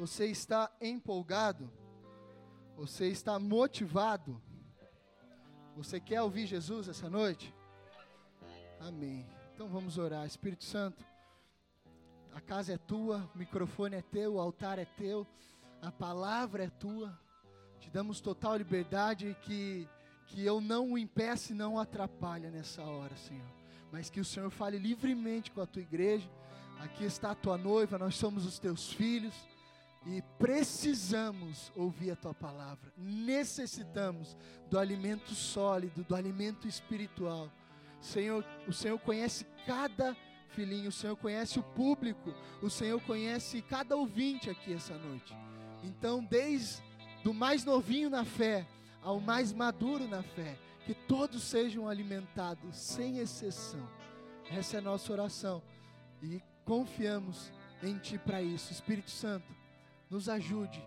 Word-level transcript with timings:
Você 0.00 0.24
está 0.24 0.72
empolgado? 0.80 1.70
Você 2.74 3.08
está 3.08 3.38
motivado? 3.38 4.40
Você 5.76 6.00
quer 6.00 6.22
ouvir 6.22 6.46
Jesus 6.46 6.88
essa 6.88 7.10
noite? 7.10 7.54
Amém. 8.80 9.26
Então 9.52 9.68
vamos 9.68 9.98
orar. 9.98 10.24
Espírito 10.24 10.64
Santo, 10.64 11.04
a 12.32 12.40
casa 12.40 12.72
é 12.72 12.78
tua, 12.78 13.30
o 13.34 13.38
microfone 13.38 13.96
é 13.96 14.00
teu, 14.00 14.36
o 14.36 14.40
altar 14.40 14.78
é 14.78 14.86
teu, 14.86 15.26
a 15.82 15.92
palavra 15.92 16.64
é 16.64 16.70
tua. 16.70 17.14
Te 17.78 17.90
damos 17.90 18.22
total 18.22 18.56
liberdade 18.56 19.36
que 19.42 19.86
que 20.28 20.46
eu 20.46 20.62
não 20.62 20.92
o 20.92 20.98
impeça 20.98 21.52
e 21.52 21.54
não 21.54 21.74
o 21.74 21.78
atrapalhe 21.78 22.48
nessa 22.48 22.82
hora, 22.82 23.14
Senhor. 23.18 23.52
Mas 23.92 24.08
que 24.08 24.20
o 24.20 24.24
Senhor 24.24 24.48
fale 24.48 24.78
livremente 24.78 25.50
com 25.50 25.60
a 25.60 25.66
tua 25.66 25.82
igreja. 25.82 26.26
Aqui 26.78 27.04
está 27.04 27.32
a 27.32 27.34
tua 27.34 27.58
noiva, 27.58 27.98
nós 27.98 28.14
somos 28.14 28.46
os 28.46 28.58
teus 28.58 28.90
filhos 28.90 29.49
e 30.06 30.22
precisamos 30.38 31.70
ouvir 31.76 32.12
a 32.12 32.16
tua 32.16 32.34
palavra. 32.34 32.92
Necessitamos 32.96 34.36
do 34.70 34.78
alimento 34.78 35.34
sólido, 35.34 36.04
do 36.04 36.14
alimento 36.14 36.66
espiritual. 36.66 37.50
Senhor, 38.00 38.44
o 38.66 38.72
Senhor 38.72 38.98
conhece 38.98 39.46
cada 39.66 40.16
filhinho, 40.50 40.88
o 40.88 40.92
Senhor 40.92 41.16
conhece 41.16 41.58
o 41.58 41.62
público, 41.62 42.34
o 42.62 42.70
Senhor 42.70 43.00
conhece 43.02 43.62
cada 43.62 43.94
ouvinte 43.96 44.48
aqui 44.48 44.72
essa 44.72 44.96
noite. 44.96 45.34
Então, 45.84 46.24
desde 46.24 46.82
do 47.22 47.34
mais 47.34 47.64
novinho 47.64 48.08
na 48.08 48.24
fé 48.24 48.66
ao 49.02 49.20
mais 49.20 49.52
maduro 49.52 50.06
na 50.06 50.22
fé, 50.22 50.58
que 50.84 50.94
todos 50.94 51.42
sejam 51.42 51.88
alimentados 51.88 52.76
sem 52.76 53.18
exceção. 53.18 53.88
Essa 54.50 54.76
é 54.76 54.78
a 54.78 54.82
nossa 54.82 55.12
oração 55.12 55.62
e 56.22 56.42
confiamos 56.64 57.52
em 57.82 57.98
Ti 57.98 58.18
para 58.18 58.42
isso. 58.42 58.72
Espírito 58.72 59.10
Santo, 59.10 59.46
nos 60.10 60.28
ajude, 60.28 60.82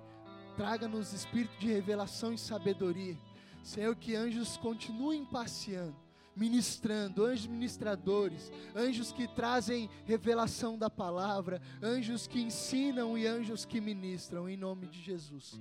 traga-nos 0.55 1.13
espírito 1.13 1.57
de 1.57 1.67
revelação 1.67 2.33
e 2.33 2.37
sabedoria. 2.37 3.17
Senhor, 3.63 3.95
que 3.95 4.15
anjos 4.15 4.57
continuem 4.57 5.25
passeando 5.25 6.03
ministrando, 6.35 7.25
anjos 7.25 7.47
ministradores, 7.47 8.51
anjos 8.75 9.11
que 9.11 9.27
trazem 9.27 9.89
revelação 10.05 10.77
da 10.77 10.89
palavra, 10.89 11.61
anjos 11.81 12.27
que 12.27 12.41
ensinam 12.41 13.17
e 13.17 13.27
anjos 13.27 13.65
que 13.65 13.79
ministram, 13.79 14.49
em 14.49 14.57
nome 14.57 14.87
de 14.87 15.01
Jesus. 15.01 15.59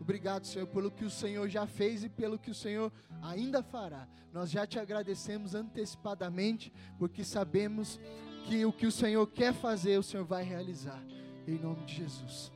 Obrigado, 0.00 0.46
Senhor, 0.46 0.66
pelo 0.66 0.90
que 0.90 1.04
o 1.04 1.10
Senhor 1.10 1.48
já 1.48 1.66
fez 1.66 2.04
e 2.04 2.08
pelo 2.08 2.38
que 2.38 2.50
o 2.50 2.54
Senhor 2.54 2.92
ainda 3.22 3.62
fará. 3.62 4.08
Nós 4.32 4.50
já 4.50 4.66
te 4.66 4.78
agradecemos 4.78 5.54
antecipadamente, 5.54 6.72
porque 6.98 7.24
sabemos 7.24 8.00
que 8.46 8.64
o 8.64 8.72
que 8.72 8.86
o 8.86 8.92
Senhor 8.92 9.26
quer 9.26 9.54
fazer, 9.54 9.98
o 9.98 10.02
Senhor 10.02 10.24
vai 10.24 10.42
realizar, 10.42 11.02
em 11.46 11.58
nome 11.58 11.84
de 11.84 11.94
Jesus. 11.96 12.53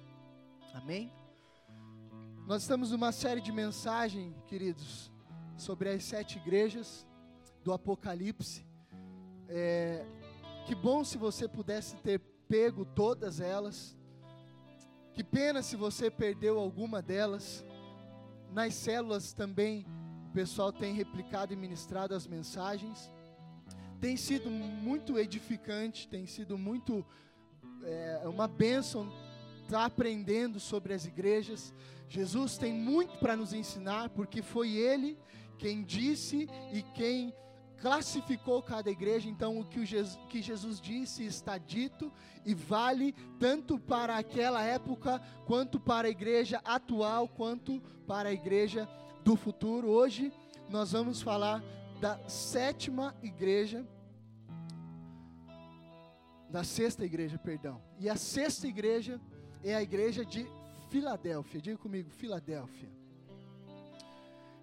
Amém? 0.80 1.12
Nós 2.46 2.62
estamos 2.62 2.92
numa 2.92 3.10
série 3.10 3.40
de 3.40 3.50
mensagens, 3.50 4.32
queridos, 4.46 5.10
sobre 5.56 5.88
as 5.88 6.04
sete 6.04 6.38
igrejas 6.38 7.04
do 7.64 7.72
Apocalipse. 7.72 8.64
É, 9.48 10.06
que 10.66 10.76
bom 10.76 11.02
se 11.02 11.18
você 11.18 11.48
pudesse 11.48 11.96
ter 11.96 12.20
pego 12.48 12.84
todas 12.84 13.40
elas. 13.40 13.98
Que 15.14 15.24
pena 15.24 15.62
se 15.62 15.74
você 15.74 16.12
perdeu 16.12 16.60
alguma 16.60 17.02
delas. 17.02 17.64
Nas 18.52 18.72
células 18.74 19.32
também 19.32 19.84
o 20.28 20.32
pessoal 20.32 20.72
tem 20.72 20.94
replicado 20.94 21.52
e 21.52 21.56
ministrado 21.56 22.14
as 22.14 22.24
mensagens. 22.24 23.10
Tem 24.00 24.16
sido 24.16 24.48
muito 24.48 25.18
edificante, 25.18 26.06
tem 26.06 26.24
sido 26.24 26.56
muito 26.56 27.04
é, 27.82 28.22
uma 28.28 28.46
bênção 28.46 29.12
estar 29.68 29.80
tá 29.80 29.84
aprendendo 29.84 30.58
sobre 30.58 30.94
as 30.94 31.04
igrejas. 31.04 31.74
Jesus 32.08 32.56
tem 32.56 32.72
muito 32.72 33.18
para 33.18 33.36
nos 33.36 33.52
ensinar, 33.52 34.08
porque 34.10 34.40
foi 34.40 34.70
Ele 34.72 35.18
quem 35.58 35.82
disse 35.82 36.48
e 36.72 36.82
quem 36.94 37.34
classificou 37.78 38.62
cada 38.62 38.90
igreja, 38.90 39.28
então 39.28 39.60
o 39.60 39.64
que, 39.64 39.78
o 39.78 39.86
Jesus, 39.86 40.18
que 40.28 40.42
Jesus 40.42 40.80
disse 40.80 41.24
está 41.24 41.58
dito 41.58 42.12
e 42.44 42.54
vale 42.54 43.14
tanto 43.38 43.78
para 43.78 44.16
aquela 44.16 44.62
época, 44.62 45.20
quanto 45.46 45.78
para 45.78 46.08
a 46.08 46.10
igreja 46.10 46.60
atual, 46.64 47.28
quanto 47.28 47.80
para 48.06 48.30
a 48.30 48.32
igreja 48.32 48.88
do 49.22 49.36
futuro. 49.36 49.88
Hoje 49.88 50.32
nós 50.68 50.92
vamos 50.92 51.22
falar 51.22 51.62
da 52.00 52.18
sétima 52.28 53.14
igreja, 53.22 53.86
da 56.50 56.64
sexta 56.64 57.04
igreja, 57.04 57.38
perdão. 57.38 57.80
E 58.00 58.08
a 58.08 58.16
sexta 58.16 58.66
igreja 58.66 59.20
é 59.62 59.74
a 59.74 59.82
igreja 59.82 60.24
de 60.24 60.46
Filadélfia. 60.90 61.60
Diga 61.60 61.78
comigo, 61.78 62.10
Filadélfia. 62.10 62.88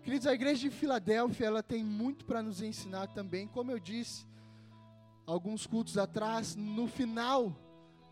Queridos, 0.04 0.28
a 0.28 0.34
igreja 0.34 0.70
de 0.70 0.76
Filadélfia, 0.76 1.48
ela 1.48 1.64
tem 1.64 1.84
muito 1.84 2.26
para 2.26 2.44
nos 2.44 2.62
ensinar 2.62 3.08
também. 3.08 3.48
Como 3.48 3.72
eu 3.72 3.80
disse 3.80 4.26
alguns 5.26 5.66
cultos 5.66 5.98
atrás, 5.98 6.56
no 6.56 6.88
final 6.88 7.56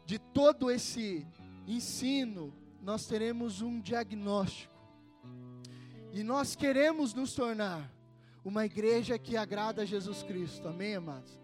de 0.06 0.18
todo 0.18 0.72
esse 0.72 1.26
ensino, 1.68 2.54
nós 2.82 3.06
teremos 3.06 3.62
um 3.62 3.80
diagnóstico. 3.80 4.74
E 6.12 6.24
nós 6.24 6.56
queremos 6.56 7.14
nos 7.14 7.34
tornar 7.34 7.92
uma 8.44 8.66
igreja 8.66 9.18
que 9.18 9.38
agrada 9.38 9.84
a 9.84 9.86
Jesus 9.86 10.22
Cristo. 10.24 10.68
Amém, 10.68 10.96
amados? 10.96 11.40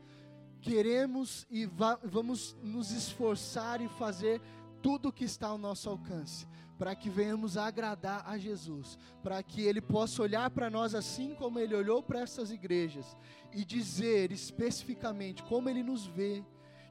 Queremos 0.62 1.48
e 1.50 1.66
va 1.66 1.98
vamos 2.04 2.56
nos 2.62 2.92
esforçar 2.92 3.82
e 3.82 3.88
fazer 3.88 4.42
tudo 4.82 5.12
que 5.12 5.24
está 5.24 5.48
ao 5.48 5.58
nosso 5.58 5.90
alcance 5.90 6.48
para 6.80 6.96
que 6.96 7.10
venhamos 7.10 7.58
agradar 7.58 8.24
a 8.26 8.38
Jesus, 8.38 8.98
para 9.22 9.44
que 9.44 9.62
Ele 9.62 9.82
possa 9.82 10.24
olhar 10.24 10.50
para 10.50 10.70
nós 10.70 10.96
assim 10.96 11.36
como 11.36 11.60
Ele 11.60 11.76
olhou 11.76 12.02
para 12.02 12.22
essas 12.22 12.52
igrejas 12.52 13.18
e 13.52 13.66
dizer 13.66 14.32
especificamente 14.32 15.44
como 15.44 15.70
Ele 15.70 15.84
nos 15.84 16.08
vê, 16.08 16.42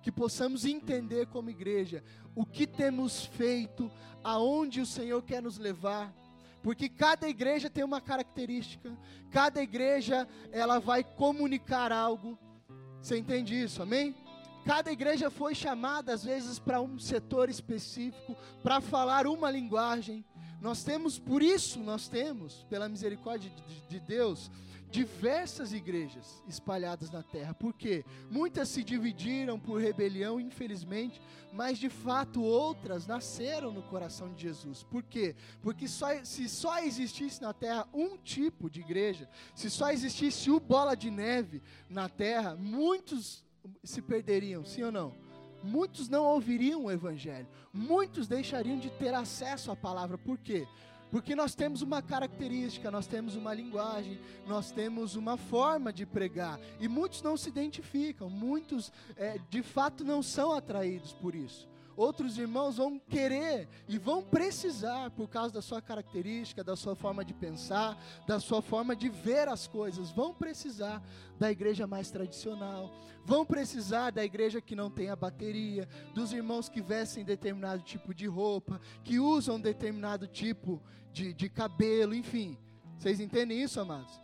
que 0.03 0.13
possamos 0.13 0.67
entender 0.67 1.27
como 1.29 1.49
igreja 1.49 2.05
o 2.35 2.45
que 2.45 2.67
temos 2.67 3.25
feito, 3.25 3.91
aonde 4.23 4.83
o 4.83 4.87
Senhor 4.87 5.23
quer 5.23 5.43
nos 5.43 5.57
levar, 5.57 6.15
porque 6.63 6.89
cada 6.89 7.27
igreja 7.27 7.71
tem 7.71 7.83
uma 7.83 8.01
característica, 8.01 8.95
cada 9.31 9.63
igreja 9.63 10.29
ela 10.53 10.79
vai 10.79 11.03
comunicar 11.03 11.93
algo. 11.93 12.39
Você 13.01 13.17
entende 13.17 13.55
isso? 13.55 13.83
Amém? 13.83 14.15
Cada 14.69 14.93
igreja 14.93 15.31
foi 15.31 15.55
chamada, 15.55 16.13
às 16.13 16.23
vezes, 16.23 16.59
para 16.59 16.79
um 16.79 16.99
setor 16.99 17.49
específico, 17.49 18.37
para 18.63 18.83
falar 18.83 19.27
uma 19.27 19.51
linguagem. 19.51 20.23
Nós 20.61 20.85
temos, 20.85 21.19
por 21.19 21.43
isso, 21.43 21.81
nós 21.81 22.07
temos, 22.07 22.67
pela 22.69 22.87
misericórdia 22.87 23.49
de, 23.49 23.81
de 23.89 23.99
Deus, 23.99 24.51
diversas 24.91 25.73
igrejas 25.73 26.43
espalhadas 26.47 27.11
na 27.11 27.23
terra. 27.23 27.55
Por 27.55 27.73
quê? 27.73 28.05
Muitas 28.31 28.69
se 28.69 28.85
dividiram 28.85 29.59
por 29.59 29.81
rebelião, 29.81 30.39
infelizmente, 30.39 31.19
mas 31.51 31.79
de 31.79 31.89
fato 31.89 32.43
outras 32.43 33.07
nasceram 33.07 33.73
no 33.73 33.83
coração 33.85 34.35
de 34.35 34.43
Jesus. 34.43 34.83
Por 34.83 35.03
quê? 35.03 35.35
Porque 35.63 35.89
só, 35.89 36.23
se 36.23 36.47
só 36.47 36.79
existisse 36.81 37.41
na 37.41 37.55
terra 37.55 37.89
um 37.95 38.19
tipo 38.19 38.69
de 38.69 38.81
igreja, 38.81 39.31
se 39.55 39.71
só 39.71 39.91
existisse 39.91 40.51
o 40.51 40.61
bola 40.61 40.95
de 40.95 41.11
neve 41.11 41.63
na 41.89 42.07
terra, 42.07 42.55
muitos 42.55 43.48
se 43.83 44.01
perderiam, 44.01 44.65
sim 44.65 44.83
ou 44.83 44.93
não? 44.93 45.15
Muitos 45.63 46.09
não 46.09 46.25
ouviriam 46.25 46.85
o 46.85 46.91
Evangelho, 46.91 47.49
muitos 47.73 48.29
deixariam 48.29 48.79
de 48.79 48.91
ter 48.91 49.13
acesso 49.13 49.71
à 49.71 49.77
palavra, 49.77 50.17
por 50.17 50.39
quê? 50.39 50.67
Porque 51.11 51.35
nós 51.35 51.55
temos 51.55 51.83
uma 51.83 52.03
característica, 52.03 52.91
nós 52.91 53.07
temos 53.07 53.35
uma 53.35 53.55
linguagem, 53.55 54.21
nós 54.47 54.71
temos 54.71 55.17
uma 55.17 55.37
forma 55.37 55.93
de 55.93 56.07
pregar, 56.07 56.61
e 56.79 56.87
muitos 56.87 57.23
não 57.23 57.37
se 57.37 57.49
identificam, 57.49 58.31
muitos 58.31 58.93
é, 59.17 59.39
de 59.51 59.63
fato 59.63 60.05
não 60.05 60.23
são 60.23 60.53
atraídos 60.53 61.13
por 61.13 61.35
isso 61.35 61.68
outros 61.99 62.39
irmãos 62.39 62.77
vão 62.77 62.99
querer 62.99 63.69
e 63.89 63.99
vão 63.99 64.23
precisar, 64.23 65.11
por 65.11 65.29
causa 65.29 65.53
da 65.53 65.61
sua 65.61 65.83
característica, 65.83 66.63
da 66.63 66.77
sua 66.77 66.95
forma 66.95 67.25
de 67.25 67.35
pensar, 67.35 68.01
da 68.27 68.39
sua 68.39 68.63
forma 68.63 68.95
de 68.95 69.09
ver 69.09 69.49
as 69.49 69.67
coisas, 69.67 70.13
vão 70.13 70.33
precisar 70.33 71.03
da 71.39 71.51
igreja 71.51 71.89
mais 71.89 72.09
tradicional, 72.09 72.95
vão 73.25 73.45
precisar 73.45 74.13
da 74.13 74.25
igreja 74.25 74.61
que 74.61 74.77
não 74.77 74.91
tem 74.91 75.11
a 75.11 75.17
bateria, 75.17 75.89
dos 76.15 76.33
irmãos 76.33 76.69
que 76.69 76.81
vestem 76.81 77.25
determinado 77.25 77.83
tipo 77.83 78.15
de 78.15 78.27
roupa, 78.27 78.81
que 79.03 79.19
usam 79.19 79.61
determinado 79.61 80.29
tipo 80.29 80.81
de, 81.13 81.35
de 81.35 81.49
cabelo, 81.49 82.15
enfim. 82.15 82.57
Vocês 82.97 83.19
entendem 83.19 83.61
isso, 83.61 83.81
amados? 83.81 84.21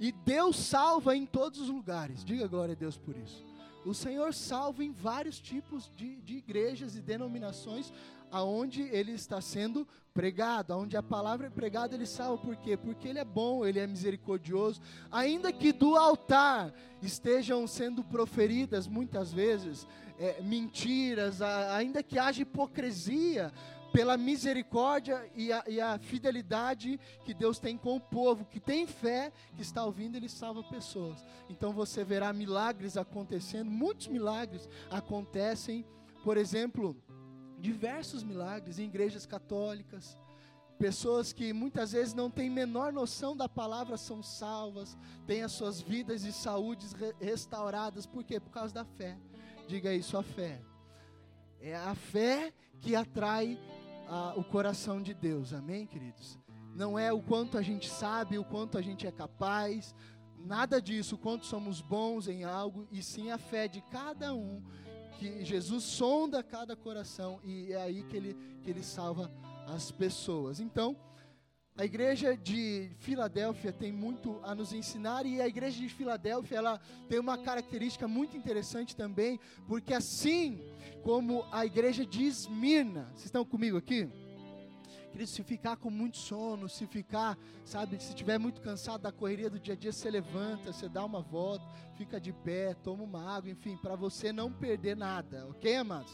E 0.00 0.10
Deus 0.10 0.56
salva 0.56 1.16
em 1.16 1.24
todos 1.24 1.60
os 1.60 1.68
lugares. 1.68 2.24
Diga 2.24 2.48
glória 2.48 2.72
a 2.72 2.76
Deus 2.76 2.98
por 2.98 3.16
isso. 3.16 3.53
O 3.84 3.92
Senhor 3.94 4.32
salva 4.32 4.82
em 4.82 4.92
vários 4.92 5.38
tipos 5.38 5.90
de, 5.94 6.16
de 6.16 6.36
igrejas 6.36 6.96
e 6.96 7.00
denominações 7.00 7.92
aonde 8.30 8.82
ele 8.82 9.12
está 9.12 9.40
sendo 9.40 9.86
pregado, 10.12 10.72
aonde 10.72 10.96
a 10.96 11.02
palavra 11.02 11.46
é 11.46 11.50
pregada, 11.50 11.94
ele 11.94 12.06
salva 12.06 12.36
por 12.38 12.56
quê? 12.56 12.76
Porque 12.76 13.06
ele 13.06 13.18
é 13.20 13.24
bom, 13.24 13.64
ele 13.64 13.78
é 13.78 13.86
misericordioso. 13.86 14.80
Ainda 15.10 15.52
que 15.52 15.72
do 15.72 15.94
altar 15.94 16.72
estejam 17.00 17.64
sendo 17.66 18.02
proferidas 18.02 18.88
muitas 18.88 19.32
vezes 19.32 19.86
é, 20.18 20.40
mentiras, 20.42 21.40
a, 21.40 21.76
ainda 21.76 22.02
que 22.02 22.18
haja 22.18 22.42
hipocrisia 22.42 23.52
pela 23.94 24.16
misericórdia 24.16 25.24
e 25.36 25.52
a, 25.52 25.62
e 25.68 25.80
a, 25.80 25.96
fidelidade 26.00 26.98
que 27.24 27.32
Deus 27.32 27.60
tem 27.60 27.78
com 27.78 27.94
o 27.94 28.00
povo, 28.00 28.44
que 28.44 28.58
tem 28.58 28.88
fé, 28.88 29.32
que 29.54 29.62
está 29.62 29.84
ouvindo, 29.84 30.16
Ele 30.16 30.28
salva 30.28 30.64
pessoas. 30.64 31.24
Então 31.48 31.72
você 31.72 32.02
verá 32.02 32.32
milagres 32.32 32.96
acontecendo, 32.96 33.70
muitos 33.70 34.08
milagres 34.08 34.68
acontecem, 34.90 35.86
por 36.24 36.36
exemplo, 36.36 37.00
diversos 37.56 38.24
milagres 38.24 38.80
em 38.80 38.86
igrejas 38.86 39.26
católicas. 39.26 40.18
Pessoas 40.76 41.32
que 41.32 41.52
muitas 41.52 41.92
vezes 41.92 42.14
não 42.14 42.28
têm 42.28 42.50
menor 42.50 42.92
noção 42.92 43.36
da 43.36 43.48
palavra 43.48 43.96
são 43.96 44.24
salvas, 44.24 44.98
têm 45.24 45.44
as 45.44 45.52
suas 45.52 45.80
vidas 45.80 46.22
de 46.22 46.32
saúde 46.32 46.84
restauradas, 47.20 48.06
por 48.06 48.24
quê? 48.24 48.40
Por 48.40 48.50
causa 48.50 48.74
da 48.74 48.84
fé. 48.84 49.16
Diga 49.68 49.94
isso, 49.94 50.18
a 50.18 50.22
fé. 50.24 50.60
É 51.60 51.76
a 51.76 51.94
fé 51.94 52.52
que 52.80 52.94
atrai 52.94 53.58
o 54.36 54.44
coração 54.44 55.02
de 55.02 55.14
Deus, 55.14 55.52
amém, 55.52 55.86
queridos? 55.86 56.38
Não 56.74 56.98
é 56.98 57.12
o 57.12 57.22
quanto 57.22 57.56
a 57.56 57.62
gente 57.62 57.88
sabe, 57.88 58.38
o 58.38 58.44
quanto 58.44 58.76
a 58.76 58.82
gente 58.82 59.06
é 59.06 59.12
capaz, 59.12 59.94
nada 60.38 60.80
disso, 60.80 61.14
o 61.14 61.18
quanto 61.18 61.46
somos 61.46 61.80
bons 61.80 62.28
em 62.28 62.44
algo, 62.44 62.86
e 62.90 63.02
sim 63.02 63.30
a 63.30 63.38
fé 63.38 63.68
de 63.68 63.80
cada 63.82 64.34
um, 64.34 64.62
que 65.18 65.44
Jesus 65.44 65.84
sonda 65.84 66.42
cada 66.42 66.76
coração, 66.76 67.40
e 67.44 67.72
é 67.72 67.80
aí 67.80 68.02
que 68.04 68.16
ele, 68.16 68.34
que 68.62 68.70
ele 68.70 68.82
salva 68.82 69.30
as 69.66 69.90
pessoas. 69.90 70.60
Então, 70.60 70.96
a 71.76 71.84
igreja 71.84 72.36
de 72.36 72.88
Filadélfia 73.00 73.72
tem 73.72 73.90
muito 73.90 74.38
a 74.44 74.54
nos 74.54 74.72
ensinar 74.72 75.26
e 75.26 75.40
a 75.40 75.48
igreja 75.48 75.76
de 75.76 75.88
Filadélfia 75.88 76.58
ela 76.58 76.80
tem 77.08 77.18
uma 77.18 77.36
característica 77.36 78.06
muito 78.06 78.36
interessante 78.36 78.94
também, 78.94 79.40
porque 79.66 79.92
assim 79.92 80.62
como 81.02 81.44
a 81.50 81.66
igreja 81.66 82.06
de 82.06 82.24
Esmirna, 82.24 83.08
vocês 83.10 83.24
estão 83.24 83.44
comigo 83.44 83.76
aqui? 83.76 84.08
Querido, 85.10 85.28
se 85.28 85.42
ficar 85.42 85.76
com 85.76 85.90
muito 85.90 86.16
sono, 86.16 86.68
se 86.68 86.86
ficar, 86.86 87.36
sabe, 87.64 88.00
se 88.00 88.10
estiver 88.10 88.38
muito 88.38 88.60
cansado 88.60 89.02
da 89.02 89.10
correria 89.10 89.50
do 89.50 89.58
dia 89.58 89.74
a 89.74 89.76
dia, 89.76 89.92
você 89.92 90.08
levanta, 90.08 90.72
você 90.72 90.88
dá 90.88 91.04
uma 91.04 91.22
volta, 91.22 91.64
fica 91.96 92.20
de 92.20 92.32
pé, 92.32 92.74
toma 92.74 93.02
uma 93.02 93.36
água, 93.36 93.50
enfim, 93.50 93.76
para 93.76 93.96
você 93.96 94.32
não 94.32 94.52
perder 94.52 94.96
nada, 94.96 95.46
ok, 95.50 95.74
amados? 95.76 96.12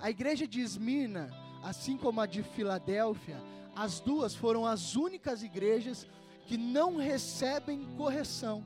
A 0.00 0.10
igreja 0.10 0.46
de 0.46 0.60
Esmirna, 0.60 1.30
assim 1.62 1.96
como 1.96 2.20
a 2.20 2.26
de 2.26 2.42
Filadélfia, 2.42 3.40
as 3.74 4.00
duas 4.00 4.34
foram 4.34 4.66
as 4.66 4.94
únicas 4.94 5.42
igrejas 5.42 6.06
que 6.46 6.56
não 6.56 6.96
recebem 6.96 7.84
correção. 7.96 8.64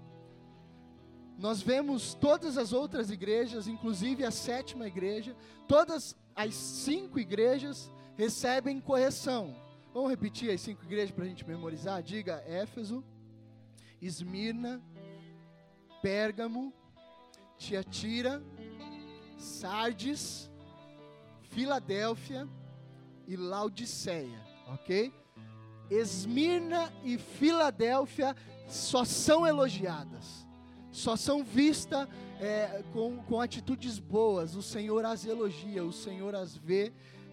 Nós 1.38 1.62
vemos 1.62 2.14
todas 2.14 2.58
as 2.58 2.72
outras 2.72 3.10
igrejas, 3.10 3.68
inclusive 3.68 4.24
a 4.24 4.30
sétima 4.30 4.86
igreja, 4.86 5.36
todas 5.68 6.16
as 6.34 6.54
cinco 6.54 7.18
igrejas 7.18 7.90
recebem 8.16 8.80
correção. 8.80 9.54
Vamos 9.94 10.10
repetir 10.10 10.50
as 10.50 10.60
cinco 10.60 10.84
igrejas 10.84 11.12
para 11.12 11.24
a 11.24 11.28
gente 11.28 11.46
memorizar? 11.46 12.02
Diga 12.02 12.42
Éfeso, 12.46 13.04
Esmirna, 14.02 14.82
Pérgamo, 16.02 16.72
Tiatira, 17.56 18.42
Sardes, 19.38 20.50
Filadélfia 21.50 22.48
e 23.26 23.36
Laodiceia 23.36 24.47
ok? 24.68 25.12
Esmirna 25.90 26.92
e 27.02 27.16
Filadélfia 27.16 28.36
só 28.66 29.04
são 29.04 29.46
elogiadas, 29.46 30.46
só 30.90 31.16
são 31.16 31.42
vistas 31.42 32.06
é, 32.40 32.82
com, 32.92 33.16
com 33.24 33.40
atitudes 33.40 33.98
boas. 33.98 34.54
O 34.54 34.62
Senhor 34.62 35.04
as 35.04 35.24
elogia, 35.24 35.84
o 35.84 35.92
Senhor 35.92 36.34
as 36.34 36.56
vê 36.56 36.92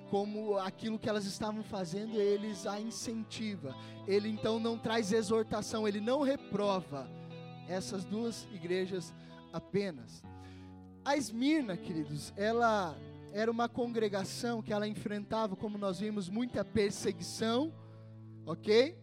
como 0.10 0.58
aquilo 0.58 1.00
que 1.00 1.10
elas 1.10 1.26
estavam 1.26 1.64
fazendo, 1.64 2.16
eles 2.16 2.66
a 2.66 2.80
incentiva. 2.80 3.76
Ele 4.08 4.30
então 4.30 4.60
não 4.60 4.78
traz 4.78 5.12
exortação, 5.12 5.88
ele 5.88 6.00
não 6.00 6.22
reprova 6.22 7.10
essas 7.68 8.06
duas 8.06 8.48
igrejas 8.54 9.14
apenas. 9.52 10.24
A 11.04 11.18
Esmirna, 11.18 11.76
queridos, 11.76 12.34
ela 12.36 12.98
era 13.36 13.52
uma 13.52 13.68
congregação 13.68 14.62
que 14.62 14.72
ela 14.72 14.88
enfrentava, 14.88 15.58
como 15.58 15.78
nós 15.78 16.00
vimos, 16.00 16.30
muita 16.30 16.64
perseguição, 16.64 17.74
ok? 18.46 18.98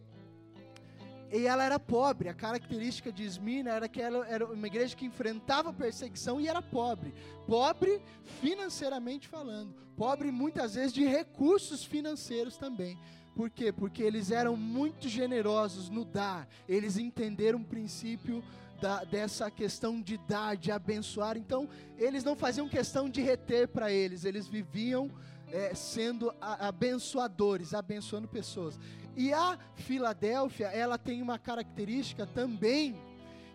E 1.31 1.45
ela 1.45 1.63
era 1.63 1.79
pobre. 1.79 2.29
A 2.29 2.33
característica 2.33 3.11
de 3.11 3.23
Esmirna 3.23 3.69
era 3.69 3.87
que 3.87 4.01
ela 4.01 4.27
era 4.27 4.43
uma 4.43 4.65
igreja 4.65 4.95
que 4.95 5.05
enfrentava 5.05 5.71
perseguição 5.71 6.41
e 6.41 6.47
era 6.47 6.63
pobre. 6.63 7.13
Pobre 7.45 8.01
financeiramente 8.41 9.27
falando. 9.27 9.75
Pobre 9.95 10.31
muitas 10.31 10.73
vezes 10.73 10.93
de 10.93 11.05
recursos 11.05 11.83
financeiros 11.83 12.57
também. 12.57 12.97
Por 13.35 13.51
quê? 13.51 13.71
Porque 13.71 14.01
eles 14.01 14.31
eram 14.31 14.57
muito 14.57 15.07
generosos 15.07 15.89
no 15.89 16.03
dar. 16.03 16.47
Eles 16.67 16.97
entenderam 16.97 17.59
o 17.59 17.65
princípio 17.65 18.43
da, 18.83 19.05
dessa 19.05 19.49
questão 19.49 20.01
de 20.01 20.17
dar, 20.17 20.57
de 20.57 20.69
abençoar. 20.69 21.37
Então, 21.37 21.69
eles 21.97 22.21
não 22.21 22.35
faziam 22.35 22.67
questão 22.67 23.09
de 23.09 23.21
reter 23.21 23.69
para 23.69 23.89
eles, 23.89 24.25
eles 24.25 24.45
viviam 24.45 25.09
é, 25.47 25.73
sendo 25.73 26.35
a, 26.41 26.67
abençoadores, 26.67 27.73
abençoando 27.73 28.27
pessoas. 28.27 28.77
E 29.15 29.31
a 29.31 29.57
Filadélfia, 29.75 30.67
ela 30.67 30.97
tem 30.97 31.21
uma 31.21 31.39
característica 31.39 32.27
também 32.27 33.01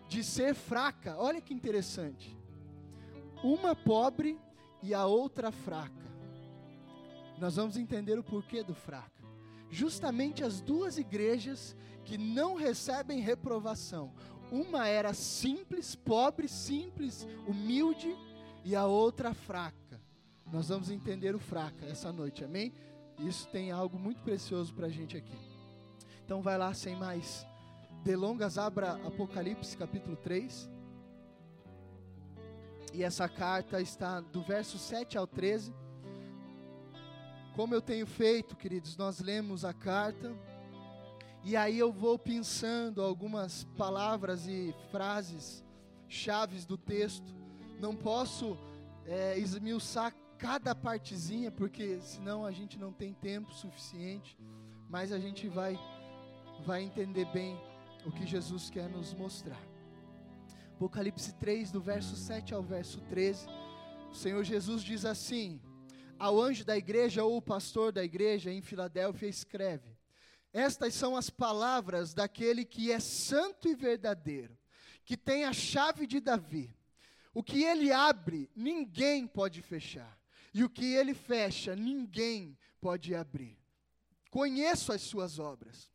de 0.07 0.23
ser 0.23 0.55
fraca. 0.55 1.15
Olha 1.15 1.39
que 1.39 1.53
interessante. 1.53 2.35
Uma 3.43 3.75
pobre 3.75 4.35
e 4.81 4.95
a 4.95 5.05
outra 5.05 5.51
fraca. 5.51 6.09
Nós 7.37 7.55
vamos 7.55 7.77
entender 7.77 8.17
o 8.17 8.23
porquê 8.23 8.63
do 8.63 8.73
fraca. 8.73 9.23
Justamente 9.69 10.43
as 10.43 10.59
duas 10.59 10.97
igrejas 10.97 11.75
que 12.03 12.17
não 12.17 12.55
recebem 12.55 13.19
reprovação. 13.19 14.11
Uma 14.51 14.87
era 14.87 15.13
simples, 15.13 15.95
pobre, 15.95 16.47
simples, 16.47 17.27
humilde, 17.47 18.15
e 18.63 18.75
a 18.75 18.85
outra 18.85 19.33
fraca. 19.33 20.01
Nós 20.51 20.69
vamos 20.69 20.89
entender 20.89 21.35
o 21.35 21.39
fraca 21.39 21.85
essa 21.85 22.11
noite, 22.11 22.43
amém? 22.43 22.73
Isso 23.19 23.47
tem 23.49 23.71
algo 23.71 23.97
muito 23.99 24.21
precioso 24.21 24.73
para 24.73 24.87
a 24.87 24.89
gente 24.89 25.17
aqui. 25.17 25.37
Então 26.23 26.41
vai 26.41 26.57
lá 26.57 26.73
sem 26.73 26.95
mais 26.95 27.45
delongas, 28.03 28.57
abra 28.57 28.93
Apocalipse 29.05 29.75
capítulo 29.77 30.15
3. 30.17 30.69
E 32.93 33.03
essa 33.03 33.29
carta 33.29 33.81
está 33.81 34.19
do 34.19 34.41
verso 34.41 34.77
7 34.77 35.17
ao 35.17 35.27
13. 35.27 35.73
Como 37.55 37.75
eu 37.75 37.81
tenho 37.81 38.07
feito, 38.07 38.55
queridos, 38.55 38.95
nós 38.97 39.19
lemos 39.19 39.65
a 39.65 39.73
carta 39.73 40.33
e 41.43 41.55
aí 41.55 41.79
eu 41.79 41.91
vou 41.91 42.19
pensando 42.19 43.01
algumas 43.01 43.63
palavras 43.77 44.45
e 44.47 44.75
frases 44.91 45.63
chaves 46.07 46.65
do 46.65 46.77
texto. 46.77 47.33
Não 47.79 47.95
posso 47.95 48.57
é, 49.05 49.39
esmiuçar 49.39 50.13
cada 50.37 50.75
partezinha, 50.75 51.49
porque 51.49 51.99
senão 52.01 52.45
a 52.45 52.51
gente 52.51 52.77
não 52.77 52.91
tem 52.91 53.13
tempo 53.13 53.53
suficiente. 53.53 54.37
Mas 54.89 55.11
a 55.11 55.19
gente 55.19 55.47
vai, 55.47 55.79
vai 56.65 56.83
entender 56.83 57.25
bem 57.31 57.57
o 58.05 58.11
que 58.11 58.25
Jesus 58.25 58.69
quer 58.69 58.89
nos 58.89 59.13
mostrar. 59.13 59.61
Apocalipse 60.75 61.33
3, 61.35 61.71
do 61.71 61.79
verso 61.79 62.15
7 62.15 62.53
ao 62.53 62.63
verso 62.63 62.99
13. 63.01 63.47
O 64.11 64.15
Senhor 64.15 64.43
Jesus 64.43 64.83
diz 64.83 65.05
assim: 65.05 65.61
Ao 66.17 66.39
anjo 66.41 66.65
da 66.65 66.75
igreja 66.75 67.23
ou 67.23 67.37
o 67.37 67.41
pastor 67.41 67.91
da 67.91 68.03
igreja 68.03 68.51
em 68.51 68.61
Filadélfia, 68.61 69.27
escreve 69.27 69.88
estas 70.51 70.93
são 70.95 71.15
as 71.15 71.29
palavras 71.29 72.13
daquele 72.13 72.65
que 72.65 72.91
é 72.91 72.99
santo 72.99 73.67
e 73.67 73.75
verdadeiro, 73.75 74.57
que 75.05 75.15
tem 75.15 75.43
a 75.45 75.53
chave 75.53 76.07
de 76.07 76.19
Davi. 76.19 76.75
O 77.33 77.43
que 77.43 77.63
ele 77.63 77.91
abre, 77.91 78.49
ninguém 78.55 79.27
pode 79.27 79.61
fechar. 79.61 80.19
E 80.53 80.63
o 80.63 80.69
que 80.69 80.95
ele 80.95 81.13
fecha, 81.13 81.75
ninguém 81.75 82.57
pode 82.81 83.13
abrir. 83.13 83.57
Conheço 84.31 84.91
as 84.91 85.01
suas 85.01 85.37
obras. 85.37 85.91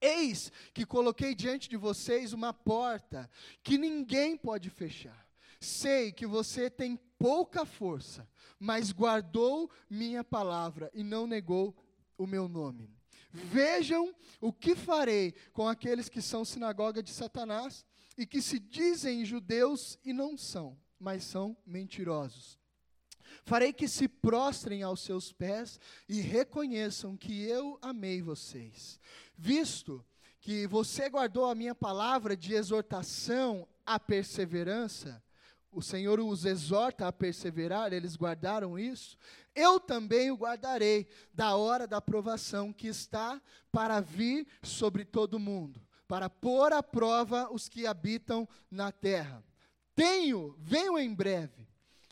Eis 0.00 0.52
que 0.72 0.86
coloquei 0.86 1.34
diante 1.34 1.68
de 1.68 1.76
vocês 1.76 2.32
uma 2.32 2.52
porta 2.52 3.30
que 3.62 3.78
ninguém 3.78 4.36
pode 4.36 4.70
fechar. 4.70 5.26
Sei 5.58 6.10
que 6.10 6.26
você 6.26 6.70
tem 6.70 6.96
pouca 7.18 7.66
força, 7.66 8.28
mas 8.58 8.92
guardou 8.92 9.70
minha 9.88 10.24
palavra 10.24 10.90
e 10.94 11.02
não 11.02 11.26
negou 11.26 11.76
o 12.16 12.26
meu 12.26 12.48
nome. 12.48 12.99
Vejam 13.32 14.14
o 14.40 14.52
que 14.52 14.74
farei 14.74 15.34
com 15.52 15.68
aqueles 15.68 16.08
que 16.08 16.20
são 16.20 16.44
sinagoga 16.44 17.02
de 17.02 17.10
Satanás 17.10 17.84
e 18.16 18.26
que 18.26 18.42
se 18.42 18.58
dizem 18.58 19.24
judeus 19.24 19.98
e 20.04 20.12
não 20.12 20.36
são, 20.36 20.76
mas 20.98 21.24
são 21.24 21.56
mentirosos. 21.64 22.58
Farei 23.44 23.72
que 23.72 23.86
se 23.86 24.08
prostrem 24.08 24.82
aos 24.82 25.00
seus 25.00 25.32
pés 25.32 25.78
e 26.08 26.20
reconheçam 26.20 27.16
que 27.16 27.42
eu 27.44 27.78
amei 27.80 28.20
vocês. 28.20 28.98
Visto 29.36 30.04
que 30.40 30.66
você 30.66 31.08
guardou 31.08 31.44
a 31.44 31.54
minha 31.54 31.74
palavra 31.74 32.36
de 32.36 32.54
exortação 32.54 33.68
à 33.86 34.00
perseverança, 34.00 35.22
o 35.72 35.80
Senhor 35.80 36.18
os 36.20 36.44
exorta 36.44 37.06
a 37.06 37.12
perseverar, 37.12 37.92
eles 37.92 38.16
guardaram 38.16 38.78
isso, 38.78 39.16
eu 39.54 39.78
também 39.78 40.30
o 40.30 40.36
guardarei 40.36 41.08
da 41.32 41.56
hora 41.56 41.86
da 41.86 42.00
provação 42.00 42.72
que 42.72 42.88
está 42.88 43.40
para 43.70 44.00
vir 44.00 44.46
sobre 44.62 45.04
todo 45.04 45.34
o 45.34 45.40
mundo, 45.40 45.80
para 46.08 46.28
pôr 46.28 46.72
à 46.72 46.82
prova 46.82 47.52
os 47.52 47.68
que 47.68 47.86
habitam 47.86 48.48
na 48.70 48.90
terra. 48.90 49.44
Tenho, 49.94 50.54
venho 50.58 50.98
em 50.98 51.14
breve, 51.14 51.68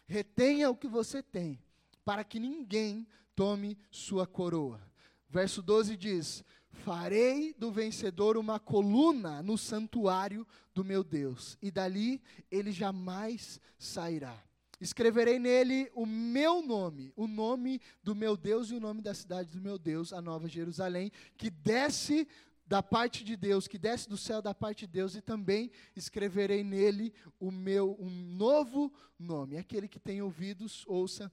retenha 0.06 0.70
o 0.70 0.76
que 0.76 0.88
você 0.88 1.22
tem, 1.22 1.62
para 2.04 2.24
que 2.24 2.38
ninguém 2.38 3.06
tome 3.34 3.78
sua 3.90 4.26
coroa. 4.26 4.80
Verso 5.28 5.62
12 5.62 5.96
diz: 5.96 6.44
Farei 6.85 7.54
do 7.54 7.70
vencedor 7.70 8.37
uma 8.37 8.58
coluna 8.58 9.42
no 9.42 9.58
santuário 9.58 10.47
do 10.75 10.85
meu 10.85 11.02
Deus, 11.02 11.58
e 11.61 11.70
dali 11.70 12.23
ele 12.50 12.73
jamais 12.73 13.61
sairá. 13.78 14.42
Escreverei 14.80 15.38
nele 15.38 15.90
o 15.92 16.06
meu 16.06 16.62
nome, 16.62 17.12
o 17.16 17.26
nome 17.26 17.80
do 18.02 18.14
meu 18.14 18.37
Deus 18.37 18.70
e 18.70 18.75
o 18.75 18.80
nome 18.80 19.02
da 19.02 19.12
cidade 19.12 19.50
do 19.50 19.61
meu 19.61 19.76
Deus, 19.76 20.12
a 20.12 20.23
Nova 20.23 20.49
Jerusalém, 20.49 21.11
que 21.37 21.50
desce 21.50 22.28
da 22.64 22.82
parte 22.82 23.25
de 23.25 23.35
Deus, 23.35 23.66
que 23.66 23.78
desce 23.78 24.08
do 24.08 24.16
céu 24.16 24.40
da 24.40 24.54
parte 24.54 24.87
de 24.87 24.92
Deus, 24.92 25.16
e 25.16 25.20
também 25.20 25.70
escreverei 25.97 26.62
nele 26.62 27.12
o 27.40 27.50
meu 27.50 27.97
um 27.99 28.11
novo 28.11 28.92
nome. 29.18 29.56
Aquele 29.56 29.88
que 29.88 29.99
tem 29.99 30.23
ouvidos, 30.23 30.85
ouça 30.87 31.32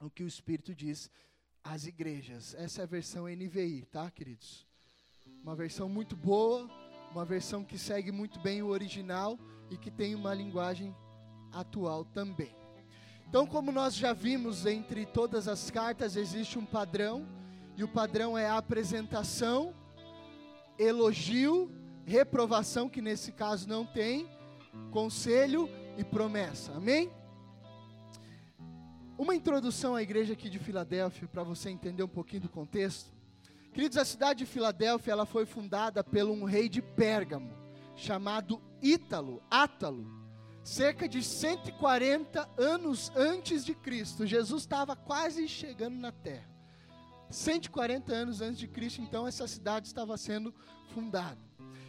o 0.00 0.10
que 0.10 0.24
o 0.24 0.26
Espírito 0.26 0.74
diz 0.74 1.08
às 1.62 1.86
igrejas. 1.86 2.54
Essa 2.54 2.80
é 2.80 2.84
a 2.84 2.86
versão 2.86 3.28
NVI, 3.28 3.86
tá, 3.92 4.10
queridos? 4.10 4.66
Uma 5.42 5.56
versão 5.56 5.88
muito 5.88 6.14
boa, 6.14 6.70
uma 7.10 7.24
versão 7.24 7.64
que 7.64 7.76
segue 7.76 8.12
muito 8.12 8.38
bem 8.38 8.62
o 8.62 8.68
original 8.68 9.36
e 9.68 9.76
que 9.76 9.90
tem 9.90 10.14
uma 10.14 10.32
linguagem 10.32 10.94
atual 11.50 12.04
também. 12.04 12.54
Então, 13.28 13.44
como 13.44 13.72
nós 13.72 13.96
já 13.96 14.12
vimos 14.12 14.66
entre 14.66 15.04
todas 15.04 15.48
as 15.48 15.68
cartas, 15.68 16.14
existe 16.14 16.58
um 16.58 16.64
padrão, 16.64 17.26
e 17.76 17.82
o 17.82 17.88
padrão 17.88 18.38
é 18.38 18.48
apresentação, 18.48 19.74
elogio, 20.78 21.70
reprovação, 22.04 22.88
que 22.88 23.02
nesse 23.02 23.32
caso 23.32 23.68
não 23.68 23.84
tem, 23.84 24.28
conselho 24.92 25.68
e 25.98 26.04
promessa. 26.04 26.72
Amém? 26.72 27.10
Uma 29.18 29.34
introdução 29.34 29.96
à 29.96 30.02
igreja 30.02 30.34
aqui 30.34 30.48
de 30.48 30.60
Filadélfia, 30.60 31.26
para 31.26 31.42
você 31.42 31.68
entender 31.68 32.02
um 32.04 32.08
pouquinho 32.08 32.42
do 32.42 32.48
contexto. 32.48 33.10
Queridos, 33.72 33.96
a 33.96 34.04
cidade 34.04 34.40
de 34.40 34.46
Filadélfia, 34.46 35.12
ela 35.12 35.24
foi 35.24 35.46
fundada 35.46 36.04
por 36.04 36.24
um 36.24 36.44
rei 36.44 36.68
de 36.68 36.82
Pérgamo, 36.82 37.50
chamado 37.96 38.60
Ítalo, 38.82 39.42
Átalo. 39.50 40.20
Cerca 40.62 41.08
de 41.08 41.22
140 41.22 42.48
anos 42.58 43.10
antes 43.16 43.64
de 43.64 43.74
Cristo, 43.74 44.26
Jesus 44.26 44.62
estava 44.62 44.94
quase 44.94 45.48
chegando 45.48 45.96
na 45.96 46.12
terra. 46.12 46.52
140 47.30 48.12
anos 48.12 48.42
antes 48.42 48.58
de 48.58 48.68
Cristo, 48.68 49.00
então, 49.00 49.26
essa 49.26 49.48
cidade 49.48 49.86
estava 49.86 50.18
sendo 50.18 50.54
fundada. 50.94 51.40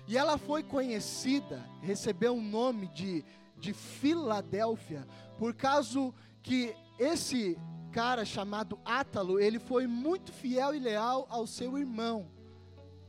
E 0.08 0.18
ela 0.18 0.38
foi 0.38 0.64
conhecida, 0.64 1.62
recebeu 1.82 2.34
o 2.34 2.38
um 2.38 2.42
nome 2.42 2.88
de, 2.88 3.26
de 3.58 3.74
Filadélfia, 3.74 5.06
por 5.38 5.54
causa 5.54 6.14
que 6.42 6.74
esse 6.98 7.58
cara 7.94 8.26
chamado 8.26 8.80
Átalo, 8.84 9.40
ele 9.40 9.60
foi 9.60 9.86
muito 9.86 10.34
fiel 10.34 10.74
e 10.74 10.80
leal 10.80 11.28
ao 11.30 11.46
seu 11.46 11.78
irmão, 11.78 12.28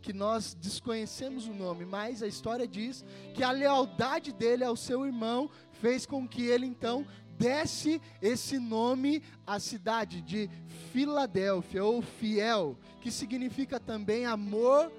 que 0.03 0.12
nós 0.12 0.53
desconhecemos 0.53 1.47
o 1.47 1.55
nome, 1.55 1.87
mas 1.87 2.23
a 2.23 2.26
história 2.26 2.69
diz 2.69 3.03
que 3.33 3.43
a 3.43 3.50
lealdade 3.50 4.31
dele 4.31 4.62
ao 4.62 4.76
seu 4.76 5.07
irmão 5.07 5.49
fez 5.73 6.05
com 6.05 6.29
que 6.29 6.45
ele 6.45 6.67
então 6.67 7.07
desse 7.38 7.99
esse 8.21 8.59
nome 8.59 9.23
à 9.47 9.59
cidade 9.59 10.21
de 10.21 10.50
Filadélfia 10.93 11.83
ou 11.83 12.03
fiel, 12.03 12.79
que 13.00 13.11
significa 13.11 13.81
também 13.81 14.26
amor 14.26 14.93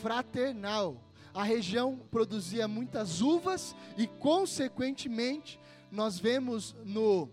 fraternal. 0.00 0.96
A 1.34 1.44
região 1.44 2.00
produzia 2.10 2.66
muitas 2.66 3.20
uvas 3.20 3.76
e 3.98 4.06
consequentemente 4.06 5.60
nós 5.92 6.18
vemos 6.18 6.74
no 6.82 7.28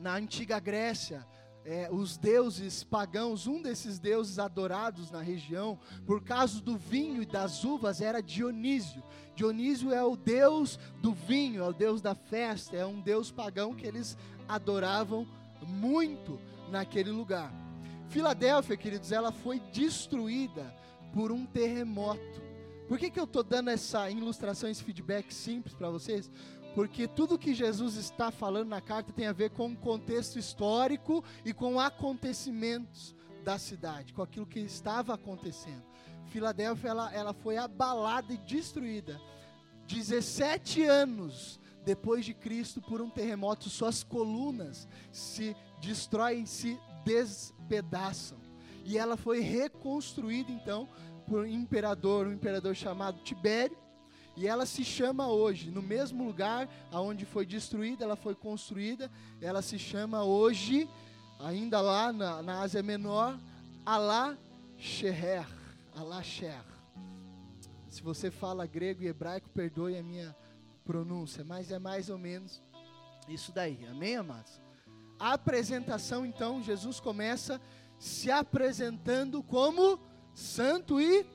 na 0.00 0.14
antiga 0.14 0.58
Grécia, 0.58 1.26
é, 1.64 1.88
os 1.90 2.16
deuses 2.16 2.82
pagãos, 2.82 3.46
um 3.46 3.60
desses 3.60 3.98
deuses 3.98 4.38
adorados 4.38 5.10
na 5.10 5.20
região, 5.20 5.78
por 6.06 6.22
causa 6.22 6.60
do 6.60 6.76
vinho 6.76 7.22
e 7.22 7.26
das 7.26 7.64
uvas, 7.64 8.00
era 8.00 8.22
Dionísio. 8.22 9.02
Dionísio 9.36 9.92
é 9.92 10.02
o 10.02 10.16
deus 10.16 10.78
do 11.02 11.12
vinho, 11.12 11.62
é 11.62 11.68
o 11.68 11.72
deus 11.72 12.00
da 12.00 12.14
festa, 12.14 12.76
é 12.76 12.84
um 12.84 13.00
deus 13.00 13.30
pagão 13.30 13.74
que 13.74 13.86
eles 13.86 14.16
adoravam 14.48 15.28
muito 15.66 16.40
naquele 16.70 17.10
lugar. 17.10 17.52
Filadélfia, 18.08 18.76
queridos, 18.76 19.12
ela 19.12 19.30
foi 19.30 19.60
destruída 19.72 20.74
por 21.12 21.30
um 21.30 21.44
terremoto. 21.44 22.50
Por 22.88 22.98
que, 22.98 23.10
que 23.10 23.20
eu 23.20 23.24
estou 23.24 23.44
dando 23.44 23.70
essa 23.70 24.10
ilustração, 24.10 24.68
esse 24.68 24.82
feedback 24.82 25.32
simples 25.32 25.74
para 25.74 25.90
vocês? 25.90 26.28
Porque 26.74 27.08
tudo 27.08 27.38
que 27.38 27.54
Jesus 27.54 27.96
está 27.96 28.30
falando 28.30 28.68
na 28.68 28.80
carta 28.80 29.12
tem 29.12 29.26
a 29.26 29.32
ver 29.32 29.50
com 29.50 29.68
o 29.68 29.76
contexto 29.76 30.38
histórico 30.38 31.24
e 31.44 31.52
com 31.52 31.80
acontecimentos 31.80 33.14
da 33.44 33.58
cidade, 33.58 34.12
com 34.12 34.22
aquilo 34.22 34.46
que 34.46 34.60
estava 34.60 35.14
acontecendo. 35.14 35.82
Filadélfia 36.26 36.90
ela, 36.90 37.12
ela 37.12 37.32
foi 37.32 37.56
abalada 37.56 38.32
e 38.32 38.36
destruída 38.38 39.20
17 39.86 40.84
anos 40.84 41.58
depois 41.84 42.24
de 42.24 42.32
Cristo 42.32 42.80
por 42.80 43.00
um 43.00 43.10
terremoto, 43.10 43.68
suas 43.68 44.04
colunas 44.04 44.86
se 45.10 45.56
destroem, 45.80 46.46
se 46.46 46.78
despedaçam. 47.04 48.38
E 48.84 48.96
ela 48.96 49.16
foi 49.16 49.40
reconstruída 49.40 50.52
então 50.52 50.88
por 51.26 51.40
um 51.40 51.46
imperador, 51.46 52.26
um 52.26 52.32
imperador 52.32 52.74
chamado 52.74 53.22
Tibério 53.22 53.76
e 54.40 54.46
ela 54.46 54.64
se 54.64 54.82
chama 54.82 55.28
hoje, 55.28 55.70
no 55.70 55.82
mesmo 55.82 56.24
lugar 56.24 56.66
aonde 56.90 57.26
foi 57.26 57.44
destruída, 57.44 58.04
ela 58.04 58.16
foi 58.16 58.34
construída, 58.34 59.10
ela 59.38 59.60
se 59.60 59.78
chama 59.78 60.24
hoje, 60.24 60.88
ainda 61.38 61.78
lá 61.82 62.10
na, 62.10 62.42
na 62.42 62.62
Ásia 62.62 62.82
Menor, 62.82 63.38
Alá 63.84 64.38
Sheher. 64.78 65.46
Alá 65.94 66.22
Sher. 66.22 66.64
Se 67.86 68.02
você 68.02 68.30
fala 68.30 68.66
grego 68.66 69.02
e 69.02 69.08
hebraico, 69.08 69.50
perdoe 69.50 69.98
a 69.98 70.02
minha 70.02 70.34
pronúncia, 70.86 71.44
mas 71.44 71.70
é 71.70 71.78
mais 71.78 72.08
ou 72.08 72.16
menos 72.16 72.62
isso 73.28 73.52
daí. 73.52 73.86
Amém, 73.90 74.16
amados? 74.16 74.58
A 75.18 75.34
apresentação, 75.34 76.24
então, 76.24 76.62
Jesus 76.62 76.98
começa 76.98 77.60
se 77.98 78.30
apresentando 78.30 79.42
como 79.42 80.00
santo 80.32 80.98
e 80.98 81.26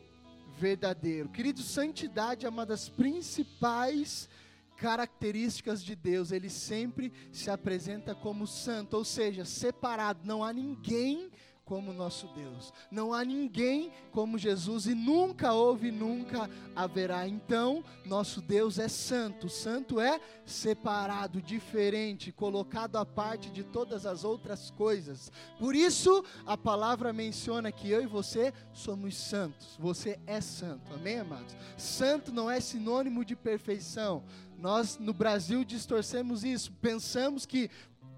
verdadeiro. 0.57 1.29
Querido, 1.29 1.61
santidade 1.61 2.45
é 2.45 2.49
uma 2.49 2.65
das 2.65 2.89
principais 2.89 4.29
características 4.77 5.83
de 5.83 5.95
Deus. 5.95 6.31
Ele 6.31 6.49
sempre 6.49 7.11
se 7.31 7.49
apresenta 7.49 8.13
como 8.13 8.47
santo, 8.47 8.95
ou 8.95 9.05
seja, 9.05 9.45
separado. 9.45 10.21
Não 10.23 10.43
há 10.43 10.51
ninguém 10.51 11.31
como 11.65 11.91
nosso 11.91 12.27
Deus. 12.27 12.71
Não 12.91 13.11
há 13.13 13.25
ninguém 13.25 13.91
como 14.11 14.37
Jesus 14.37 14.85
e 14.85 14.93
nunca 14.93 15.51
houve, 15.53 15.91
nunca 15.91 16.49
haverá. 16.75 17.27
Então, 17.27 17.83
nosso 18.05 18.39
Deus 18.39 18.77
é 18.77 18.87
santo. 18.87 19.49
Santo 19.49 19.99
é 19.99 20.21
separado, 20.45 21.41
diferente, 21.41 22.31
colocado 22.31 22.97
à 22.97 23.05
parte 23.05 23.49
de 23.49 23.63
todas 23.63 24.05
as 24.05 24.23
outras 24.23 24.69
coisas. 24.69 25.31
Por 25.59 25.75
isso, 25.75 26.23
a 26.45 26.55
palavra 26.55 27.11
menciona 27.11 27.71
que 27.71 27.89
eu 27.89 28.03
e 28.03 28.07
você 28.07 28.53
somos 28.71 29.17
santos. 29.17 29.75
Você 29.79 30.19
é 30.27 30.39
santo. 30.39 30.93
Amém, 30.93 31.19
amados? 31.19 31.55
Santo 31.77 32.31
não 32.31 32.49
é 32.49 32.59
sinônimo 32.59 33.25
de 33.25 33.35
perfeição. 33.35 34.23
Nós 34.57 34.97
no 34.97 35.13
Brasil 35.13 35.63
distorcemos 35.65 36.43
isso. 36.43 36.71
Pensamos 36.73 37.45
que 37.45 37.69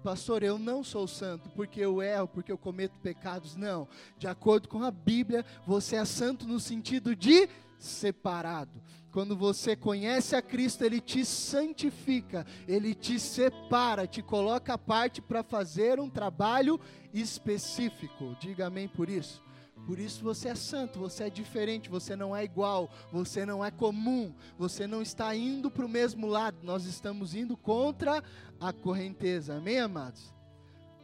pastor, 0.02 0.42
eu 0.42 0.58
não 0.58 0.82
sou 0.82 1.06
santo 1.06 1.48
porque 1.50 1.80
eu 1.80 2.02
erro, 2.02 2.28
porque 2.28 2.52
eu 2.52 2.58
cometo 2.58 2.98
pecados. 3.00 3.56
Não. 3.56 3.88
De 4.18 4.26
acordo 4.26 4.68
com 4.68 4.82
a 4.82 4.90
Bíblia, 4.90 5.44
você 5.66 5.96
é 5.96 6.04
santo 6.04 6.46
no 6.46 6.60
sentido 6.60 7.14
de 7.14 7.48
separado. 7.78 8.82
Quando 9.10 9.36
você 9.36 9.74
conhece 9.74 10.36
a 10.36 10.42
Cristo, 10.42 10.84
Ele 10.84 11.00
te 11.00 11.24
santifica, 11.24 12.46
Ele 12.66 12.94
te 12.94 13.18
separa, 13.18 14.06
te 14.06 14.22
coloca 14.22 14.74
à 14.74 14.78
parte 14.78 15.22
para 15.22 15.42
fazer 15.42 15.98
um 15.98 16.10
trabalho 16.10 16.78
específico. 17.12 18.36
Diga 18.38 18.66
amém 18.66 18.86
por 18.86 19.08
isso. 19.08 19.42
Por 19.86 19.98
isso 19.98 20.22
você 20.22 20.48
é 20.48 20.54
santo, 20.54 20.98
você 20.98 21.24
é 21.24 21.30
diferente, 21.30 21.88
você 21.88 22.14
não 22.14 22.36
é 22.36 22.44
igual, 22.44 22.90
você 23.10 23.46
não 23.46 23.64
é 23.64 23.70
comum, 23.70 24.34
você 24.58 24.86
não 24.86 25.00
está 25.00 25.34
indo 25.34 25.70
para 25.70 25.86
o 25.86 25.88
mesmo 25.88 26.26
lado, 26.26 26.58
nós 26.62 26.84
estamos 26.84 27.34
indo 27.34 27.56
contra 27.56 28.22
a 28.60 28.72
correnteza. 28.72 29.56
Amém, 29.56 29.80
amados? 29.80 30.38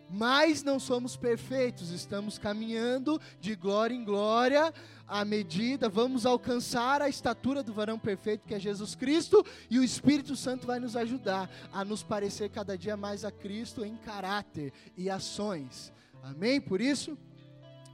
mas 0.09 0.62
não 0.62 0.78
somos 0.78 1.16
perfeitos, 1.16 1.90
estamos 1.90 2.38
caminhando 2.38 3.21
de 3.40 3.57
glória 3.57 3.95
em 3.95 4.04
glória, 4.04 4.73
à 5.07 5.25
medida, 5.25 5.88
vamos 5.88 6.25
alcançar 6.25 7.02
a 7.02 7.09
estatura 7.09 7.62
do 7.62 7.73
varão 7.73 7.99
perfeito 7.99 8.47
que 8.47 8.54
é 8.54 8.61
Jesus 8.61 8.95
Cristo, 8.95 9.45
e 9.69 9.78
o 9.78 9.85
Espírito 9.85 10.37
Santo 10.37 10.66
vai 10.66 10.78
nos 10.78 10.97
ajudar 10.97 11.50
a 11.73 11.85
nos 11.85 12.02
parecer 12.02 12.49
cada 12.50 12.76
dia 12.76 12.97
mais 12.97 13.25
a 13.25 13.31
Cristo 13.31 13.85
em 13.85 13.97
caráter 13.97 14.73
e 14.97 15.11
ações. 15.11 15.93
Amém? 16.23 16.61
Por 16.61 16.81
isso, 16.81 17.19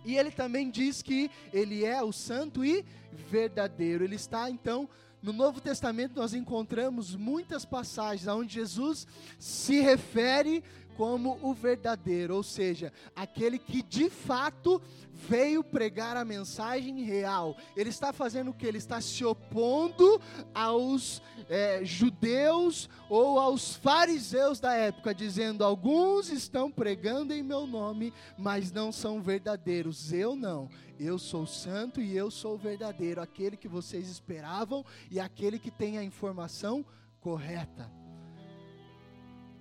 e 0.05 0.17
ele 0.17 0.31
também 0.31 0.71
diz 0.71 1.03
que 1.03 1.31
ele 1.53 1.85
é 1.85 2.03
o 2.03 2.13
santo 2.13 2.65
e 2.65 2.85
verdadeiro. 3.13 4.05
Ele 4.05 4.17
está 4.17 4.51
então 4.51 4.89
no 5.23 5.35
Novo 5.35 5.61
Testamento 5.61 6.17
nós 6.17 6.33
encontramos 6.33 7.15
muitas 7.15 7.65
passagens 7.67 8.27
onde 8.27 8.55
Jesus 8.55 9.07
se 9.39 9.81
refere 9.81 10.65
como 11.01 11.39
o 11.41 11.55
verdadeiro, 11.55 12.37
ou 12.37 12.43
seja, 12.43 12.93
aquele 13.17 13.59
que 13.59 13.83
de 13.83 14.11
fato 14.11 14.83
veio 15.11 15.65
pregar 15.65 16.15
a 16.15 16.27
mensagem 16.27 17.03
real. 17.05 17.57
Ele 17.75 17.89
está 17.89 18.13
fazendo 18.13 18.51
o 18.51 18.53
que? 18.53 18.67
Ele 18.67 18.77
está 18.77 19.01
se 19.01 19.25
opondo 19.25 20.21
aos 20.53 21.23
é, 21.49 21.83
judeus 21.87 22.87
ou 23.09 23.39
aos 23.39 23.75
fariseus 23.77 24.61
da 24.61 24.75
época, 24.75 25.15
dizendo: 25.15 25.65
alguns 25.65 26.29
estão 26.29 26.71
pregando 26.71 27.33
em 27.33 27.43
meu 27.43 27.67
nome, 27.67 28.13
mas 28.37 28.71
não 28.71 28.93
são 28.93 29.23
verdadeiros. 29.23 30.13
Eu 30.13 30.37
não. 30.37 30.69
Eu 30.99 31.19
sou 31.19 31.47
santo 31.47 32.03
e 32.03 32.15
eu 32.15 32.31
sou 32.31 32.59
verdadeiro, 32.59 33.23
aquele 33.23 33.57
que 33.57 33.69
vocês 33.69 34.07
esperavam 34.07 34.85
e 35.11 35.19
aquele 35.19 35.59
que 35.59 35.71
tem 35.71 35.97
a 35.97 36.05
informação 36.05 36.85
correta 37.23 38.00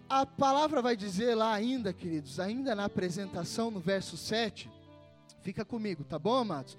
a 0.09 0.25
palavra 0.25 0.81
vai 0.81 0.97
dizer 0.97 1.35
lá 1.35 1.53
ainda, 1.53 1.93
queridos, 1.93 2.39
ainda 2.39 2.73
na 2.73 2.85
apresentação, 2.85 3.69
no 3.69 3.79
verso 3.79 4.17
7, 4.17 4.69
fica 5.43 5.63
comigo, 5.63 6.03
tá 6.03 6.17
bom, 6.17 6.35
amados? 6.35 6.75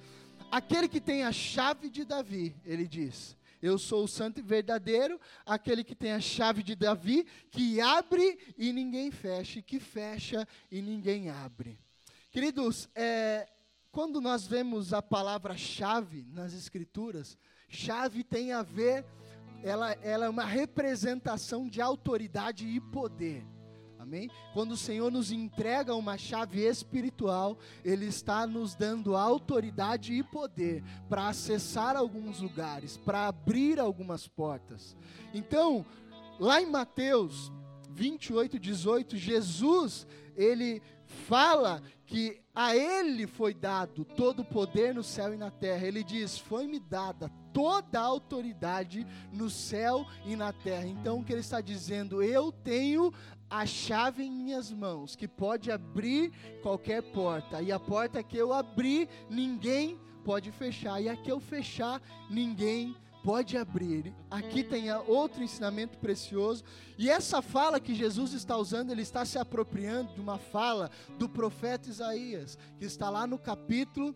Aquele 0.51 0.89
que 0.89 1.01
tem 1.01 1.23
a 1.23 1.31
chave 1.31 1.89
de 1.89 2.05
Davi, 2.05 2.57
ele 2.65 2.89
diz: 2.89 3.37
Eu 3.63 3.79
sou 3.79 4.03
o 4.03 4.09
santo 4.09 4.41
e 4.41 4.43
verdadeiro, 4.43 5.21
aquele 5.47 5.85
que 5.85 5.95
tem 5.95 6.11
a 6.11 6.21
chave 6.21 6.65
de 6.65 6.75
Davi, 6.75 7.25
que 7.53 7.81
abre 7.81 8.37
e 8.59 8.73
ninguém 8.73 9.13
fecha, 9.13 9.61
e 9.61 9.63
que 9.63 9.79
fecha 9.79 10.47
e 10.69 10.83
ninguém 10.83 11.31
abre. 11.31 11.79
Queridos, 12.33 12.89
é, 12.97 13.49
quando 13.93 14.21
nós 14.21 14.45
vemos 14.45 14.93
a 14.93 15.01
palavra 15.01 15.57
chave 15.57 16.27
nas 16.33 16.53
Escrituras, 16.53 17.39
chave 17.69 18.25
tem 18.25 18.53
a 18.53 18.63
ver 18.63 19.05
ela, 19.63 19.93
ela 20.03 20.27
é 20.27 20.29
uma 20.29 20.45
representação 20.45 21.69
de 21.69 21.81
autoridade 21.81 22.67
e 22.67 22.81
poder. 22.81 23.47
Amém? 23.99 24.31
Quando 24.55 24.73
o 24.73 24.77
Senhor 24.77 25.13
nos 25.13 25.31
entrega 25.31 25.95
uma 25.95 26.17
chave 26.17 26.61
espiritual, 26.61 27.59
Ele 27.85 28.07
está 28.07 28.47
nos 28.47 28.75
dando 28.75 29.15
autoridade 29.15 30.15
e 30.15 30.23
poder 30.23 30.83
para 31.09 31.29
acessar 31.29 31.97
alguns 31.97 32.41
lugares, 32.41 32.97
para 32.97 33.29
abrir 33.29 33.79
algumas 33.79 34.27
portas. 34.27 34.97
Então, 35.35 35.85
lá 36.39 36.63
em 36.63 36.67
Mateus 36.67 37.53
28, 37.91 38.59
18, 38.59 39.17
Jesus, 39.17 40.07
ele 40.37 40.81
fala 41.21 41.83
que 42.07 42.41
a 42.55 42.75
ele 42.75 43.27
foi 43.27 43.55
dado 43.55 44.05
todo 44.05 44.41
o 44.41 44.45
poder 44.45 44.93
no 44.95 45.05
céu 45.05 45.33
e 45.33 45.37
na 45.37 45.51
terra. 45.51 45.87
Ele 45.87 46.03
diz: 46.03 46.39
Foi-me 46.39 46.81
dada 46.81 47.31
toda 47.53 48.01
a 48.01 48.05
autoridade 48.05 49.07
no 49.33 49.49
céu 49.49 50.07
e 50.25 50.35
na 50.35 50.53
terra. 50.53 50.87
Então, 50.87 51.21
o 51.21 51.25
que 51.25 51.33
ele 51.33 51.41
está 51.41 51.61
dizendo? 51.61 52.23
Eu 52.23 52.51
tenho 52.51 53.13
a 53.49 53.67
chave 53.67 54.25
em 54.25 54.31
minhas 54.31 54.71
mãos, 54.73 55.15
que 55.15 55.29
pode 55.29 55.71
abrir 55.71 56.33
qualquer 56.63 57.03
porta. 57.03 57.61
E 57.61 57.71
a 57.71 57.79
porta 57.79 58.23
que 58.23 58.37
eu 58.37 58.53
abrir, 58.53 59.09
ninguém 59.29 59.99
pode 60.25 60.51
fechar. 60.51 61.01
E 61.01 61.09
a 61.09 61.17
que 61.17 61.31
eu 61.31 61.41
fechar, 61.41 62.01
ninguém 62.29 62.93
pode 62.93 63.10
pode 63.23 63.57
abrir. 63.57 64.15
Aqui 64.31 64.63
tem 64.63 64.93
outro 64.93 65.43
ensinamento 65.43 65.99
precioso. 65.99 66.65
E 66.99 67.09
essa 67.09 67.41
fala 67.43 67.81
que 67.81 67.95
Jesus 67.95 68.33
está 68.33 68.57
usando, 68.57 68.91
ele 68.91 69.03
está 69.03 69.25
se 69.25 69.39
apropriando 69.39 70.13
de 70.15 70.21
uma 70.21 70.39
fala 70.39 70.91
do 71.19 71.29
profeta 71.29 71.89
Isaías, 71.89 72.59
que 72.79 72.85
está 72.85 73.09
lá 73.11 73.27
no 73.27 73.39
capítulo 73.39 74.15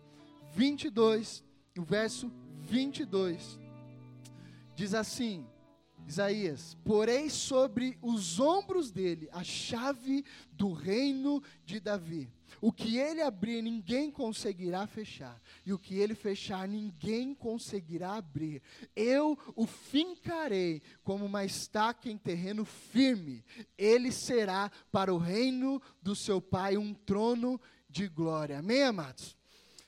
22, 0.55 1.45
no 1.77 1.85
verso 1.85 2.31
22. 2.63 3.59
Diz 4.75 4.95
assim: 4.95 5.47
Isaías: 6.07 6.77
Porei 6.85 7.31
sobre 7.31 7.99
os 8.03 8.39
ombros 8.39 8.91
dele 8.91 9.29
a 9.33 9.43
chave 9.43 10.25
do 10.53 10.73
reino 10.73 11.43
de 11.65 11.81
Davi. 11.81 12.31
O 12.61 12.73
que 12.73 12.99
ele 12.99 13.23
abrir, 13.23 13.63
ninguém 13.63 14.11
conseguirá 14.11 14.87
fechar. 14.87 15.41
E 15.65 15.73
o 15.73 15.79
que 15.79 15.99
ele 15.99 16.15
fechar, 16.15 16.67
ninguém 16.69 17.35
conseguirá 17.35 18.15
abrir. 18.15 18.63
Eu 18.95 19.39
o 19.55 19.67
fincarei 19.67 20.83
como 21.03 21.25
uma 21.25 21.45
estaca 21.45 22.09
em 22.09 22.17
terreno 22.17 22.65
firme. 22.65 23.45
Ele 23.77 24.11
será 24.11 24.71
para 24.91 25.13
o 25.13 25.19
reino 25.19 25.81
do 26.03 26.15
seu 26.15 26.41
Pai 26.41 26.77
um 26.77 26.95
trono 26.95 27.61
de 27.89 28.09
glória. 28.09 28.59
Amém, 28.59 28.83
amados? 28.83 29.37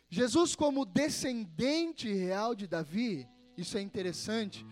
Jesus, 0.09 0.55
como 0.55 0.85
descendente 0.85 2.13
real 2.13 2.55
de 2.55 2.67
Davi, 2.67 3.29
isso 3.57 3.77
é 3.77 3.81
interessante. 3.81 4.65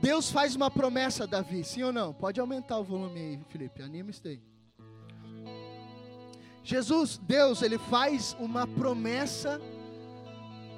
Deus 0.00 0.30
faz 0.30 0.56
uma 0.56 0.70
promessa 0.70 1.24
a 1.24 1.26
Davi, 1.26 1.62
sim 1.62 1.82
ou 1.82 1.92
não? 1.92 2.12
Pode 2.12 2.40
aumentar 2.40 2.78
o 2.78 2.84
volume 2.84 3.20
aí, 3.20 3.40
Felipe, 3.48 3.82
anima 3.82 4.10
isso 4.10 4.26
aí. 4.26 4.42
Jesus, 6.64 7.20
Deus, 7.22 7.60
ele 7.62 7.78
faz 7.78 8.36
uma 8.38 8.66
promessa 8.66 9.60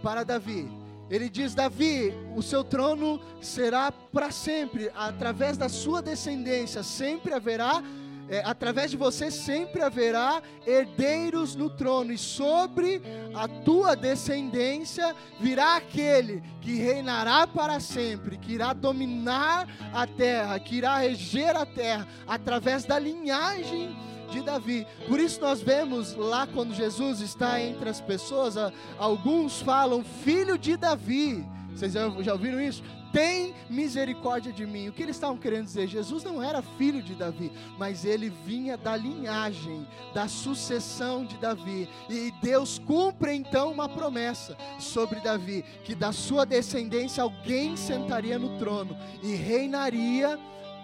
para 0.03 0.25
Davi. 0.25 0.71
Ele 1.11 1.29
diz: 1.29 1.55
Davi, 1.55 2.13
o 2.35 2.43
seu 2.43 2.65
trono 2.65 3.21
será 3.41 3.93
para 3.93 4.31
sempre, 4.31 4.91
através 4.95 5.57
da 5.57 5.69
sua 5.69 6.01
descendência, 6.01 6.83
sempre 6.83 7.35
haverá, 7.35 7.83
é, 8.27 8.43
através 8.43 8.91
de 8.91 8.97
você, 8.97 9.31
sempre 9.31 9.83
haverá 9.83 10.43
herdeiros 10.67 11.55
no 11.55 11.69
trono, 11.69 12.11
e 12.11 12.17
sobre 12.17 13.03
a 13.35 13.47
tua 13.47 13.95
descendência 13.95 15.15
virá 15.39 15.77
aquele 15.77 16.43
que 16.63 16.77
reinará 16.77 17.47
para 17.47 17.79
sempre, 17.81 18.39
que 18.39 18.55
irá 18.55 18.73
dominar 18.73 19.69
a 19.93 20.07
terra, 20.07 20.59
que 20.59 20.77
irá 20.77 20.97
reger 20.97 21.55
a 21.55 21.67
terra, 21.67 22.09
através 22.27 22.85
da 22.87 22.99
linhagem 22.99 23.95
de 24.31 24.43
Davi. 24.43 24.87
Por 25.09 25.21
isso 25.21 25.41
nós 25.41 25.61
vemos 25.61 26.15
lá 26.15 26.47
quando 26.47 26.75
Jesus 26.75 27.21
está 27.21 27.61
entre 27.61 27.89
as 27.89 28.01
pessoas, 28.01 28.55
alguns 28.99 29.61
falam 29.61 30.05
filho 30.05 30.59
de 30.59 30.77
Davi. 30.77 31.45
Vocês 31.75 31.93
já, 31.93 32.33
ouviram 32.33 32.61
isso? 32.61 32.83
Tem 33.13 33.55
misericórdia 33.71 34.53
de 34.53 34.67
mim. 34.67 34.89
O 34.89 34.93
que 34.93 35.03
eles 35.03 35.15
estavam 35.15 35.37
querendo 35.37 35.67
dizer? 35.67 35.87
Jesus 35.87 36.25
não 36.25 36.43
era 36.43 36.61
filho 36.63 37.01
de 37.01 37.15
Davi, 37.15 37.53
mas 37.79 38.05
ele 38.05 38.29
vinha 38.29 38.77
da 38.77 38.97
linhagem, 38.97 39.87
da 40.13 40.27
sucessão 40.27 41.25
de 41.25 41.37
Davi. 41.37 41.89
E 42.11 42.33
Deus 42.43 42.77
cumpre 42.77 43.33
então 43.33 43.71
uma 43.71 43.89
promessa 43.89 44.57
sobre 44.81 45.21
Davi: 45.21 45.65
que 45.85 45.95
da 45.95 46.11
sua 46.11 46.45
descendência 46.45 47.23
alguém 47.23 47.77
sentaria 47.77 48.37
no 48.37 48.59
trono 48.59 48.97
e 49.23 49.35
reinaria 49.35 50.37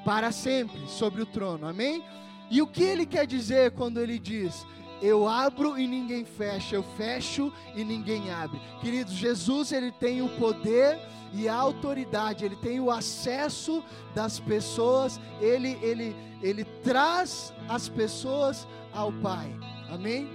para 0.05 0.31
sempre 0.31 0.87
sobre 0.87 1.23
o 1.23 1.27
trono. 1.27 1.67
Amém? 1.67 2.03
E 2.51 2.61
o 2.61 2.67
que 2.67 2.83
ele 2.83 3.07
quer 3.07 3.27
dizer 3.27 3.71
quando 3.71 4.01
ele 4.01 4.19
diz: 4.19 4.67
Eu 5.01 5.29
abro 5.29 5.79
e 5.79 5.87
ninguém 5.87 6.25
fecha, 6.25 6.75
eu 6.75 6.83
fecho 6.83 7.53
e 7.77 7.85
ninguém 7.85 8.31
abre? 8.31 8.61
Queridos, 8.81 9.15
Jesus 9.15 9.71
ele 9.71 9.93
tem 9.93 10.21
o 10.21 10.29
poder 10.31 10.99
e 11.33 11.49
a 11.49 11.55
autoridade, 11.55 12.45
ele 12.45 12.57
tem 12.57 12.81
o 12.81 12.91
acesso 12.91 13.85
das 14.15 14.41
pessoas, 14.41 15.21
ele, 15.41 15.79
ele, 15.81 16.17
ele 16.43 16.65
traz 16.83 17.53
as 17.69 17.89
pessoas 17.89 18.67
ao 18.93 19.13
Pai. 19.13 19.49
Amém? 19.89 20.29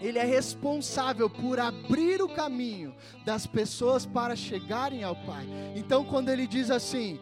Ele 0.00 0.18
é 0.18 0.24
responsável 0.24 1.30
por 1.30 1.58
abrir 1.58 2.20
o 2.20 2.28
caminho 2.28 2.94
das 3.24 3.46
pessoas 3.46 4.04
para 4.04 4.36
chegarem 4.36 5.04
ao 5.04 5.16
Pai. 5.16 5.46
Então, 5.74 6.04
quando 6.04 6.28
ele 6.28 6.46
diz 6.46 6.70
assim, 6.70 7.18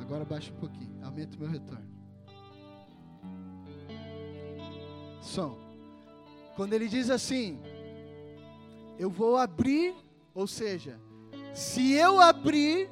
agora 0.00 0.24
baixa 0.24 0.50
um 0.52 0.56
pouquinho, 0.56 1.04
aumenta 1.04 1.36
o 1.36 1.40
meu 1.40 1.50
retorno. 1.50 1.85
Som. 5.26 5.56
Quando 6.54 6.72
ele 6.72 6.88
diz 6.88 7.10
assim: 7.10 7.60
Eu 8.98 9.10
vou 9.10 9.36
abrir, 9.36 9.94
ou 10.34 10.46
seja, 10.46 10.98
se 11.54 11.92
eu 11.92 12.20
abrir, 12.20 12.88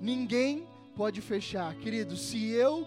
ninguém 0.00 0.66
pode 0.96 1.20
fechar. 1.20 1.74
Querido, 1.76 2.16
se 2.16 2.50
eu 2.50 2.86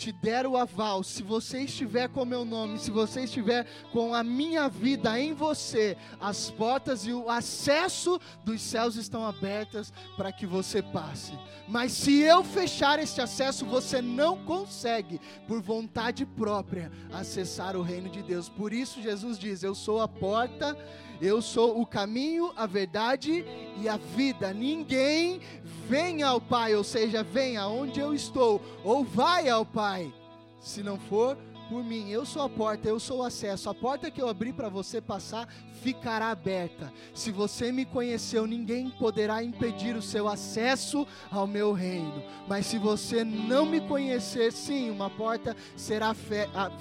te 0.00 0.12
der 0.12 0.46
o 0.46 0.56
aval, 0.56 1.02
se 1.02 1.22
você 1.22 1.60
estiver 1.60 2.08
com 2.08 2.24
meu 2.24 2.42
nome, 2.42 2.78
se 2.78 2.90
você 2.90 3.24
estiver 3.24 3.66
com 3.92 4.14
a 4.14 4.24
minha 4.24 4.66
vida 4.66 5.20
em 5.20 5.34
você, 5.34 5.94
as 6.18 6.50
portas 6.50 7.04
e 7.04 7.12
o 7.12 7.28
acesso 7.28 8.18
dos 8.42 8.62
céus 8.62 8.96
estão 8.96 9.26
abertas 9.26 9.92
para 10.16 10.32
que 10.32 10.46
você 10.46 10.80
passe. 10.80 11.38
Mas 11.68 11.92
se 11.92 12.18
eu 12.18 12.42
fechar 12.42 12.98
este 12.98 13.20
acesso, 13.20 13.66
você 13.66 14.00
não 14.00 14.42
consegue, 14.44 15.20
por 15.46 15.60
vontade 15.60 16.24
própria, 16.24 16.90
acessar 17.12 17.76
o 17.76 17.82
reino 17.82 18.08
de 18.08 18.22
Deus. 18.22 18.48
Por 18.48 18.72
isso, 18.72 19.02
Jesus 19.02 19.38
diz: 19.38 19.62
Eu 19.62 19.74
sou 19.74 20.00
a 20.00 20.08
porta. 20.08 20.74
Eu 21.20 21.42
sou 21.42 21.80
o 21.80 21.86
caminho, 21.86 22.52
a 22.56 22.66
verdade 22.66 23.44
e 23.76 23.88
a 23.88 23.96
vida. 23.96 24.54
Ninguém 24.54 25.40
vem 25.86 26.22
ao 26.22 26.40
Pai, 26.40 26.74
ou 26.74 26.82
seja, 26.82 27.22
vem 27.22 27.56
aonde 27.56 28.00
eu 28.00 28.14
estou, 28.14 28.60
ou 28.82 29.04
vai 29.04 29.48
ao 29.48 29.66
Pai, 29.66 30.12
se 30.60 30.82
não 30.82 30.98
for 30.98 31.36
por 31.70 31.84
mim. 31.84 32.10
Eu 32.10 32.26
sou 32.26 32.42
a 32.42 32.48
porta, 32.48 32.88
eu 32.88 32.98
sou 32.98 33.18
o 33.18 33.22
acesso. 33.22 33.70
A 33.70 33.74
porta 33.74 34.10
que 34.10 34.20
eu 34.20 34.28
abri 34.28 34.52
para 34.52 34.68
você 34.68 35.00
passar 35.00 35.48
ficará 35.80 36.30
aberta. 36.30 36.92
Se 37.14 37.30
você 37.30 37.70
me 37.70 37.84
conheceu, 37.84 38.44
ninguém 38.44 38.90
poderá 38.90 39.42
impedir 39.42 39.94
o 39.94 40.02
seu 40.02 40.28
acesso 40.28 41.06
ao 41.30 41.46
meu 41.46 41.72
reino. 41.72 42.22
Mas 42.48 42.66
se 42.66 42.76
você 42.76 43.22
não 43.24 43.64
me 43.64 43.80
conhecer, 43.80 44.52
sim, 44.52 44.90
uma 44.90 45.08
porta 45.08 45.56
será 45.76 46.12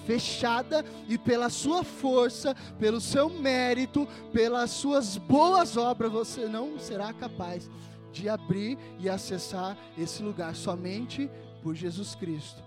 fechada 0.08 0.84
e 1.08 1.17
pela 1.17 1.49
sua 1.49 1.84
força, 1.84 2.56
pelo 2.80 2.99
seu 2.99 3.30
mérito, 3.30 4.08
pelas 4.34 4.71
suas 4.71 5.17
boas 5.17 5.78
obras, 5.78 6.12
você 6.12 6.47
não 6.47 6.80
será 6.80 7.13
capaz 7.13 7.69
de 8.12 8.28
abrir 8.28 8.75
e 8.99 9.08
acessar 9.08 9.78
esse 9.95 10.23
lugar 10.23 10.56
somente 10.56 11.30
por 11.62 11.75
Jesus 11.75 12.15
Cristo. 12.15 12.63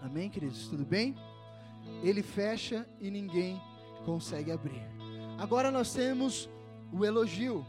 Amém, 0.00 0.30
queridos? 0.30 0.68
Tudo 0.68 0.84
bem? 0.84 1.16
Ele 2.02 2.22
fecha 2.22 2.86
e 3.00 3.10
ninguém 3.10 3.60
consegue 4.04 4.50
abrir. 4.50 4.82
Agora 5.38 5.70
nós 5.70 5.92
temos 5.92 6.48
o 6.92 7.04
elogio. 7.04 7.64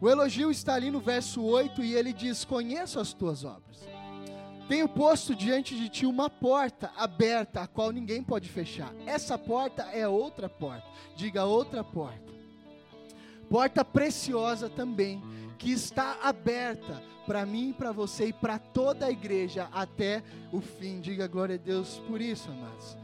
O 0.00 0.08
elogio 0.08 0.50
está 0.50 0.74
ali 0.74 0.90
no 0.90 1.00
verso 1.00 1.42
8 1.42 1.82
e 1.82 1.94
ele 1.94 2.12
diz: 2.12 2.44
Conheço 2.44 2.98
as 2.98 3.12
tuas 3.12 3.44
obras. 3.44 3.86
Tenho 4.68 4.88
posto 4.88 5.34
diante 5.34 5.76
de 5.76 5.88
ti 5.88 6.06
uma 6.06 6.30
porta 6.30 6.90
aberta, 6.96 7.60
a 7.60 7.66
qual 7.66 7.90
ninguém 7.90 8.22
pode 8.22 8.48
fechar. 8.48 8.94
Essa 9.06 9.36
porta 9.36 9.82
é 9.92 10.08
outra 10.08 10.48
porta. 10.48 10.86
Diga 11.14 11.44
outra 11.44 11.84
porta. 11.84 12.32
Porta 13.48 13.84
preciosa 13.84 14.70
também, 14.70 15.22
que 15.58 15.70
está 15.70 16.18
aberta 16.22 17.02
para 17.26 17.44
mim, 17.44 17.74
para 17.76 17.92
você 17.92 18.26
e 18.26 18.32
para 18.32 18.58
toda 18.58 19.06
a 19.06 19.10
igreja 19.10 19.68
até 19.70 20.22
o 20.50 20.60
fim. 20.60 21.00
Diga 21.00 21.26
glória 21.26 21.56
a 21.56 21.58
Deus 21.58 22.00
por 22.08 22.20
isso, 22.20 22.50
amados. 22.50 23.03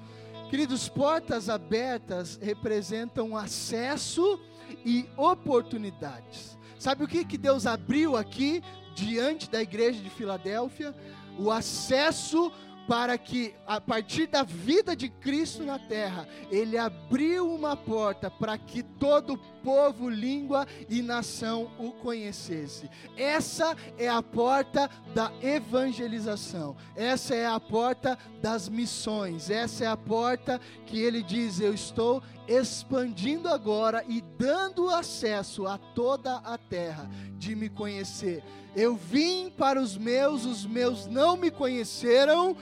Queridos, 0.50 0.88
portas 0.88 1.48
abertas 1.48 2.36
representam 2.42 3.36
acesso 3.36 4.40
e 4.84 5.08
oportunidades. 5.16 6.58
Sabe 6.76 7.04
o 7.04 7.06
que, 7.06 7.24
que 7.24 7.38
Deus 7.38 7.66
abriu 7.66 8.16
aqui 8.16 8.60
diante 8.96 9.48
da 9.48 9.62
igreja 9.62 10.02
de 10.02 10.10
Filadélfia? 10.10 10.92
O 11.38 11.52
acesso 11.52 12.50
para 12.90 13.16
que, 13.16 13.54
a 13.68 13.80
partir 13.80 14.26
da 14.26 14.42
vida 14.42 14.96
de 14.96 15.08
Cristo 15.08 15.62
na 15.62 15.78
terra, 15.78 16.26
ele 16.50 16.76
abriu 16.76 17.48
uma 17.48 17.76
porta 17.76 18.28
para 18.28 18.58
que 18.58 18.82
todo 18.82 19.38
povo, 19.62 20.10
língua 20.10 20.66
e 20.88 21.00
nação 21.00 21.70
o 21.78 21.92
conhecesse. 21.92 22.90
Essa 23.16 23.76
é 23.96 24.08
a 24.08 24.20
porta 24.20 24.90
da 25.14 25.30
evangelização, 25.40 26.76
essa 26.96 27.32
é 27.32 27.46
a 27.46 27.60
porta 27.60 28.18
das 28.42 28.68
missões, 28.68 29.50
essa 29.50 29.84
é 29.84 29.86
a 29.86 29.96
porta 29.96 30.60
que 30.84 30.98
ele 30.98 31.22
diz: 31.22 31.60
Eu 31.60 31.72
estou 31.72 32.20
expandindo 32.50 33.48
agora 33.48 34.04
e 34.08 34.20
dando 34.36 34.90
acesso 34.90 35.68
a 35.68 35.78
toda 35.78 36.38
a 36.38 36.58
terra 36.58 37.08
de 37.38 37.54
me 37.54 37.68
conhecer. 37.68 38.42
Eu 38.74 38.96
vim 38.96 39.50
para 39.56 39.80
os 39.80 39.96
meus, 39.96 40.44
os 40.44 40.66
meus 40.66 41.06
não 41.06 41.36
me 41.36 41.48
conheceram, 41.48 42.56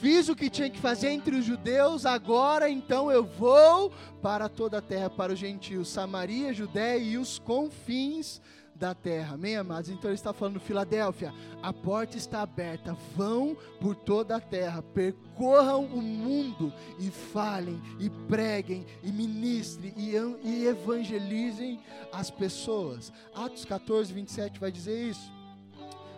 fiz 0.00 0.28
o 0.28 0.36
que 0.36 0.50
tinha 0.50 0.68
que 0.68 0.78
fazer 0.78 1.08
entre 1.08 1.34
os 1.34 1.46
judeus, 1.46 2.04
agora 2.04 2.68
então 2.68 3.10
eu 3.10 3.24
vou 3.24 3.90
para 4.20 4.50
toda 4.50 4.78
a 4.78 4.82
terra, 4.82 5.08
para 5.08 5.32
os 5.32 5.38
gentios, 5.38 5.88
Samaria, 5.88 6.52
Judéia 6.52 6.98
e 6.98 7.16
os 7.16 7.38
confins 7.38 8.38
da 8.82 8.96
terra. 8.96 9.34
Amém, 9.34 9.56
amados? 9.56 9.88
Então 9.90 10.10
ele 10.10 10.16
está 10.16 10.32
falando, 10.32 10.58
Filadélfia, 10.58 11.32
a 11.62 11.72
porta 11.72 12.16
está 12.16 12.42
aberta, 12.42 12.96
vão 13.16 13.56
por 13.80 13.94
toda 13.94 14.34
a 14.34 14.40
terra, 14.40 14.82
percorram 14.82 15.84
o 15.84 16.02
mundo 16.02 16.72
e 16.98 17.08
falem, 17.08 17.80
e 18.00 18.10
preguem, 18.10 18.84
e 19.00 19.12
ministrem, 19.12 19.94
e, 19.96 20.14
e 20.44 20.66
evangelizem 20.66 21.80
as 22.12 22.28
pessoas. 22.28 23.12
Atos 23.32 23.64
14, 23.64 24.12
27 24.12 24.58
vai 24.58 24.72
dizer 24.72 25.10
isso 25.10 25.41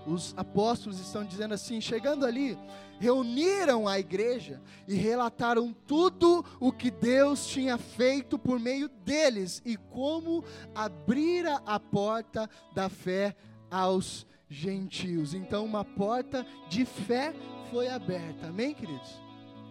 os 0.06 0.34
apóstolos 0.36 1.00
estão 1.00 1.24
dizendo 1.24 1.54
assim: 1.54 1.80
chegando 1.80 2.24
ali, 2.24 2.58
reuniram 2.98 3.88
a 3.88 3.98
igreja 3.98 4.60
e 4.86 4.94
relataram 4.94 5.74
tudo 5.86 6.44
o 6.60 6.72
que 6.72 6.90
Deus 6.90 7.46
tinha 7.46 7.76
feito 7.78 8.38
por 8.38 8.58
meio 8.58 8.88
deles 8.88 9.62
e 9.64 9.76
como 9.76 10.44
abrira 10.74 11.60
a 11.66 11.78
porta 11.78 12.48
da 12.74 12.88
fé 12.88 13.34
aos 13.70 14.26
gentios. 14.48 15.34
Então, 15.34 15.64
uma 15.64 15.84
porta 15.84 16.46
de 16.68 16.84
fé 16.84 17.34
foi 17.70 17.88
aberta. 17.88 18.48
Amém, 18.48 18.74
queridos? 18.74 19.23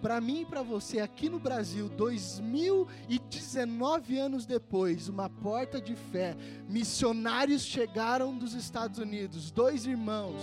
Para 0.04 0.20
mim 0.20 0.42
e 0.42 0.46
para 0.46 0.62
você 0.62 1.00
aqui 1.00 1.30
no 1.30 1.40
Brasil, 1.40 1.88
2019 1.88 4.20
anos 4.20 4.46
depois, 4.46 5.08
uma 5.08 5.30
porta 5.30 5.80
de 5.80 5.96
fé. 5.96 6.36
Missionários 6.68 7.62
chegaram 7.62 8.38
dos 8.38 8.54
Estados 8.54 9.00
Unidos, 9.00 9.50
dois 9.50 9.86
irmãos 9.86 10.42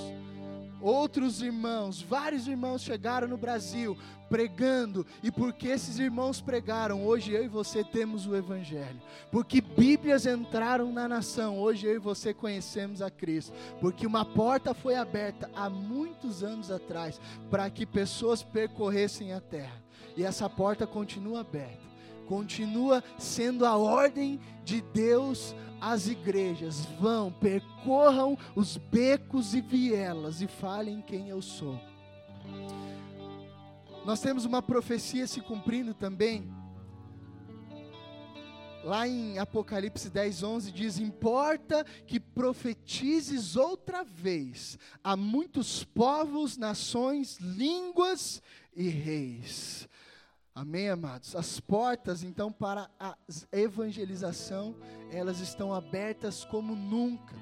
outros 0.81 1.43
irmãos, 1.43 2.01
vários 2.01 2.47
irmãos 2.47 2.83
chegaram 2.83 3.29
no 3.29 3.37
Brasil 3.37 3.97
pregando, 4.29 5.05
e 5.25 5.31
porque 5.31 5.67
esses 5.67 5.99
irmãos 5.99 6.41
pregaram, 6.41 7.05
hoje 7.05 7.33
eu 7.33 7.45
e 7.45 7.49
você 7.49 7.83
temos 7.83 8.29
o 8.29 8.37
Evangelho, 8.37 9.01
porque 9.33 9.61
Bíblias 9.61 10.25
entraram 10.25 10.93
na 10.93 11.09
nação, 11.09 11.59
hoje 11.59 11.89
eu 11.89 11.97
e 11.97 11.99
você 11.99 12.33
conhecemos 12.33 13.03
a 13.03 13.11
Cristo, 13.11 13.53
porque 13.81 14.07
uma 14.07 14.25
porta 14.25 14.73
foi 14.73 14.95
aberta 14.95 15.51
há 15.53 15.69
muitos 15.69 16.45
anos 16.45 16.71
atrás 16.71 17.21
para 17.51 17.69
que 17.71 17.85
pessoas 17.85 18.41
percorressem 18.41 19.33
a 19.33 19.41
terra, 19.41 19.83
e 20.17 20.23
essa 20.23 20.49
porta 20.49 20.87
continua 20.87 21.41
aberta 21.41 21.91
continua 22.31 23.03
sendo 23.19 23.67
a 23.67 23.77
ordem 23.77 24.39
de 24.65 24.81
Deus 24.81 25.53
às 25.81 26.07
igrejas: 26.07 26.85
vão, 27.01 27.33
percorram 27.33 28.37
os 28.55 28.77
becos 28.77 29.55
e 29.55 29.61
vielas 29.61 30.41
e 30.43 30.47
falem 30.47 31.01
quem 31.01 31.29
eu 31.29 31.41
sou. 31.41 31.81
Nós 34.05 34.21
temos 34.21 34.45
uma 34.45 34.63
profecia 34.63 35.27
se 35.27 35.41
cumprindo 35.41 35.95
também. 35.95 36.51
Lá 38.83 39.07
em 39.07 39.39
Apocalipse 39.39 40.09
10, 40.09 40.43
11 40.43 40.73
diz: 40.73 40.99
Importa 40.99 41.85
que 42.07 42.19
profetizes 42.19 43.55
outra 43.55 44.03
vez 44.03 44.79
a 45.05 45.17
muitos 45.17 45.85
povos, 45.85 46.57
nações, 46.57 47.37
línguas 47.39 48.43
e 48.75 48.89
reis. 48.89 49.87
Amém, 50.55 50.91
amados? 50.91 51.37
As 51.37 51.61
portas, 51.61 52.23
então, 52.23 52.51
para 52.51 52.91
a 52.99 53.17
evangelização, 53.53 54.75
elas 55.11 55.41
estão 55.41 55.73
abertas 55.73 56.45
como 56.45 56.75
nunca. 56.75 57.37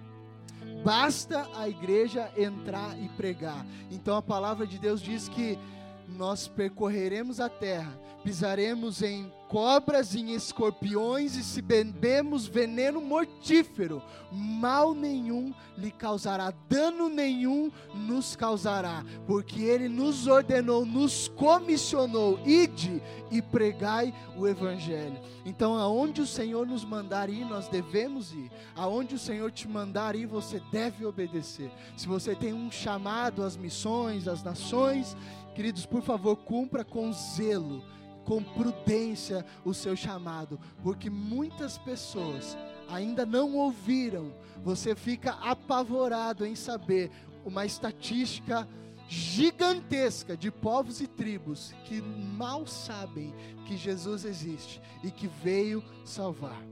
Basta 0.84 1.48
a 1.56 1.68
igreja 1.68 2.30
entrar 2.36 2.98
e 2.98 3.08
pregar. 3.10 3.66
Então, 3.90 4.16
a 4.16 4.22
palavra 4.22 4.66
de 4.66 4.78
Deus 4.78 5.00
diz 5.00 5.28
que 5.28 5.58
nós 6.06 6.48
percorreremos 6.48 7.40
a 7.40 7.48
terra, 7.48 7.98
pisaremos 8.22 9.02
em 9.02 9.32
cobras 9.48 10.14
e 10.14 10.20
em 10.20 10.34
escorpiões, 10.34 11.34
e 11.34 11.42
se 11.42 11.62
bebemos 11.62 12.46
veneno 12.46 13.00
mortífero, 13.00 14.02
mal 14.30 14.94
nenhum 14.94 15.54
lhe 15.76 15.90
causará, 15.90 16.52
dano 16.68 17.08
nenhum 17.08 17.70
nos 17.94 18.36
causará, 18.36 19.04
porque 19.26 19.62
ele 19.62 19.88
nos 19.88 20.26
ordenou, 20.26 20.84
nos 20.84 21.28
comissionou, 21.28 22.38
ide 22.44 23.02
e 23.30 23.40
pregai 23.40 24.14
o 24.36 24.46
evangelho. 24.46 25.18
Então, 25.46 25.74
aonde 25.76 26.20
o 26.20 26.26
Senhor 26.26 26.66
nos 26.66 26.84
mandar 26.84 27.30
ir, 27.30 27.44
nós 27.44 27.68
devemos 27.68 28.32
ir. 28.32 28.50
Aonde 28.76 29.14
o 29.14 29.18
Senhor 29.18 29.50
te 29.50 29.66
mandar 29.66 30.14
ir, 30.14 30.26
você 30.26 30.60
deve 30.70 31.06
obedecer. 31.06 31.70
Se 31.96 32.06
você 32.06 32.34
tem 32.34 32.52
um 32.52 32.70
chamado 32.70 33.42
às 33.42 33.56
missões, 33.56 34.28
às 34.28 34.42
nações, 34.42 35.16
queridos, 35.54 35.86
por 35.86 36.02
favor, 36.02 36.36
cumpra 36.36 36.84
com 36.84 37.10
zelo 37.12 37.82
com 38.28 38.42
prudência 38.42 39.42
o 39.64 39.72
seu 39.72 39.96
chamado, 39.96 40.60
porque 40.82 41.08
muitas 41.08 41.78
pessoas 41.78 42.58
ainda 42.86 43.24
não 43.24 43.56
ouviram. 43.56 44.34
Você 44.62 44.94
fica 44.94 45.32
apavorado 45.40 46.44
em 46.44 46.54
saber 46.54 47.10
uma 47.42 47.64
estatística 47.64 48.68
gigantesca 49.08 50.36
de 50.36 50.50
povos 50.50 51.00
e 51.00 51.06
tribos 51.06 51.72
que 51.86 52.02
mal 52.02 52.66
sabem 52.66 53.34
que 53.66 53.78
Jesus 53.78 54.26
existe 54.26 54.82
e 55.02 55.10
que 55.10 55.26
veio 55.26 55.82
salvar. 56.04 56.62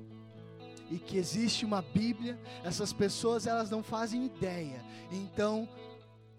E 0.90 0.98
que 0.98 1.16
existe 1.16 1.64
uma 1.64 1.80
Bíblia, 1.80 2.38
essas 2.64 2.92
pessoas 2.92 3.46
elas 3.46 3.70
não 3.70 3.82
fazem 3.82 4.26
ideia. 4.26 4.84
Então, 5.10 5.66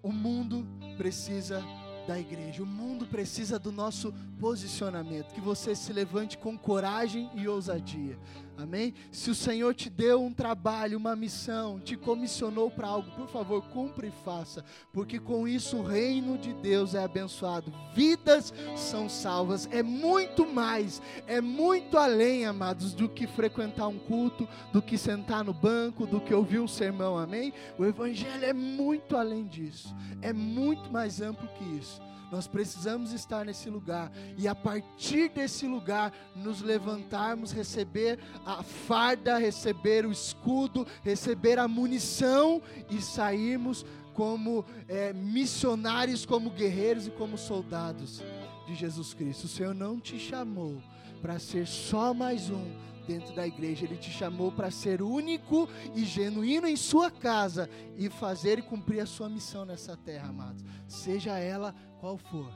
o 0.03 0.11
mundo 0.11 0.65
precisa 0.95 1.65
da 2.07 2.17
igreja. 2.17 2.63
O 2.63 2.65
mundo 2.65 3.05
precisa 3.05 3.59
do 3.59 3.71
nosso 3.71 4.13
posicionamento. 4.39 5.33
Que 5.33 5.41
você 5.41 5.75
se 5.75 5.91
levante 5.91 6.37
com 6.37 6.57
coragem 6.57 7.29
e 7.35 7.47
ousadia. 7.47 8.17
Amém? 8.57 8.93
Se 9.11 9.29
o 9.29 9.35
Senhor 9.35 9.73
te 9.75 9.87
deu 9.87 10.23
um 10.23 10.33
trabalho, 10.33 10.97
uma 10.97 11.15
missão, 11.15 11.79
te 11.79 11.95
comissionou 11.95 12.71
para 12.71 12.87
algo, 12.87 13.11
por 13.11 13.27
favor, 13.27 13.61
cumpra 13.69 14.07
e 14.07 14.11
faça, 14.25 14.65
porque 14.91 15.19
com 15.19 15.47
isso 15.47 15.77
o 15.77 15.83
reino 15.83 16.39
de 16.39 16.53
Deus 16.55 16.95
é 16.95 17.03
abençoado, 17.03 17.71
vidas 17.93 18.51
são 18.75 19.07
salvas. 19.07 19.69
É 19.71 19.83
muito 19.83 20.45
mais, 20.45 21.01
é 21.27 21.39
muito 21.39 21.99
além, 21.99 22.45
amados, 22.45 22.93
do 22.93 23.07
que 23.07 23.27
frequentar 23.27 23.87
um 23.87 23.99
culto, 23.99 24.47
do 24.73 24.81
que 24.81 24.97
sentar 24.97 25.43
no 25.43 25.53
banco, 25.53 26.07
do 26.07 26.19
que 26.19 26.33
ouvir 26.33 26.59
um 26.59 26.67
sermão. 26.67 27.15
Amém? 27.15 27.53
O 27.77 27.85
Evangelho 27.85 28.43
é 28.43 28.53
muito 28.53 29.15
além 29.15 29.45
disso, 29.45 29.95
é 30.19 30.33
muito 30.33 30.91
mais 30.91 31.21
amplo 31.21 31.47
que 31.59 31.63
isso. 31.77 32.01
Nós 32.31 32.47
precisamos 32.47 33.13
estar 33.13 33.45
nesse 33.45 33.69
lugar 33.69 34.11
e 34.37 34.47
a 34.47 34.55
partir 34.55 35.29
desse 35.29 35.67
lugar 35.67 36.11
nos 36.35 36.61
levantarmos, 36.61 37.51
receber 37.51 38.19
a 38.45 38.63
farda, 38.63 39.37
receber 39.37 40.05
o 40.05 40.11
escudo, 40.11 40.85
receber 41.03 41.57
a 41.57 41.67
munição 41.67 42.61
e 42.89 43.01
sairmos 43.01 43.85
como 44.13 44.65
é, 44.87 45.13
missionários, 45.13 46.25
como 46.25 46.49
guerreiros 46.49 47.07
e 47.07 47.11
como 47.11 47.37
soldados 47.37 48.23
de 48.65 48.75
Jesus 48.75 49.13
Cristo. 49.13 49.45
O 49.45 49.47
Senhor 49.47 49.75
não 49.75 49.99
te 49.99 50.19
chamou 50.19 50.81
para 51.21 51.39
ser 51.39 51.67
só 51.67 52.13
mais 52.13 52.49
um 52.49 52.87
dentro 53.07 53.33
da 53.33 53.47
igreja, 53.47 53.85
Ele 53.85 53.95
te 53.95 54.11
chamou 54.11 54.51
para 54.51 54.69
ser 54.69 55.01
único 55.01 55.69
e 55.95 56.03
genuíno 56.03 56.67
em 56.67 56.75
sua 56.75 57.09
casa 57.09 57.69
e 57.97 58.09
fazer 58.09 58.59
e 58.59 58.61
cumprir 58.61 58.99
a 58.99 59.05
sua 59.05 59.29
missão 59.29 59.65
nessa 59.65 59.95
terra, 59.95 60.27
amados. 60.27 60.63
Seja 60.87 61.39
ela 61.39 61.73
qual 61.99 62.17
for. 62.17 62.51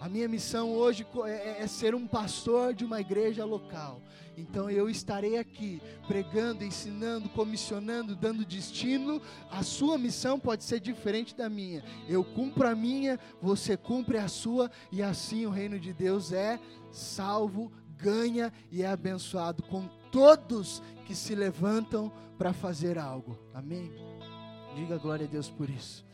A 0.00 0.08
minha 0.08 0.28
missão 0.28 0.72
hoje 0.72 1.06
é, 1.24 1.30
é, 1.30 1.62
é, 1.62 1.66
ser 1.66 1.94
um 1.94 2.06
pastor 2.06 2.74
de 2.74 2.84
uma 2.84 3.00
igreja 3.00 3.44
local. 3.44 4.02
Então 4.36 4.68
eu 4.68 4.90
estarei 4.90 5.38
aqui 5.38 5.80
pregando, 6.06 6.64
ensinando, 6.64 7.28
comissionando, 7.30 8.14
dando 8.14 8.44
destino. 8.44 9.22
A 9.50 9.62
sua 9.62 9.96
missão 9.96 10.38
pode 10.38 10.64
ser 10.64 10.80
diferente 10.80 11.34
da 11.34 11.48
minha. 11.48 11.82
Eu 12.08 12.24
cumpro 12.24 12.68
a 12.68 12.74
minha, 12.74 13.18
você 13.40 13.76
cumpre 13.76 14.18
a 14.18 14.28
sua, 14.28 14.70
e 14.90 15.02
assim 15.02 15.46
o 15.46 15.50
reino 15.50 15.78
de 15.78 15.92
Deus 15.92 16.32
é 16.32 16.58
salvo, 16.90 17.72
ganha 17.96 18.52
e 18.70 18.82
é 18.82 18.88
abençoado 18.88 19.62
com 19.62 19.88
todos 20.10 20.82
que 21.06 21.14
se 21.14 21.34
levantam 21.34 22.12
para 22.36 22.52
fazer 22.52 22.98
algo. 22.98 23.38
Amém? 23.54 23.90
Diga 24.74 24.98
glória 24.98 25.26
a 25.26 25.30
Deus 25.30 25.48
por 25.48 25.70
isso. 25.70 26.04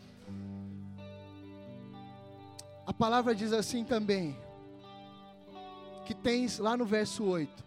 A 2.87 2.93
palavra 2.93 3.35
diz 3.35 3.53
assim 3.53 3.85
também, 3.85 4.37
que 6.05 6.15
tens 6.15 6.59
lá 6.59 6.77
no 6.77 6.85
verso 6.85 7.25
8. 7.25 7.65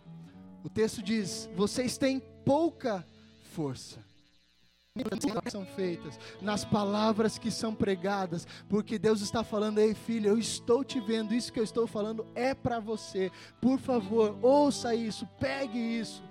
O 0.63 0.69
texto 0.69 1.01
diz: 1.01 1.49
Vocês 1.55 1.97
têm 1.97 2.19
pouca 2.45 3.05
força. 3.51 4.03
São 5.49 5.65
feitas 5.65 6.19
nas 6.39 6.63
palavras 6.63 7.39
que 7.39 7.49
são 7.49 7.73
pregadas, 7.73 8.45
porque 8.69 8.99
Deus 8.99 9.21
está 9.21 9.43
falando, 9.43 9.79
ei 9.79 9.95
filho, 9.95 10.27
eu 10.27 10.37
estou 10.37 10.83
te 10.83 10.99
vendo, 10.99 11.33
isso 11.33 11.51
que 11.51 11.59
eu 11.59 11.63
estou 11.63 11.87
falando 11.87 12.27
é 12.35 12.53
para 12.53 12.79
você. 12.79 13.31
Por 13.59 13.79
favor, 13.79 14.37
ouça 14.39 14.93
isso, 14.93 15.27
pegue 15.39 15.79
isso, 15.79 16.21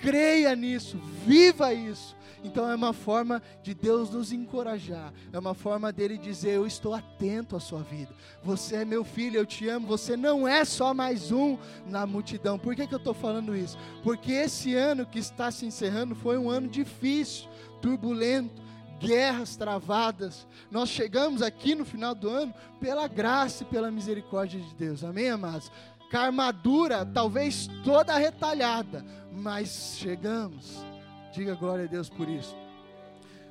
creia 0.00 0.54
nisso, 0.54 0.98
viva 1.26 1.72
isso. 1.72 2.16
Então 2.42 2.70
é 2.70 2.74
uma 2.74 2.92
forma 2.92 3.42
de 3.62 3.74
Deus 3.74 4.10
nos 4.10 4.32
encorajar, 4.32 5.12
é 5.30 5.38
uma 5.38 5.52
forma 5.52 5.92
dele 5.92 6.16
dizer: 6.16 6.52
Eu 6.52 6.66
estou 6.66 6.94
atento 6.94 7.54
à 7.54 7.60
sua 7.60 7.82
vida. 7.82 8.14
Você 8.42 8.76
é 8.76 8.84
meu 8.84 9.04
filho, 9.04 9.36
eu 9.36 9.44
te 9.44 9.68
amo. 9.68 9.86
Você 9.86 10.16
não 10.16 10.48
é 10.48 10.64
só 10.64 10.94
mais 10.94 11.30
um 11.30 11.58
na 11.86 12.06
multidão. 12.06 12.58
Por 12.58 12.74
que, 12.74 12.86
que 12.86 12.94
eu 12.94 12.98
estou 12.98 13.12
falando 13.12 13.54
isso? 13.54 13.76
Porque 14.02 14.32
esse 14.32 14.74
ano 14.74 15.04
que 15.04 15.18
está 15.18 15.50
se 15.50 15.66
encerrando 15.66 16.14
foi 16.14 16.38
um 16.38 16.48
ano 16.48 16.66
difícil, 16.66 17.46
turbulento 17.82 18.70
guerras 19.00 19.56
travadas. 19.56 20.46
Nós 20.70 20.90
chegamos 20.90 21.40
aqui 21.40 21.74
no 21.74 21.86
final 21.86 22.14
do 22.14 22.28
ano 22.28 22.54
pela 22.78 23.08
graça 23.08 23.62
e 23.62 23.66
pela 23.66 23.90
misericórdia 23.90 24.60
de 24.60 24.74
Deus. 24.74 25.02
Amém, 25.02 25.30
amados? 25.30 25.72
Com 26.10 26.16
a 26.16 26.22
armadura 26.22 27.06
talvez 27.06 27.68
toda 27.84 28.16
retalhada, 28.16 29.04
mas 29.32 29.96
chegamos 29.96 30.90
Diga 31.32 31.54
glória 31.54 31.84
a 31.84 31.88
Deus 31.88 32.08
por 32.08 32.28
isso. 32.28 32.56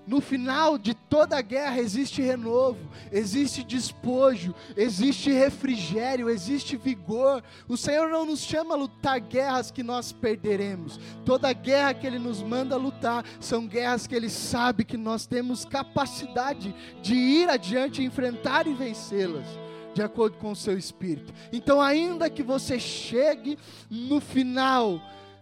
No 0.05 0.19
final 0.19 0.77
de 0.77 0.95
toda 0.95 1.39
guerra 1.39 1.79
existe 1.79 2.19
renovo, 2.19 2.79
existe 3.11 3.63
despojo, 3.63 4.55
existe 4.75 5.31
refrigério, 5.31 6.29
existe 6.29 6.75
vigor. 6.75 7.43
O 7.67 7.77
Senhor 7.77 8.09
não 8.09 8.25
nos 8.25 8.39
chama 8.39 8.73
a 8.73 8.77
lutar 8.77 9.19
guerras 9.19 9.69
que 9.69 9.83
nós 9.83 10.11
perderemos. 10.11 10.99
Toda 11.23 11.53
guerra 11.53 11.93
que 11.93 12.07
Ele 12.07 12.17
nos 12.17 12.41
manda 12.41 12.75
lutar 12.75 13.23
são 13.39 13.67
guerras 13.67 14.07
que 14.07 14.15
Ele 14.15 14.29
sabe 14.29 14.83
que 14.83 14.97
nós 14.97 15.27
temos 15.27 15.63
capacidade 15.63 16.73
de 17.03 17.13
ir 17.13 17.47
adiante, 17.47 18.03
enfrentar 18.03 18.65
e 18.65 18.73
vencê-las 18.73 19.68
de 19.99 20.03
acordo 20.03 20.37
com 20.37 20.51
o 20.51 20.55
seu 20.55 20.77
espírito. 20.77 21.33
Então, 21.51 21.81
ainda 21.81 22.29
que 22.29 22.41
você 22.41 22.79
chegue 22.79 23.59
no 23.89 24.21
final 24.21 25.01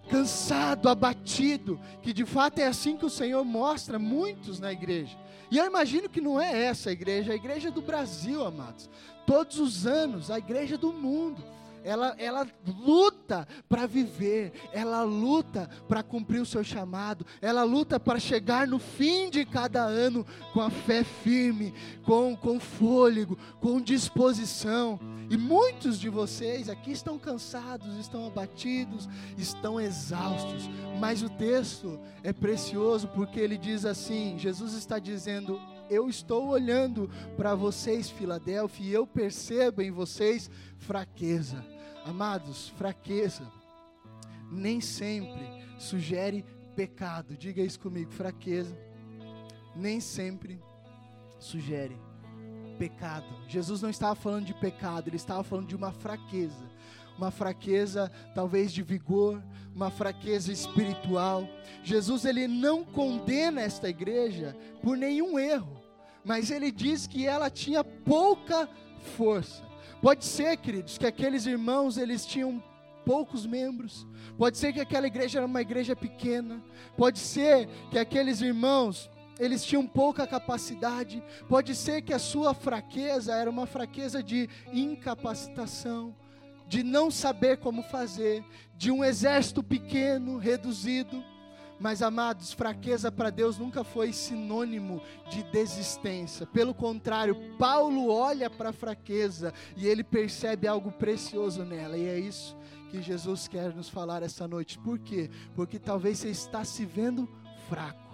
cansado, 0.10 0.90
abatido, 0.90 1.80
que 2.02 2.12
de 2.12 2.26
fato 2.26 2.58
é 2.58 2.66
assim 2.66 2.98
que 2.98 3.06
o 3.06 3.10
Senhor 3.10 3.46
mostra 3.46 4.00
muitos 4.00 4.60
na 4.60 4.72
igreja. 4.72 5.16
E 5.52 5.58
eu 5.60 5.66
imagino 5.66 6.10
que 6.10 6.20
não 6.20 6.42
é 6.42 6.64
essa 6.64 6.90
a 6.90 6.94
igreja, 6.94 7.34
a 7.34 7.36
igreja 7.36 7.70
do 7.70 7.84
Brasil, 7.84 8.44
amados. 8.44 8.90
Todos 9.28 9.60
os 9.60 9.86
anos, 9.86 10.32
a 10.32 10.40
igreja 10.40 10.76
do 10.76 10.92
mundo 10.92 11.44
ela, 11.88 12.14
ela 12.18 12.46
luta 12.86 13.48
para 13.70 13.88
viver, 13.88 14.52
ela 14.74 15.04
luta 15.04 15.70
para 15.88 16.04
cumprir 16.04 16.42
o 16.42 16.46
seu 16.46 16.62
chamado, 16.62 17.26
ela 17.42 17.64
luta 17.64 17.98
para 17.98 18.20
chegar 18.20 18.68
no 18.68 18.78
fim 18.78 19.30
de 19.30 19.46
cada 19.46 19.84
ano 19.84 20.26
com 20.52 20.60
a 20.60 20.70
fé 20.70 21.06
firme, 21.06 21.74
com, 22.04 22.36
com 22.36 22.60
fôlego, 22.60 23.38
com 23.62 23.80
disposição. 23.80 25.00
E 25.30 25.38
muitos 25.38 25.98
de 25.98 26.10
vocês 26.10 26.68
aqui 26.68 26.92
estão 26.92 27.18
cansados, 27.18 27.98
estão 27.98 28.28
abatidos, 28.28 29.08
estão 29.38 29.80
exaustos, 29.80 30.70
mas 31.00 31.24
o 31.24 31.30
texto 31.30 31.98
é 32.22 32.34
precioso 32.34 33.08
porque 33.10 33.40
ele 33.40 33.58
diz 33.58 33.86
assim: 33.86 34.38
Jesus 34.38 34.74
está 34.74 35.00
dizendo, 35.00 35.58
eu 35.90 36.10
estou 36.10 36.48
olhando 36.50 37.10
para 37.38 37.56
vocês, 37.56 38.10
Filadélfia, 38.10 38.86
e 38.86 38.94
eu 38.94 39.08
percebo 39.08 39.82
em 39.82 39.90
vocês 39.92 40.50
fraqueza. 40.78 41.77
Amados, 42.08 42.70
fraqueza 42.70 43.52
nem 44.50 44.80
sempre 44.80 45.46
sugere 45.78 46.46
pecado. 46.76 47.36
Diga 47.36 47.62
isso 47.62 47.80
comigo, 47.80 48.12
fraqueza 48.12 48.78
nem 49.76 50.00
sempre 50.00 50.60
sugere 51.38 51.98
pecado. 52.80 53.26
Jesus 53.48 53.82
não 53.82 53.90
estava 53.90 54.16
falando 54.16 54.46
de 54.46 54.54
pecado, 54.54 55.10
ele 55.10 55.18
estava 55.18 55.44
falando 55.44 55.68
de 55.68 55.76
uma 55.76 55.92
fraqueza. 55.92 56.66
Uma 57.18 57.32
fraqueza 57.32 58.12
talvez 58.34 58.72
de 58.72 58.84
vigor, 58.84 59.44
uma 59.76 59.90
fraqueza 59.90 60.52
espiritual. 60.52 61.48
Jesus 61.84 62.26
ele 62.26 62.48
não 62.48 62.86
condena 62.86 63.62
esta 63.62 63.90
igreja 63.90 64.56
por 64.82 64.96
nenhum 64.96 65.38
erro, 65.38 65.82
mas 66.24 66.52
ele 66.52 66.72
diz 66.72 67.08
que 67.08 67.26
ela 67.26 67.50
tinha 67.50 67.84
pouca 67.84 68.70
força. 69.18 69.67
Pode 70.02 70.26
ser, 70.26 70.58
queridos, 70.58 70.98
que 70.98 71.06
aqueles 71.06 71.46
irmãos 71.46 71.98
eles 71.98 72.26
tinham 72.26 72.64
poucos 73.06 73.46
membros. 73.46 74.06
Pode 74.38 74.58
ser 74.58 74.74
que 74.74 74.82
aquela 74.82 75.08
igreja 75.08 75.40
era 75.40 75.46
uma 75.46 75.62
igreja 75.62 75.96
pequena. 75.96 76.62
Pode 76.96 77.20
ser 77.20 77.68
que 77.90 77.98
aqueles 77.98 78.42
irmãos 78.42 79.10
eles 79.40 79.64
tinham 79.64 79.88
pouca 79.88 80.28
capacidade. 80.28 81.24
Pode 81.48 81.74
ser 81.74 82.02
que 82.02 82.14
a 82.14 82.20
sua 82.20 82.54
fraqueza 82.54 83.34
era 83.34 83.50
uma 83.50 83.66
fraqueza 83.66 84.22
de 84.22 84.50
incapacitação, 84.74 86.16
de 86.68 86.84
não 86.84 87.10
saber 87.10 87.58
como 87.58 87.82
fazer, 87.84 88.44
de 88.76 88.92
um 88.92 89.04
exército 89.04 89.64
pequeno, 89.64 90.38
reduzido. 90.38 91.24
Mas, 91.80 92.02
amados, 92.02 92.54
fraqueza 92.54 93.12
para 93.12 93.30
Deus 93.30 93.58
nunca 93.58 93.84
foi 93.84 94.12
sinônimo 94.12 95.02
de 95.30 95.44
desistência. 95.44 96.46
Pelo 96.48 96.74
contrário, 96.74 97.36
Paulo 97.58 98.10
olha 98.10 98.50
para 98.50 98.70
a 98.70 98.74
fraqueza 98.74 99.54
e 99.76 99.86
ele 99.86 100.04
percebe 100.04 100.68
algo 100.68 100.92
precioso 100.92 101.64
nela. 101.64 101.98
E 101.98 102.08
é 102.08 102.20
isso 102.20 102.58
que 102.90 103.02
Jesus 103.02 103.48
quer 103.48 103.76
nos 103.76 103.90
falar 103.90 104.24
essa 104.24 104.48
noite. 104.48 104.80
Por 104.80 104.98
quê? 104.98 105.30
Porque 105.56 105.78
talvez 105.78 106.20
você 106.20 106.30
está 106.30 106.64
se 106.64 106.86
vendo 106.86 107.30
fraco. 107.70 108.08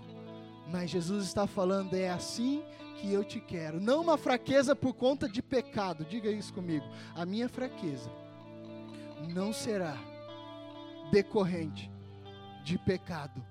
Mas 0.70 0.90
Jesus 0.90 1.26
está 1.26 1.46
falando, 1.48 1.94
é 1.94 2.10
assim 2.10 2.64
que 3.00 3.12
eu 3.12 3.24
te 3.24 3.40
quero. 3.40 3.80
Não 3.80 4.02
uma 4.02 4.18
fraqueza 4.18 4.76
por 4.76 4.94
conta 4.94 5.28
de 5.30 5.42
pecado, 5.42 6.06
diga 6.06 6.30
isso 6.30 6.54
comigo. 6.54 6.86
A 7.16 7.26
minha 7.26 7.48
fraqueza 7.48 8.10
não 9.30 9.54
será 9.54 9.98
decorrente 11.12 11.92
de 12.64 12.78
pecado, 12.78 13.46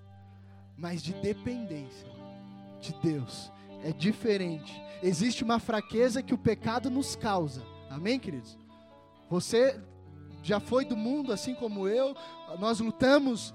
mas 0.82 1.00
de 1.00 1.14
dependência 1.14 2.08
de 2.80 2.92
Deus. 2.94 3.52
É 3.84 3.92
diferente. 3.92 4.82
Existe 5.00 5.44
uma 5.44 5.60
fraqueza 5.60 6.22
que 6.22 6.34
o 6.34 6.38
pecado 6.38 6.90
nos 6.90 7.14
causa. 7.14 7.62
Amém, 7.88 8.18
queridos? 8.18 8.58
Você 9.30 9.80
já 10.42 10.58
foi 10.58 10.84
do 10.84 10.96
mundo 10.96 11.32
assim 11.32 11.54
como 11.54 11.86
eu. 11.86 12.16
Nós 12.58 12.80
lutamos 12.80 13.54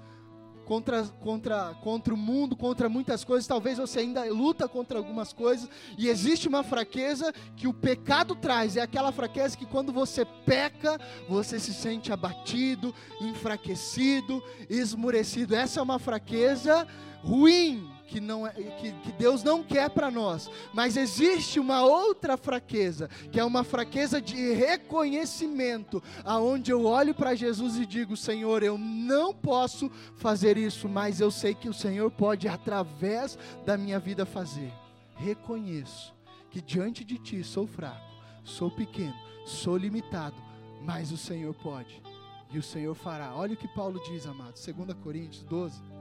contra, 0.68 1.02
contra, 1.22 1.74
contra 1.82 2.12
o 2.12 2.16
mundo, 2.16 2.54
contra 2.54 2.90
muitas 2.90 3.24
coisas. 3.24 3.46
Talvez 3.46 3.78
você 3.78 4.00
ainda 4.00 4.22
luta 4.26 4.68
contra 4.68 4.98
algumas 4.98 5.32
coisas. 5.32 5.66
E 5.96 6.08
existe 6.08 6.46
uma 6.46 6.62
fraqueza 6.62 7.32
que 7.56 7.66
o 7.66 7.72
pecado 7.72 8.36
traz. 8.36 8.76
É 8.76 8.82
aquela 8.82 9.10
fraqueza 9.10 9.56
que 9.56 9.64
quando 9.64 9.94
você 9.94 10.26
peca, 10.44 11.00
você 11.26 11.58
se 11.58 11.72
sente 11.72 12.12
abatido, 12.12 12.94
enfraquecido, 13.18 14.44
esmurecido. 14.68 15.56
Essa 15.56 15.80
é 15.80 15.82
uma 15.82 15.98
fraqueza 15.98 16.86
ruim 17.22 17.97
que, 18.08 18.20
não 18.20 18.46
é, 18.46 18.50
que, 18.52 18.92
que 18.92 19.12
Deus 19.12 19.42
não 19.42 19.62
quer 19.62 19.90
para 19.90 20.10
nós. 20.10 20.50
Mas 20.72 20.96
existe 20.96 21.60
uma 21.60 21.84
outra 21.84 22.36
fraqueza, 22.36 23.08
que 23.30 23.38
é 23.38 23.44
uma 23.44 23.62
fraqueza 23.62 24.20
de 24.20 24.52
reconhecimento, 24.54 26.02
aonde 26.24 26.72
eu 26.72 26.84
olho 26.84 27.14
para 27.14 27.34
Jesus 27.34 27.76
e 27.76 27.86
digo: 27.86 28.16
Senhor, 28.16 28.62
eu 28.62 28.76
não 28.76 29.32
posso 29.34 29.90
fazer 30.16 30.56
isso, 30.56 30.88
mas 30.88 31.20
eu 31.20 31.30
sei 31.30 31.54
que 31.54 31.68
o 31.68 31.74
Senhor 31.74 32.10
pode, 32.10 32.48
através 32.48 33.38
da 33.64 33.76
minha 33.76 33.98
vida, 33.98 34.26
fazer. 34.26 34.72
Reconheço 35.16 36.14
que 36.50 36.62
diante 36.62 37.04
de 37.04 37.18
Ti 37.18 37.44
sou 37.44 37.66
fraco, 37.66 38.14
sou 38.42 38.70
pequeno, 38.70 39.14
sou 39.44 39.76
limitado, 39.76 40.36
mas 40.82 41.12
o 41.12 41.16
Senhor 41.16 41.54
pode. 41.54 42.02
E 42.50 42.58
o 42.58 42.62
Senhor 42.62 42.94
fará. 42.94 43.34
Olha 43.34 43.52
o 43.52 43.56
que 43.56 43.68
Paulo 43.68 44.00
diz, 44.06 44.26
amado. 44.26 44.54
2 44.54 44.94
Coríntios 45.02 45.42
12 45.42 45.97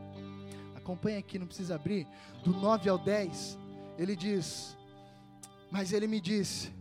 acompanha 0.88 1.20
aqui, 1.20 1.38
não 1.38 1.46
precisa 1.46 1.76
abrir, 1.76 2.08
do 2.46 2.52
9 2.52 2.90
ao 2.90 2.98
10, 2.98 3.60
ele 3.98 4.16
diz: 4.16 4.78
Mas 5.70 5.92
ele 5.92 6.08
me 6.08 6.22
disse, 6.22 6.72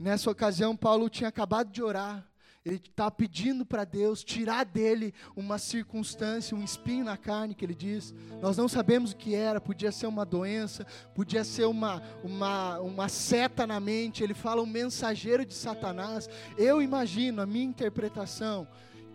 nessa 0.00 0.28
ocasião, 0.28 0.76
Paulo 0.76 1.08
tinha 1.08 1.28
acabado 1.28 1.70
de 1.70 1.80
orar, 1.80 2.26
ele 2.64 2.82
está 2.84 3.08
pedindo 3.08 3.64
para 3.64 3.84
Deus 3.84 4.24
tirar 4.24 4.64
dele 4.64 5.14
uma 5.36 5.56
circunstância, 5.56 6.56
um 6.56 6.64
espinho 6.64 7.04
na 7.04 7.16
carne, 7.16 7.54
que 7.54 7.64
ele 7.64 7.76
diz. 7.76 8.12
Nós 8.42 8.56
não 8.56 8.66
sabemos 8.66 9.12
o 9.12 9.16
que 9.16 9.36
era, 9.36 9.60
podia 9.60 9.92
ser 9.92 10.08
uma 10.08 10.26
doença, 10.26 10.84
podia 11.14 11.44
ser 11.44 11.66
uma, 11.66 12.02
uma, 12.24 12.80
uma 12.80 13.08
seta 13.08 13.64
na 13.68 13.78
mente. 13.78 14.24
Ele 14.24 14.34
fala 14.34 14.60
um 14.60 14.66
mensageiro 14.66 15.46
de 15.46 15.54
Satanás. 15.54 16.28
Eu 16.58 16.82
imagino, 16.82 17.40
a 17.40 17.46
minha 17.46 17.64
interpretação, 17.64 18.66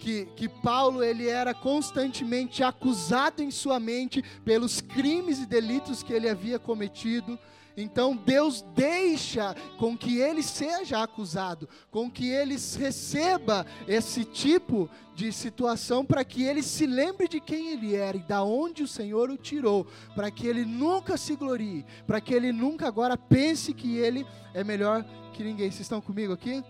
que, 0.02 0.26
que 0.36 0.50
Paulo 0.50 1.04
ele 1.04 1.30
era 1.30 1.54
constantemente 1.54 2.64
acusado 2.64 3.44
em 3.44 3.52
sua 3.52 3.80
mente 3.80 4.24
pelos 4.44 4.82
crimes 4.82 5.38
e 5.38 5.46
delitos 5.46 6.02
que 6.02 6.12
ele 6.12 6.28
havia 6.28 6.58
cometido. 6.58 7.38
Então 7.78 8.16
Deus 8.16 8.66
deixa 8.76 9.56
com 9.78 9.96
que 9.96 10.18
ele 10.18 10.42
seja 10.42 11.04
acusado, 11.04 11.70
com 11.92 12.10
que 12.10 12.28
ele 12.30 12.56
receba 12.80 13.66
esse 13.88 14.26
tipo 14.26 14.90
de 15.16 15.32
situação 15.32 16.04
para 16.04 16.26
que 16.26 16.44
ele 16.44 16.64
se 16.64 16.88
lembre 16.88 17.28
de 17.28 17.40
quem 17.40 17.70
ele 17.70 17.96
era 17.96 18.18
e 18.18 18.24
da 18.24 18.44
onde 18.44 18.82
o 18.82 18.88
Senhor 18.88 19.30
o 19.30 19.38
tirou, 19.38 19.86
para 20.16 20.32
que 20.32 20.48
ele 20.48 20.66
nunca 20.66 21.16
se 21.16 21.36
glorie, 21.36 21.86
para 22.08 22.20
que 22.20 22.34
ele 22.34 22.52
nunca 22.52 22.88
agora 22.88 23.16
pense 23.16 23.72
que 23.72 23.98
ele 23.98 24.26
é 24.54 24.64
melhor 24.64 25.06
que 25.32 25.44
ninguém. 25.44 25.70
Vocês 25.70 25.82
estão 25.82 26.02
comigo 26.02 26.34
aqui? 26.34 26.64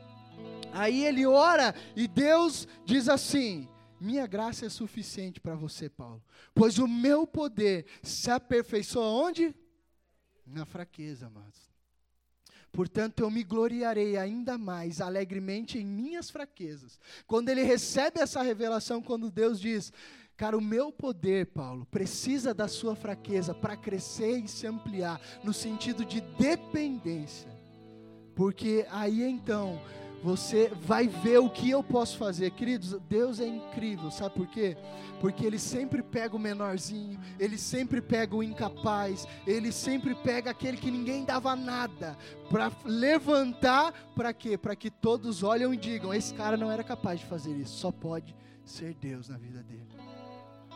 Aí 0.74 1.06
ele 1.06 1.26
ora 1.26 1.76
e 1.96 2.08
Deus 2.08 2.68
diz 2.86 3.10
assim: 3.10 3.68
Minha 4.00 4.26
graça 4.26 4.66
é 4.66 4.70
suficiente 4.70 5.40
para 5.40 5.56
você, 5.56 5.90
Paulo, 5.90 6.24
pois 6.54 6.78
o 6.78 6.88
meu 6.88 7.28
poder 7.28 7.86
se 8.02 8.30
aperfeiçoa 8.30 9.06
onde? 9.06 9.56
Na 10.46 10.66
fraqueza, 10.66 11.28
amados. 11.28 11.72
Portanto, 12.72 13.20
eu 13.20 13.30
me 13.30 13.44
gloriarei 13.44 14.16
ainda 14.16 14.58
mais 14.58 15.02
alegremente 15.02 15.78
em 15.78 15.86
minhas 15.86 16.30
fraquezas. 16.30 16.98
Quando 17.28 17.50
ele 17.50 17.64
recebe 17.64 18.22
essa 18.22 18.42
revelação, 18.42 19.02
quando 19.02 19.30
Deus 19.30 19.60
diz: 19.60 19.92
Cara, 20.38 20.58
o 20.58 20.62
meu 20.62 20.92
poder, 20.92 21.48
Paulo, 21.48 21.86
precisa 21.86 22.54
da 22.54 22.68
sua 22.68 22.96
fraqueza 22.96 23.54
para 23.54 23.76
crescer 23.76 24.40
e 24.40 24.48
se 24.48 24.66
ampliar, 24.66 25.20
no 25.44 25.54
sentido 25.54 26.06
de 26.06 26.22
dependência. 26.22 27.52
Porque 28.34 28.88
aí 28.90 29.22
então 29.22 29.80
você 30.24 30.72
vai 30.82 31.08
ver 31.08 31.40
o 31.40 31.50
que 31.50 31.70
eu 31.70 31.84
posso 31.84 32.18
fazer. 32.18 32.52
Queridos, 32.52 32.96
Deus 33.10 33.40
é 33.40 33.48
incrível, 33.48 34.12
sabe 34.12 34.36
por 34.36 34.48
quê? 34.48 34.78
Porque 35.20 35.46
Ele 35.46 35.60
sempre 35.60 36.02
pega 36.04 36.36
o 36.36 36.40
menorzinho, 36.40 37.20
Ele 37.40 37.58
sempre 37.58 38.02
pega 38.02 38.36
o 38.36 38.44
incapaz, 38.44 39.28
Ele 39.46 39.72
sempre 39.72 40.16
pega 40.16 40.52
aquele 40.52 40.78
que 40.78 40.92
ninguém 40.92 41.26
dava 41.26 41.56
nada, 41.56 42.18
para 42.50 42.72
levantar, 42.86 43.94
para 44.16 44.34
quê? 44.34 44.58
Para 44.58 44.76
que 44.76 44.90
todos 44.90 45.44
olham 45.44 45.74
e 45.74 45.78
digam: 45.78 46.14
esse 46.14 46.34
cara 46.34 46.56
não 46.56 46.72
era 46.72 46.84
capaz 46.84 47.20
de 47.20 47.26
fazer 47.26 47.56
isso, 47.56 47.78
só 47.78 47.92
pode 47.92 48.36
ser 48.64 48.94
Deus 48.94 49.30
na 49.30 49.38
vida 49.38 49.64
dele. 49.64 49.88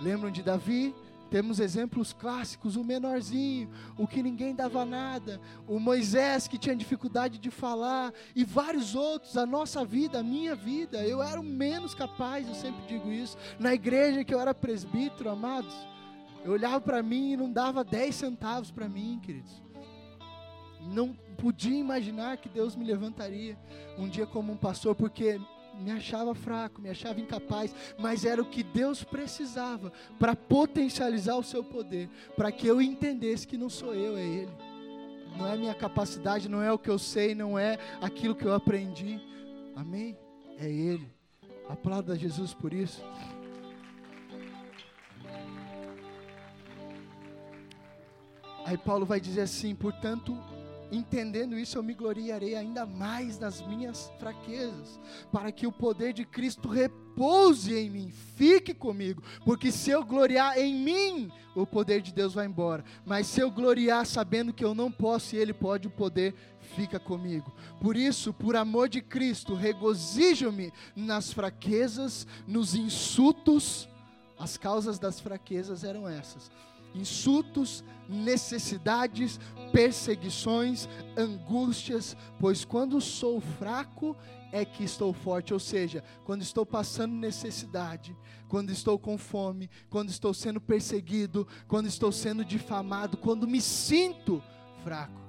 Lembram 0.02 0.30
de 0.30 0.44
Davi? 0.44 0.94
Temos 1.36 1.60
exemplos 1.60 2.14
clássicos, 2.14 2.78
o 2.78 2.84
menorzinho, 2.86 3.70
o 3.98 4.08
que 4.08 4.24
ninguém 4.24 4.56
dava 4.56 4.86
nada, 4.86 5.42
o 5.68 5.78
Moisés 5.82 6.48
que 6.48 6.58
tinha 6.58 6.74
dificuldade 6.74 7.38
de 7.38 7.52
falar, 7.52 8.14
e 8.34 8.46
vários 8.46 8.96
outros, 8.96 9.36
a 9.36 9.46
nossa 9.46 9.84
vida, 9.84 10.20
a 10.20 10.24
minha 10.24 10.56
vida, 10.56 11.06
eu 11.06 11.22
era 11.22 11.38
o 11.38 11.44
menos 11.44 11.94
capaz, 11.94 12.48
eu 12.48 12.56
sempre 12.56 12.86
digo 12.88 13.12
isso. 13.12 13.38
Na 13.60 13.74
igreja 13.74 14.24
que 14.24 14.34
eu 14.34 14.40
era 14.40 14.54
presbítero, 14.54 15.30
amados, 15.30 15.76
eu 16.42 16.54
olhava 16.54 16.80
para 16.80 17.04
mim 17.04 17.34
e 17.34 17.36
não 17.36 17.52
dava 17.52 17.84
10 17.84 18.16
centavos 18.16 18.72
para 18.72 18.88
mim, 18.88 19.20
queridos. 19.22 19.62
Não 20.80 21.14
podia 21.38 21.78
imaginar 21.78 22.38
que 22.38 22.48
Deus 22.48 22.78
me 22.78 22.86
levantaria 22.86 23.58
um 23.98 24.08
dia 24.08 24.26
como 24.26 24.54
um 24.54 24.58
pastor, 24.58 24.96
porque 24.96 25.38
me 25.80 25.92
achava 25.92 26.34
fraco, 26.34 26.82
me 26.82 26.90
achava 26.90 27.20
incapaz, 27.20 27.76
mas 27.98 28.26
era 28.26 28.42
o 28.42 28.50
que 28.50 28.64
Deus 28.64 29.04
precisava 29.04 29.92
para 30.20 30.36
potencializar 30.36 31.36
o 31.36 31.44
seu 31.44 31.64
poder, 31.64 32.10
para 32.36 32.52
que 32.52 32.68
eu 32.68 32.82
entendesse 32.82 33.48
que 33.48 33.58
não 33.58 33.70
sou 33.70 33.94
eu, 33.94 34.18
é 34.18 34.24
Ele. 34.24 34.52
Não 35.38 35.48
é 35.48 35.58
minha 35.58 35.76
capacidade, 35.76 36.48
não 36.48 36.62
é 36.62 36.72
o 36.72 36.80
que 36.80 36.90
eu 36.90 36.98
sei, 36.98 37.36
não 37.36 37.60
é 37.60 37.78
aquilo 38.02 38.36
que 38.36 38.46
eu 38.46 38.54
aprendi. 38.54 39.20
Amém? 39.76 40.18
É 40.58 40.70
Ele. 40.70 41.12
Aplauda 41.68 42.16
Jesus 42.16 42.54
por 42.54 42.74
isso. 42.74 43.04
Aí 48.66 48.78
Paulo 48.78 49.06
vai 49.06 49.20
dizer 49.20 49.42
assim: 49.42 49.76
portanto, 49.76 50.36
Entendendo 50.96 51.60
isso, 51.60 51.78
eu 51.78 51.84
me 51.84 51.94
gloriarei 51.94 52.56
ainda 52.56 52.86
mais 52.86 53.38
nas 53.38 53.62
minhas 53.62 54.10
fraquezas, 54.18 54.98
para 55.30 55.52
que 55.52 55.68
o 55.68 55.72
poder 55.72 56.14
de 56.14 56.24
Cristo 56.24 56.70
repouse 56.70 57.76
em 57.76 57.90
mim, 57.90 58.14
fique 58.38 58.74
comigo, 58.74 59.22
porque 59.44 59.74
se 59.74 59.92
eu 59.92 60.06
gloriar 60.06 60.58
em 60.58 60.74
mim, 60.74 61.30
o 61.54 61.68
poder 61.68 62.02
de 62.02 62.14
Deus 62.14 62.34
vai 62.34 62.46
embora, 62.46 62.86
mas 63.06 63.28
se 63.28 63.42
eu 63.42 63.52
gloriar 63.52 64.06
sabendo 64.06 64.54
que 64.54 64.64
eu 64.64 64.74
não 64.74 64.90
posso 64.90 65.36
e 65.36 65.38
Ele 65.38 65.54
pode, 65.54 65.88
o 65.88 65.92
poder 65.92 66.34
fica 66.78 66.98
comigo. 66.98 67.54
Por 67.82 67.98
isso, 67.98 68.34
por 68.34 68.56
amor 68.56 68.88
de 68.88 69.02
Cristo, 69.02 69.54
regozijo-me 69.54 70.72
nas 70.96 71.34
fraquezas, 71.34 72.26
nos 72.48 72.74
insultos, 72.74 73.90
as 74.40 74.56
causas 74.56 74.98
das 74.98 75.20
fraquezas 75.20 75.84
eram 75.84 76.08
essas. 76.08 76.50
Insultos, 76.94 77.84
necessidades, 78.08 79.40
perseguições, 79.72 80.88
angústias, 81.18 82.16
pois 82.40 82.64
quando 82.64 83.00
sou 83.02 83.40
fraco 83.40 84.16
é 84.52 84.64
que 84.64 84.84
estou 84.84 85.12
forte, 85.12 85.54
ou 85.54 85.60
seja, 85.60 86.04
quando 86.24 86.42
estou 86.42 86.66
passando 86.66 87.14
necessidade, 87.14 88.16
quando 88.48 88.70
estou 88.70 88.98
com 88.98 89.18
fome, 89.18 89.70
quando 89.90 90.10
estou 90.10 90.34
sendo 90.34 90.62
perseguido, 90.62 91.48
quando 91.68 91.88
estou 91.88 92.12
sendo 92.12 92.46
difamado, 92.46 93.18
quando 93.18 93.48
me 93.48 93.60
sinto 93.60 94.42
fraco, 94.84 95.22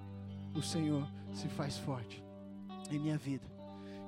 o 0.54 0.62
Senhor 0.62 1.08
se 1.32 1.48
faz 1.48 1.76
forte 1.76 2.22
em 2.90 2.98
minha 2.98 3.18
vida. 3.18 3.44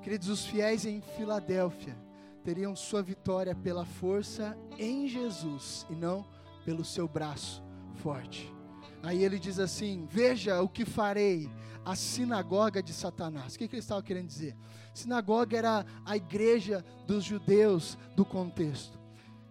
Queridos, 0.03 0.29
os 0.29 0.45
fiéis 0.47 0.85
em 0.85 1.01
Filadélfia 1.01 1.97
teriam 2.45 2.77
sua 2.77 3.03
vitória 3.03 3.55
pela 3.55 3.85
força 3.85 4.57
em 4.79 5.09
Jesus 5.09 5.85
e 5.91 5.95
não 5.95 6.25
pelo 6.65 6.85
seu 6.85 7.09
braço 7.09 7.63
forte. 7.97 8.58
Aí 9.03 9.23
ele 9.23 9.39
diz 9.39 9.59
assim: 9.59 10.07
Veja 10.11 10.61
o 10.61 10.69
que 10.69 10.85
farei, 10.85 11.51
a 11.85 11.95
sinagoga 11.95 12.83
de 12.83 12.93
Satanás. 12.93 13.55
O 13.55 13.59
que, 13.59 13.69
que 13.69 13.77
ele 13.77 13.81
estava 13.81 14.03
querendo 14.03 14.27
dizer? 14.27 14.57
Sinagoga 14.93 15.57
era 15.57 15.87
a 16.05 16.17
igreja 16.17 16.85
dos 17.07 17.25
judeus 17.25 17.97
do 18.16 18.25
contexto. 18.25 18.99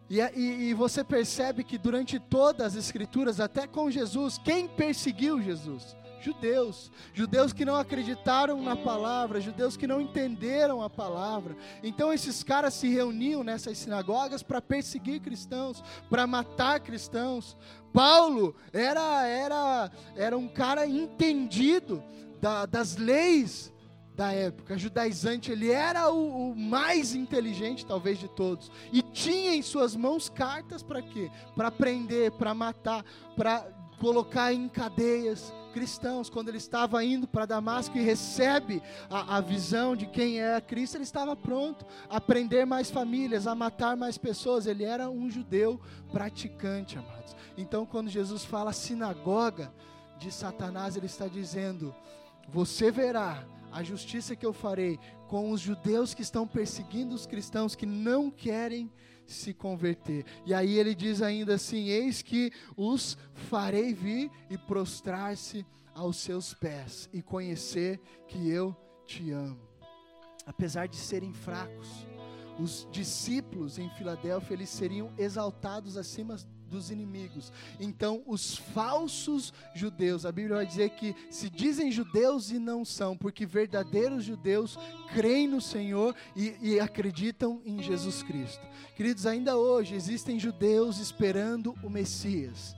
E, 0.10 0.20
e, 0.20 0.70
e, 0.70 0.74
você 0.74 1.04
percebe 1.04 1.64
que 1.64 1.78
durante 1.78 2.18
todas 2.18 2.68
as 2.68 2.86
escrituras, 2.86 3.40
até 3.40 3.68
com 3.68 3.92
Jesus, 3.92 4.38
quem 4.38 4.68
perseguiu 4.68 5.42
Jesus? 5.42 5.98
Judeus, 6.28 6.92
judeus 7.14 7.54
que 7.54 7.64
não 7.64 7.78
acreditaram 7.78 8.62
na 8.62 8.76
palavra, 8.76 9.40
judeus 9.40 9.78
que 9.78 9.88
não 9.88 10.02
entenderam 10.02 10.82
a 10.82 10.90
palavra. 10.90 11.56
Então 11.82 12.12
esses 12.12 12.44
caras 12.44 12.74
se 12.74 12.90
reuniam 12.90 13.46
nessas 13.46 13.78
sinagogas 13.78 14.44
para 14.44 14.62
perseguir 14.62 15.22
cristãos, 15.22 15.82
para 16.10 16.28
matar 16.28 16.82
cristãos. 16.82 17.56
Paulo 17.94 18.54
era 18.74 19.26
era 19.26 19.92
era 20.18 20.38
um 20.38 20.50
cara 20.50 20.86
entendido 20.86 22.04
da, 22.42 22.66
das 22.66 22.98
leis 22.98 23.74
da 24.14 24.34
época 24.34 24.78
judaizante, 24.78 25.52
ele 25.52 25.72
era 25.72 26.10
o, 26.10 26.52
o, 26.52 26.56
mais 26.56 27.14
inteligente, 27.14 27.86
talvez, 27.86 28.18
de 28.18 28.28
todos. 28.28 28.72
E 28.92 29.04
tinha 29.04 29.56
em 29.56 29.62
suas 29.62 29.96
mãos 29.96 30.28
cartas 30.28 30.82
para 30.82 31.04
quê? 31.04 31.30
Para 31.56 31.70
prender, 31.70 32.32
para 32.32 32.52
matar, 32.56 33.06
para 33.36 33.64
colocar 34.00 34.54
em 34.54 34.68
cadeias 34.70 35.54
cristãos. 35.78 36.28
Quando 36.28 36.50
ele 36.50 36.58
estava 36.58 37.04
indo 37.06 37.28
para 37.28 37.46
Damasco 37.46 37.96
e 37.96 38.02
recebe 38.02 38.82
a, 39.12 39.38
a 39.38 39.42
visão 39.42 39.96
de 39.96 40.08
quem 40.08 40.42
é 40.42 40.60
Cristo, 40.60 40.98
ele 40.98 41.04
estava 41.04 41.36
pronto 41.36 41.86
a 42.10 42.20
prender 42.20 42.66
mais 42.66 42.90
famílias, 42.90 43.46
a 43.46 43.54
matar 43.54 43.96
mais 43.96 44.18
pessoas. 44.18 44.66
Ele 44.66 44.84
era 44.84 45.08
um 45.08 45.30
judeu 45.30 45.80
praticante, 46.12 46.98
amados. 46.98 47.36
Então, 47.56 47.86
quando 47.86 48.10
Jesus 48.10 48.44
fala 48.44 48.74
sinagoga 48.74 49.72
de 50.18 50.32
Satanás, 50.32 50.98
ele 50.98 51.06
está 51.06 51.28
dizendo: 51.28 51.94
Você 52.50 52.90
verá 52.90 53.46
a 53.72 53.84
justiça 53.84 54.36
que 54.36 54.46
eu 54.46 54.54
farei 54.54 55.00
com 55.28 55.52
os 55.52 55.62
judeus 55.62 56.16
que 56.16 56.24
estão 56.24 56.48
perseguindo 56.48 57.14
os 57.14 57.28
cristãos 57.28 57.76
que 57.76 57.86
não 57.86 58.32
querem 58.32 58.92
se 59.28 59.54
converter. 59.54 60.26
E 60.46 60.54
aí 60.54 60.78
ele 60.78 60.96
diz 60.96 61.22
ainda 61.22 61.56
assim: 61.56 61.88
Eis 61.88 62.22
que 62.22 62.52
os 62.76 63.18
farei 63.34 63.94
vir 63.94 64.32
e 64.50 64.58
prostrar-se 64.58 65.66
aos 65.94 66.18
seus 66.18 66.54
pés 66.54 67.10
e 67.12 67.22
conhecer 67.22 68.00
que 68.28 68.50
eu 68.50 68.76
te 69.06 69.32
amo. 69.32 69.60
Apesar 70.46 70.88
de 70.88 70.96
serem 70.96 71.34
fracos, 71.34 72.08
os 72.60 72.88
discípulos 72.92 73.78
em 73.78 73.90
Filadélfia 73.92 74.54
eles 74.54 74.70
seriam 74.70 75.12
exaltados 75.18 75.98
acima 75.98 76.38
dos 76.68 76.92
inimigos. 76.92 77.52
Então, 77.80 78.22
os 78.26 78.58
falsos 78.58 79.54
judeus, 79.74 80.26
a 80.26 80.32
Bíblia 80.32 80.58
vai 80.58 80.66
dizer 80.66 80.90
que 80.92 81.16
se 81.30 81.50
dizem 81.50 81.92
judeus 81.92 82.52
e 82.52 82.60
não 82.60 82.84
são, 82.86 83.18
porque 83.18 83.46
verdadeiros 83.46 84.24
judeus 84.24 84.78
creem 85.14 85.48
no 85.48 85.62
Senhor 85.62 86.16
e, 86.36 86.56
e 86.62 86.80
acreditam 86.80 87.62
em 87.66 87.82
Jesus 87.82 88.22
Cristo. 88.22 88.66
Queridos, 88.96 89.26
ainda 89.26 89.58
hoje 89.58 89.96
existem 89.96 90.40
judeus 90.40 91.00
esperando 91.00 91.76
o 91.84 91.90
Messias. 91.90 92.76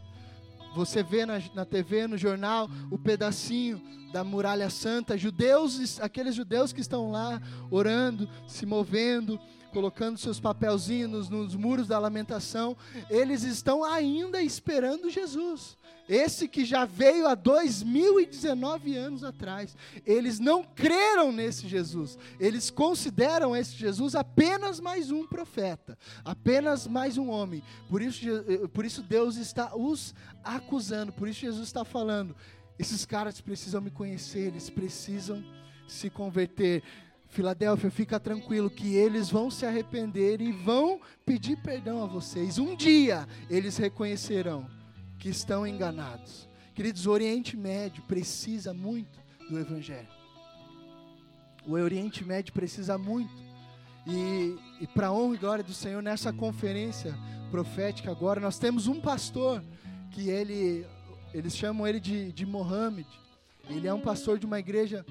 Você 0.75 1.01
vê 1.01 1.25
na, 1.25 1.41
na 1.53 1.65
TV, 1.65 2.07
no 2.07 2.17
jornal, 2.17 2.69
o 2.91 2.97
pedacinho 2.97 3.81
da 4.11 4.23
muralha 4.23 4.69
santa, 4.69 5.17
judeus, 5.17 5.99
aqueles 5.99 6.35
judeus 6.35 6.73
que 6.73 6.81
estão 6.81 7.11
lá 7.11 7.41
orando, 7.69 8.29
se 8.47 8.65
movendo, 8.65 9.39
colocando 9.71 10.17
seus 10.17 10.39
papelzinhos 10.39 11.29
nos 11.29 11.55
muros 11.55 11.87
da 11.87 11.99
lamentação, 11.99 12.75
eles 13.09 13.43
estão 13.43 13.83
ainda 13.83 14.41
esperando 14.41 15.09
Jesus. 15.09 15.77
Esse 16.09 16.47
que 16.47 16.65
já 16.65 16.85
veio 16.85 17.27
há 17.27 17.35
2019 17.35 18.95
anos 18.95 19.23
atrás. 19.23 19.77
Eles 20.03 20.39
não 20.39 20.63
creram 20.63 21.31
nesse 21.31 21.67
Jesus. 21.67 22.17
Eles 22.39 22.71
consideram 22.71 23.55
esse 23.55 23.75
Jesus 23.75 24.15
apenas 24.15 24.79
mais 24.79 25.11
um 25.11 25.27
profeta, 25.27 25.95
apenas 26.25 26.87
mais 26.87 27.15
um 27.15 27.29
homem. 27.29 27.61
Por 27.87 28.01
isso, 28.01 28.25
eh, 28.27 28.67
por 28.73 28.85
isso 28.85 29.03
Deus 29.03 29.35
está 29.35 29.75
os 29.75 30.15
acusando, 30.43 31.11
por 31.11 31.27
isso 31.27 31.41
Jesus 31.41 31.67
está 31.67 31.85
falando: 31.85 32.35
esses 32.79 33.05
caras 33.05 33.39
precisam 33.39 33.79
me 33.79 33.91
conhecer, 33.91 34.47
eles 34.47 34.67
precisam 34.67 35.43
se 35.87 36.09
converter. 36.09 36.81
Filadélfia, 37.29 37.91
fica 37.91 38.19
tranquilo 38.19 38.69
que 38.69 38.95
eles 38.95 39.29
vão 39.29 39.51
se 39.51 39.65
arrepender 39.65 40.41
e 40.41 40.51
vão 40.51 40.99
pedir 41.25 41.57
perdão 41.57 42.03
a 42.03 42.07
vocês. 42.07 42.57
Um 42.57 42.75
dia 42.75 43.27
eles 43.49 43.77
reconhecerão 43.77 44.67
que 45.19 45.29
estão 45.29 45.65
enganados. 45.65 46.49
Queridos, 46.73 47.05
o 47.05 47.11
Oriente 47.11 47.55
Médio 47.55 48.01
precisa 48.03 48.73
muito 48.73 49.19
do 49.47 49.59
Evangelho. 49.59 50.07
O 51.67 51.73
Oriente 51.73 52.23
Médio 52.23 52.51
precisa 52.51 52.97
muito. 52.97 53.31
E, 54.07 54.57
e 54.81 54.87
para 54.87 55.11
honra 55.11 55.35
e 55.35 55.37
glória 55.37 55.63
do 55.63 55.73
Senhor, 55.73 56.01
nessa 56.01 56.33
conferência 56.33 57.15
profética 57.51 58.09
agora, 58.09 58.39
nós 58.39 58.57
temos 58.57 58.87
um 58.87 58.99
pastor 58.99 59.63
que 60.09 60.29
ele, 60.29 60.83
eles 61.31 61.55
chamam 61.55 61.85
ele 61.85 61.99
de, 61.99 62.31
de 62.31 62.45
Mohammed. 62.45 63.07
Ele 63.69 63.87
é 63.87 63.93
um 63.93 64.01
pastor 64.01 64.39
de 64.39 64.47
uma 64.47 64.57
igreja 64.57 65.05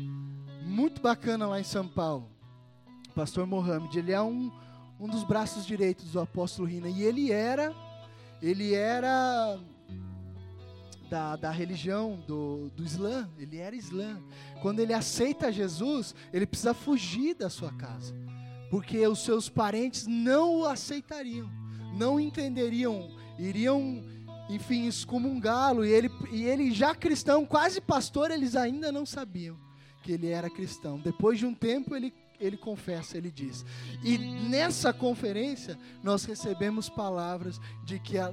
muito 0.69 1.01
bacana 1.01 1.47
lá 1.47 1.59
em 1.59 1.65
São 1.65 1.89
Paulo. 1.89 2.31
Pastor 3.15 3.47
Mohamed, 3.47 3.99
ele 3.99 4.13
é 4.13 4.21
um, 4.21 4.53
um 5.01 5.09
dos 5.09 5.25
braços 5.25 5.67
direitos 5.67 6.13
do 6.13 6.21
apóstolo 6.21 6.69
Rina. 6.69 6.89
E 6.89 7.03
ele 7.03 7.33
era, 7.33 7.75
ele 8.41 8.75
era 8.75 9.59
da, 11.09 11.37
da 11.37 11.51
religião 11.51 12.23
do, 12.27 12.71
do 12.77 12.85
Islã, 12.85 13.29
ele 13.39 13.57
era 13.57 13.75
Islã. 13.75 14.23
Quando 14.61 14.81
ele 14.81 14.93
aceita 14.93 15.51
Jesus, 15.51 16.15
ele 16.33 16.47
precisa 16.47 16.75
fugir 16.75 17.35
da 17.35 17.49
sua 17.49 17.73
casa, 17.73 18.15
porque 18.71 19.05
os 19.07 19.25
seus 19.25 19.49
parentes 19.49 20.07
não 20.07 20.59
o 20.59 20.65
aceitariam, 20.67 21.51
não 21.97 22.21
entenderiam, 22.21 23.11
iriam, 23.39 24.05
enfim, 24.51 24.87
excomungá-lo. 24.87 25.85
E 25.85 25.91
ele, 25.91 26.11
e 26.31 26.45
ele 26.45 26.71
já 26.73 26.95
cristão, 26.95 27.47
quase 27.47 27.81
pastor, 27.81 28.31
eles 28.31 28.55
ainda 28.55 28.93
não 28.93 29.07
sabiam 29.07 29.68
que 30.09 30.13
ele 30.13 30.31
era 30.31 30.49
cristão. 30.49 30.99
Depois 30.99 31.39
de 31.39 31.45
um 31.45 31.53
tempo, 31.53 31.95
ele, 31.95 32.15
ele 32.41 32.57
confessa, 32.57 33.19
ele 33.19 33.31
diz. 33.31 33.63
E 34.03 34.17
nessa 34.17 34.91
conferência, 34.91 35.79
nós 36.03 36.25
recebemos 36.25 36.89
palavras 36.89 37.61
de 37.85 37.99
que 37.99 38.17
a, 38.17 38.33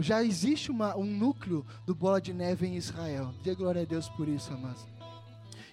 já 0.00 0.24
existe 0.24 0.72
uma, 0.72 0.96
um 0.96 1.04
núcleo 1.04 1.64
do 1.86 1.94
Bola 1.94 2.20
de 2.20 2.34
Neve 2.34 2.66
em 2.66 2.74
Israel. 2.74 3.32
Dê 3.44 3.54
glória 3.54 3.82
a 3.82 3.84
Deus 3.84 4.08
por 4.08 4.26
isso, 4.26 4.52
amados. 4.52 4.84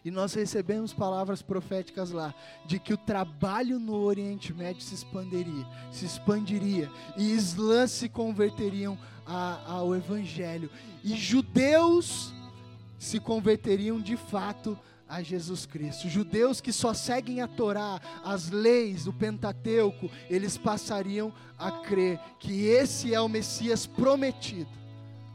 E 0.04 0.12
nós 0.12 0.36
recebemos 0.36 0.94
palavras 0.94 1.42
proféticas 1.42 2.12
lá 2.12 2.32
de 2.68 2.78
que 2.78 2.94
o 2.94 2.98
trabalho 2.98 3.80
no 3.80 3.96
Oriente 3.96 4.54
Médio 4.54 4.84
se 4.84 4.94
expandiria, 4.94 5.66
se 5.92 6.06
expandiria 6.06 6.88
e 7.18 7.32
islãs 7.32 7.90
se 7.90 8.08
converteriam 8.08 8.96
a, 9.26 9.60
ao 9.66 9.96
Evangelho 9.96 10.70
e 11.04 11.16
judeus 11.16 12.32
se 13.00 13.20
converteriam 13.20 14.00
de 14.00 14.16
fato 14.16 14.78
a 15.08 15.22
Jesus 15.22 15.66
Cristo. 15.66 16.10
Judeus 16.10 16.60
que 16.60 16.74
só 16.74 16.94
seguem 16.94 17.42
a 17.42 17.48
Torá, 17.48 18.00
as 18.24 18.50
leis, 18.50 19.08
o 19.08 19.14
Pentateuco, 19.14 20.10
eles 20.30 20.58
passariam 20.58 21.34
a 21.58 21.72
crer 21.72 22.20
que 22.40 22.66
esse 22.66 23.14
é 23.14 23.22
o 23.22 23.30
Messias 23.30 23.86
prometido. 23.86 24.70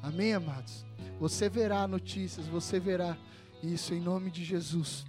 Amém, 0.03 0.35
amados? 0.35 0.85
Você 1.19 1.49
verá 1.49 1.87
notícias, 1.87 2.47
você 2.47 2.81
verá 2.81 3.17
isso 3.63 3.95
em 3.95 4.01
nome 4.01 4.31
de 4.31 4.45
Jesus. 4.45 5.05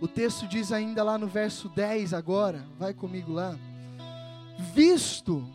O 0.00 0.08
texto 0.08 0.46
diz 0.48 0.72
ainda 0.72 1.02
lá 1.02 1.16
no 1.16 1.26
verso 1.26 1.68
10 1.68 2.14
agora, 2.14 2.66
vai 2.78 2.92
comigo 2.92 3.32
lá. 3.32 3.56
Visto 4.74 5.46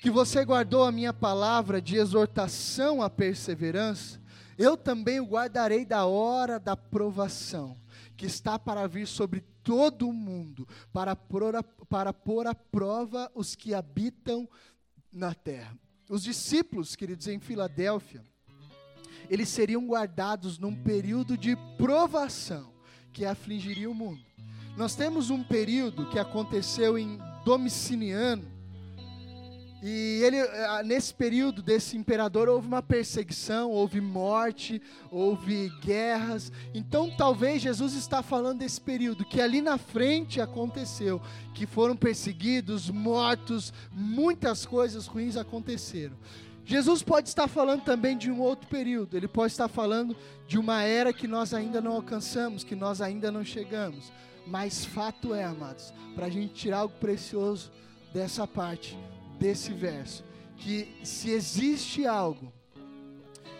que 0.00 0.10
você 0.10 0.44
guardou 0.44 0.84
a 0.84 0.92
minha 0.92 1.12
palavra 1.12 1.80
de 1.80 1.96
exortação 1.96 3.02
à 3.02 3.10
perseverança, 3.10 4.19
eu 4.60 4.76
também 4.76 5.18
o 5.20 5.24
guardarei 5.24 5.86
da 5.86 6.04
hora 6.04 6.60
da 6.60 6.76
provação, 6.76 7.80
que 8.14 8.26
está 8.26 8.58
para 8.58 8.86
vir 8.86 9.06
sobre 9.06 9.40
todo 9.62 10.06
o 10.06 10.12
mundo, 10.12 10.68
para 10.92 11.16
pôr 11.16 11.56
a, 11.56 11.62
para 11.62 12.12
pôr 12.12 12.46
à 12.46 12.54
prova 12.54 13.32
os 13.34 13.54
que 13.54 13.72
habitam 13.72 14.46
na 15.10 15.32
terra. 15.32 15.74
Os 16.10 16.22
discípulos, 16.22 16.94
queridos, 16.94 17.26
em 17.26 17.40
Filadélfia, 17.40 18.22
eles 19.30 19.48
seriam 19.48 19.86
guardados 19.86 20.58
num 20.58 20.74
período 20.74 21.38
de 21.38 21.56
provação 21.78 22.74
que 23.14 23.24
afligiria 23.24 23.88
o 23.88 23.94
mundo. 23.94 24.20
Nós 24.76 24.94
temos 24.94 25.30
um 25.30 25.42
período 25.42 26.10
que 26.10 26.18
aconteceu 26.18 26.98
em 26.98 27.18
Domiciliano, 27.46 28.44
e 29.82 30.20
ele, 30.22 30.36
eh, 30.36 30.82
nesse 30.84 31.14
período 31.14 31.62
desse 31.62 31.96
imperador, 31.96 32.48
houve 32.48 32.66
uma 32.66 32.82
perseguição, 32.82 33.70
houve 33.70 34.00
morte, 34.00 34.80
houve 35.10 35.70
guerras. 35.82 36.52
Então, 36.74 37.10
talvez 37.16 37.62
Jesus 37.62 37.94
está 37.94 38.22
falando 38.22 38.58
desse 38.58 38.80
período 38.80 39.24
que 39.24 39.40
ali 39.40 39.62
na 39.62 39.78
frente 39.78 40.40
aconteceu, 40.40 41.20
que 41.54 41.66
foram 41.66 41.96
perseguidos, 41.96 42.90
mortos, 42.90 43.72
muitas 43.90 44.66
coisas 44.66 45.06
ruins 45.06 45.36
aconteceram. 45.36 46.16
Jesus 46.62 47.02
pode 47.02 47.28
estar 47.28 47.48
falando 47.48 47.82
também 47.82 48.16
de 48.16 48.30
um 48.30 48.38
outro 48.38 48.68
período, 48.68 49.16
ele 49.16 49.26
pode 49.26 49.52
estar 49.52 49.66
falando 49.66 50.14
de 50.46 50.58
uma 50.58 50.82
era 50.82 51.12
que 51.12 51.26
nós 51.26 51.54
ainda 51.54 51.80
não 51.80 51.92
alcançamos, 51.92 52.62
que 52.62 52.76
nós 52.76 53.00
ainda 53.00 53.32
não 53.32 53.44
chegamos. 53.44 54.12
Mas 54.46 54.84
fato 54.84 55.34
é, 55.34 55.42
amados, 55.42 55.92
para 56.14 56.26
a 56.26 56.30
gente 56.30 56.52
tirar 56.52 56.78
algo 56.78 56.94
precioso 57.00 57.72
dessa 58.12 58.46
parte, 58.46 58.96
desse 59.40 59.72
verso 59.72 60.22
que 60.58 60.94
se 61.02 61.30
existe 61.30 62.06
algo 62.06 62.52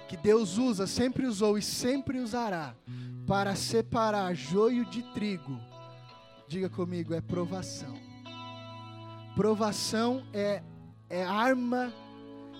que 0.06 0.16
Deus 0.16 0.58
usa, 0.58 0.86
sempre 0.86 1.26
usou 1.26 1.56
e 1.56 1.62
sempre 1.62 2.20
usará 2.20 2.74
para 3.26 3.54
separar 3.54 4.34
joio 4.34 4.84
de 4.84 5.02
trigo, 5.14 5.58
diga 6.46 6.68
comigo, 6.68 7.14
é 7.14 7.20
provação. 7.20 7.96
Provação 9.34 10.26
é, 10.34 10.62
é 11.08 11.24
arma, 11.24 11.92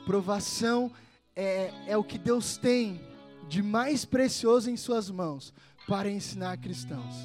provação 0.06 0.90
é, 1.36 1.72
é 1.86 1.96
o 1.96 2.04
que 2.04 2.18
Deus 2.18 2.56
tem 2.56 3.00
de 3.48 3.62
mais 3.62 4.04
precioso 4.04 4.70
em 4.70 4.76
Suas 4.76 5.10
mãos 5.10 5.52
para 5.88 6.08
ensinar 6.08 6.56
cristãos, 6.58 7.16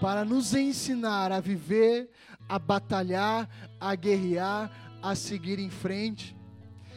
para 0.00 0.24
nos 0.24 0.54
ensinar 0.54 1.32
a 1.32 1.40
viver, 1.40 2.10
a 2.46 2.58
batalhar, 2.58 3.48
a 3.80 3.94
guerrear, 3.94 4.70
a 5.02 5.14
seguir 5.14 5.58
em 5.58 5.70
frente 5.70 6.36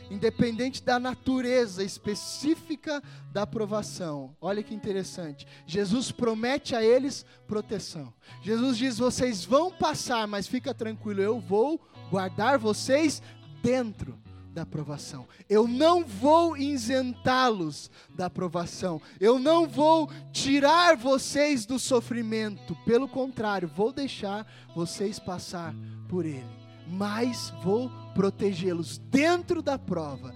independente 0.10 0.84
da 0.84 1.00
natureza 1.00 1.84
específica 1.84 3.02
da 3.32 3.44
aprovação. 3.44 4.36
Olha 4.40 4.64
que 4.64 4.74
interessante. 4.74 5.48
Jesus 5.66 6.12
promete 6.12 6.76
a 6.76 6.84
eles 6.84 7.26
proteção. 7.48 8.14
Jesus 8.42 8.78
diz: 8.78 8.98
"Vocês 8.98 9.44
vão 9.44 9.72
passar, 9.72 10.28
mas 10.28 10.48
fica 10.48 10.74
tranquilo, 10.74 11.22
eu 11.22 11.40
vou 11.40 11.80
guardar 12.10 12.58
vocês 12.58 13.22
dentro 13.62 14.18
da 14.54 14.62
aprovação. 14.62 15.28
Eu 15.50 15.68
não 15.68 16.06
vou 16.06 16.56
isentá-los 16.56 17.92
da 18.16 18.28
aprovação. 18.28 19.02
Eu 19.20 19.38
não 19.38 19.68
vou 19.68 20.10
tirar 20.32 20.96
vocês 20.96 21.66
do 21.66 21.78
sofrimento. 21.78 22.74
Pelo 22.86 23.06
contrário, 23.06 23.68
vou 23.68 23.92
deixar 23.92 24.48
vocês 24.74 25.20
passar 25.20 25.76
por 26.08 26.26
ele. 26.26 26.55
Mas 26.88 27.52
vou 27.64 27.90
protegê-los 28.14 28.98
dentro 28.98 29.62
da 29.62 29.78
prova, 29.78 30.34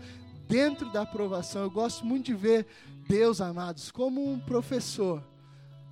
dentro 0.47 0.91
da 0.91 1.02
aprovação. 1.04 1.62
Eu 1.64 1.72
gosto 1.72 2.06
muito 2.06 2.26
de 2.26 2.34
ver 2.34 2.68
Deus, 3.08 3.41
amados, 3.41 3.91
como 3.91 4.32
um 4.32 4.39
professor 4.39 5.24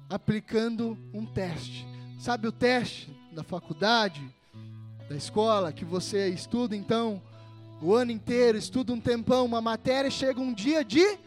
aplicando 0.09 0.97
um 1.13 1.25
teste. 1.25 1.85
Sabe 2.19 2.47
o 2.47 2.51
teste 2.51 3.09
da 3.31 3.43
faculdade, 3.43 4.21
da 5.07 5.15
escola, 5.15 5.71
que 5.71 5.85
você 5.85 6.29
estuda 6.29 6.75
então 6.75 7.21
o 7.81 7.93
ano 7.93 8.11
inteiro, 8.11 8.57
estuda 8.57 8.91
um 8.91 8.99
tempão, 8.99 9.45
uma 9.45 9.61
matéria, 9.61 10.09
chega 10.09 10.39
um 10.39 10.53
dia 10.53 10.83
de 10.83 11.17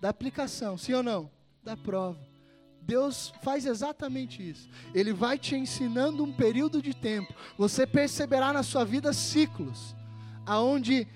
da 0.00 0.10
aplicação, 0.10 0.78
sim 0.78 0.92
ou 0.92 1.02
não? 1.02 1.28
Da 1.64 1.76
prova. 1.76 2.27
Deus 2.88 3.34
faz 3.42 3.66
exatamente 3.66 4.42
isso. 4.42 4.66
Ele 4.94 5.12
vai 5.12 5.38
te 5.38 5.54
ensinando 5.54 6.24
um 6.24 6.32
período 6.32 6.80
de 6.80 6.94
tempo. 6.94 7.34
Você 7.58 7.86
perceberá 7.86 8.50
na 8.50 8.62
sua 8.62 8.82
vida 8.82 9.12
ciclos, 9.12 9.94
aonde 10.46 11.06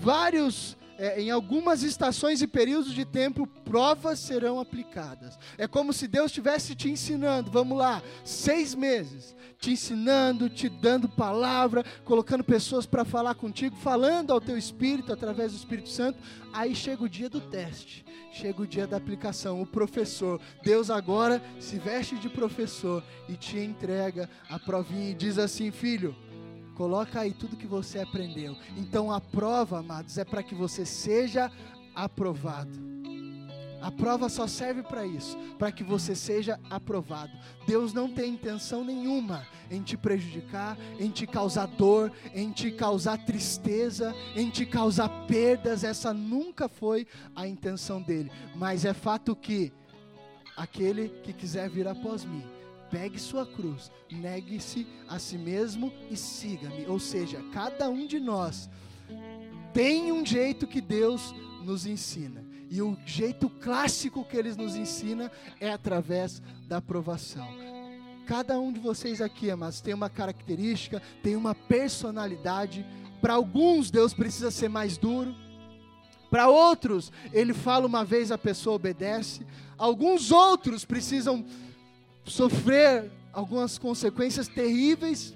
vários 0.00 0.76
é, 0.98 1.20
em 1.20 1.30
algumas 1.30 1.82
estações 1.82 2.42
e 2.42 2.46
períodos 2.46 2.92
de 2.92 3.04
tempo, 3.04 3.46
provas 3.64 4.18
serão 4.18 4.58
aplicadas. 4.58 5.38
É 5.58 5.66
como 5.66 5.92
se 5.92 6.08
Deus 6.08 6.26
estivesse 6.26 6.74
te 6.74 6.90
ensinando, 6.90 7.50
vamos 7.50 7.76
lá, 7.76 8.02
seis 8.24 8.74
meses, 8.74 9.34
te 9.58 9.72
ensinando, 9.72 10.48
te 10.48 10.68
dando 10.68 11.08
palavra, 11.08 11.84
colocando 12.04 12.44
pessoas 12.44 12.86
para 12.86 13.04
falar 13.04 13.34
contigo, 13.34 13.76
falando 13.76 14.32
ao 14.32 14.40
teu 14.40 14.56
espírito 14.56 15.12
através 15.12 15.52
do 15.52 15.58
Espírito 15.58 15.88
Santo. 15.88 16.18
Aí 16.52 16.74
chega 16.74 17.04
o 17.04 17.08
dia 17.08 17.28
do 17.28 17.40
teste, 17.40 18.04
chega 18.32 18.62
o 18.62 18.66
dia 18.66 18.86
da 18.86 18.96
aplicação. 18.96 19.60
O 19.60 19.66
professor, 19.66 20.40
Deus 20.62 20.90
agora 20.90 21.42
se 21.60 21.78
veste 21.78 22.16
de 22.18 22.28
professor 22.28 23.02
e 23.28 23.34
te 23.34 23.58
entrega 23.58 24.28
a 24.48 24.58
provinha 24.58 25.10
e 25.10 25.14
diz 25.14 25.38
assim: 25.38 25.70
filho 25.70 26.16
Coloca 26.76 27.20
aí 27.20 27.32
tudo 27.32 27.56
que 27.56 27.66
você 27.66 28.00
aprendeu. 28.00 28.54
Então 28.76 29.10
a 29.10 29.20
prova, 29.20 29.78
amados, 29.78 30.18
é 30.18 30.24
para 30.24 30.42
que 30.42 30.54
você 30.54 30.84
seja 30.84 31.50
aprovado. 31.94 32.86
A 33.80 33.90
prova 33.90 34.28
só 34.28 34.46
serve 34.46 34.82
para 34.82 35.06
isso, 35.06 35.36
para 35.58 35.70
que 35.70 35.84
você 35.84 36.14
seja 36.14 36.58
aprovado. 36.68 37.32
Deus 37.66 37.92
não 37.92 38.10
tem 38.10 38.34
intenção 38.34 38.82
nenhuma 38.84 39.46
em 39.70 39.82
te 39.82 39.96
prejudicar, 39.96 40.76
em 40.98 41.10
te 41.10 41.26
causar 41.26 41.66
dor, 41.66 42.12
em 42.34 42.50
te 42.50 42.70
causar 42.70 43.24
tristeza, 43.24 44.14
em 44.34 44.50
te 44.50 44.66
causar 44.66 45.08
perdas. 45.26 45.84
Essa 45.84 46.12
nunca 46.12 46.68
foi 46.68 47.06
a 47.34 47.46
intenção 47.46 48.02
dele. 48.02 48.30
Mas 48.54 48.84
é 48.84 48.92
fato 48.92 49.36
que 49.36 49.72
aquele 50.56 51.08
que 51.22 51.32
quiser 51.32 51.68
vir 51.70 51.86
após 51.86 52.24
mim, 52.24 52.44
pegue 52.90 53.18
sua 53.18 53.46
cruz, 53.46 53.90
negue-se 54.10 54.86
a 55.08 55.18
si 55.18 55.36
mesmo 55.36 55.92
e 56.10 56.16
siga-me. 56.16 56.86
Ou 56.86 56.98
seja, 56.98 57.42
cada 57.52 57.88
um 57.88 58.06
de 58.06 58.20
nós 58.20 58.68
tem 59.72 60.12
um 60.12 60.24
jeito 60.24 60.66
que 60.66 60.80
Deus 60.80 61.34
nos 61.62 61.86
ensina. 61.86 62.44
E 62.70 62.82
o 62.82 62.96
jeito 63.06 63.48
clássico 63.48 64.24
que 64.24 64.36
eles 64.36 64.56
nos 64.56 64.74
ensina 64.74 65.30
é 65.60 65.70
através 65.70 66.42
da 66.66 66.78
aprovação. 66.78 67.46
Cada 68.26 68.58
um 68.58 68.72
de 68.72 68.80
vocês 68.80 69.20
aqui, 69.20 69.50
amados, 69.50 69.80
tem 69.80 69.94
uma 69.94 70.10
característica, 70.10 71.00
tem 71.22 71.36
uma 71.36 71.54
personalidade. 71.54 72.84
Para 73.20 73.34
alguns, 73.34 73.88
Deus 73.90 74.12
precisa 74.12 74.50
ser 74.50 74.68
mais 74.68 74.98
duro. 74.98 75.34
Para 76.28 76.48
outros, 76.48 77.12
ele 77.32 77.54
fala 77.54 77.86
uma 77.86 78.04
vez, 78.04 78.32
a 78.32 78.38
pessoa 78.38 78.76
obedece. 78.76 79.46
Alguns 79.78 80.32
outros 80.32 80.84
precisam 80.84 81.44
sofrer 82.26 83.10
algumas 83.32 83.78
consequências 83.78 84.48
terríveis 84.48 85.34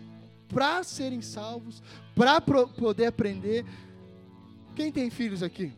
para 0.48 0.82
serem 0.82 1.22
salvos, 1.22 1.82
para 2.14 2.40
poder 2.40 3.06
aprender. 3.06 3.64
Quem 4.74 4.90
tem 4.90 5.10
filhos 5.10 5.42
aqui? 5.42 5.72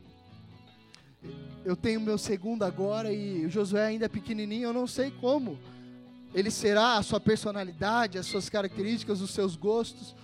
Eu 1.64 1.76
tenho 1.76 2.00
meu 2.00 2.18
segundo 2.18 2.64
agora 2.64 3.12
e 3.12 3.46
o 3.46 3.50
Josué 3.50 3.86
ainda 3.86 4.06
é 4.06 4.08
pequenininho, 4.08 4.68
eu 4.68 4.72
não 4.72 4.86
sei 4.86 5.10
como 5.10 5.58
ele 6.34 6.50
será, 6.50 6.96
a 6.96 7.02
sua 7.02 7.20
personalidade, 7.20 8.18
as 8.18 8.26
suas 8.26 8.48
características, 8.48 9.20
os 9.20 9.30
seus 9.30 9.54
gostos. 9.54 10.16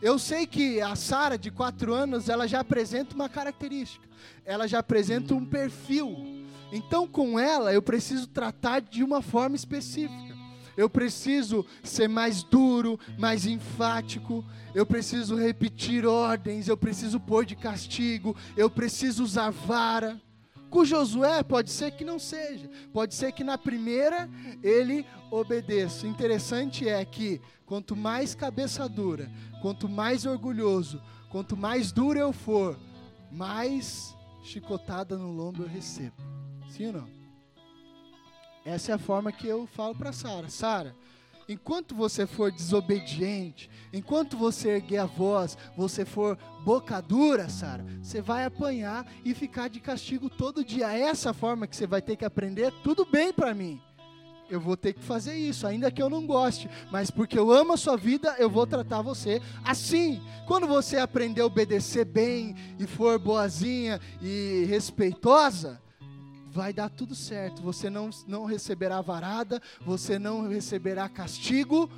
Eu 0.00 0.16
sei 0.18 0.46
que 0.46 0.80
a 0.80 0.94
Sara, 0.94 1.36
de 1.36 1.50
quatro 1.50 1.92
anos, 1.92 2.28
ela 2.28 2.46
já 2.46 2.60
apresenta 2.60 3.16
uma 3.16 3.28
característica, 3.28 4.06
ela 4.44 4.68
já 4.68 4.78
apresenta 4.78 5.34
um 5.34 5.44
perfil 5.44 6.37
então, 6.72 7.06
com 7.06 7.38
ela, 7.38 7.72
eu 7.72 7.80
preciso 7.80 8.26
tratar 8.26 8.80
de 8.80 9.02
uma 9.02 9.22
forma 9.22 9.56
específica. 9.56 10.36
Eu 10.76 10.88
preciso 10.88 11.66
ser 11.82 12.08
mais 12.08 12.44
duro, 12.44 13.00
mais 13.18 13.46
enfático. 13.46 14.44
Eu 14.74 14.86
preciso 14.86 15.34
repetir 15.34 16.06
ordens. 16.06 16.68
Eu 16.68 16.76
preciso 16.76 17.18
pôr 17.18 17.44
de 17.44 17.56
castigo. 17.56 18.36
Eu 18.56 18.70
preciso 18.70 19.24
usar 19.24 19.50
vara. 19.50 20.20
Com 20.70 20.84
Josué, 20.84 21.42
pode 21.42 21.70
ser 21.70 21.92
que 21.92 22.04
não 22.04 22.18
seja. 22.18 22.70
Pode 22.92 23.14
ser 23.14 23.32
que 23.32 23.42
na 23.42 23.56
primeira 23.58 24.28
ele 24.62 25.04
obedeça. 25.30 26.06
O 26.06 26.10
interessante 26.10 26.88
é 26.88 27.04
que 27.04 27.40
quanto 27.64 27.96
mais 27.96 28.34
cabeça 28.34 28.88
dura, 28.88 29.30
quanto 29.62 29.88
mais 29.88 30.26
orgulhoso, 30.26 31.02
quanto 31.30 31.56
mais 31.56 31.90
duro 31.90 32.18
eu 32.18 32.32
for, 32.32 32.78
mais 33.32 34.14
chicotada 34.42 35.16
no 35.16 35.32
lombo 35.32 35.62
eu 35.62 35.68
recebo. 35.68 36.37
Sim 36.78 36.86
ou 36.86 36.92
não? 36.92 37.08
Essa 38.64 38.92
é 38.92 38.94
a 38.94 38.98
forma 38.98 39.32
que 39.32 39.48
eu 39.48 39.66
falo 39.66 39.96
para 39.96 40.12
Sara. 40.12 40.48
Sara, 40.48 40.94
enquanto 41.48 41.92
você 41.92 42.24
for 42.24 42.52
desobediente, 42.52 43.68
enquanto 43.92 44.36
você 44.36 44.76
erguer 44.76 44.98
a 44.98 45.04
voz, 45.04 45.58
você 45.76 46.04
for 46.04 46.38
boca 46.64 47.00
dura, 47.00 47.48
Sara, 47.48 47.84
você 48.00 48.22
vai 48.22 48.44
apanhar 48.44 49.04
e 49.24 49.34
ficar 49.34 49.66
de 49.66 49.80
castigo 49.80 50.30
todo 50.30 50.64
dia. 50.64 50.96
Essa 50.96 51.34
forma 51.34 51.66
que 51.66 51.74
você 51.74 51.84
vai 51.84 52.00
ter 52.00 52.14
que 52.14 52.24
aprender, 52.24 52.72
tudo 52.84 53.04
bem 53.04 53.32
para 53.32 53.52
mim. 53.52 53.82
Eu 54.48 54.60
vou 54.60 54.76
ter 54.76 54.92
que 54.92 55.02
fazer 55.02 55.34
isso, 55.34 55.66
ainda 55.66 55.90
que 55.90 56.00
eu 56.00 56.08
não 56.08 56.24
goste, 56.24 56.70
mas 56.92 57.10
porque 57.10 57.36
eu 57.36 57.50
amo 57.50 57.72
a 57.72 57.76
sua 57.76 57.96
vida, 57.96 58.36
eu 58.38 58.48
vou 58.48 58.68
tratar 58.68 59.02
você 59.02 59.42
assim. 59.64 60.22
Quando 60.46 60.68
você 60.68 60.96
aprender 60.96 61.40
a 61.40 61.46
obedecer 61.46 62.04
bem 62.04 62.54
e 62.78 62.86
for 62.86 63.18
boazinha 63.18 64.00
e 64.22 64.64
respeitosa, 64.68 65.82
vai 66.50 66.72
dar 66.72 66.88
tudo 66.88 67.14
certo. 67.14 67.62
Você 67.62 67.88
não, 67.88 68.10
não 68.26 68.44
receberá 68.44 69.00
varada, 69.00 69.60
você 69.80 70.18
não 70.18 70.48
receberá 70.48 71.08
castigo, 71.08 71.90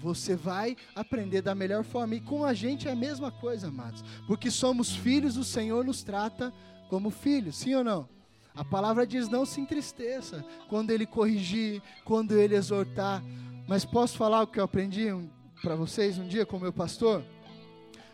você 0.00 0.36
vai 0.36 0.76
aprender 0.94 1.42
da 1.42 1.54
melhor 1.54 1.84
forma. 1.84 2.14
E 2.14 2.20
com 2.20 2.44
a 2.44 2.54
gente 2.54 2.88
é 2.88 2.92
a 2.92 2.96
mesma 2.96 3.30
coisa, 3.30 3.68
amados. 3.68 4.02
Porque 4.26 4.50
somos 4.50 4.94
filhos, 4.94 5.36
o 5.36 5.44
Senhor 5.44 5.84
nos 5.84 6.02
trata 6.02 6.52
como 6.88 7.10
filhos, 7.10 7.56
sim 7.56 7.74
ou 7.74 7.84
não? 7.84 8.08
A 8.54 8.64
palavra 8.64 9.06
diz: 9.06 9.28
não 9.28 9.44
se 9.44 9.60
entristeça 9.60 10.44
quando 10.68 10.90
Ele 10.90 11.06
corrigir, 11.06 11.82
quando 12.04 12.32
Ele 12.32 12.54
exortar. 12.54 13.22
Mas 13.68 13.84
posso 13.84 14.16
falar 14.16 14.42
o 14.42 14.46
que 14.46 14.58
eu 14.58 14.64
aprendi 14.64 15.12
um, 15.12 15.28
para 15.62 15.76
vocês 15.76 16.18
um 16.18 16.26
dia 16.26 16.46
com 16.46 16.58
meu 16.58 16.72
pastor? 16.72 17.22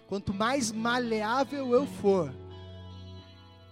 Quanto 0.08 0.34
mais 0.34 0.70
maleável 0.70 1.72
eu 1.72 1.86
for, 1.86 2.34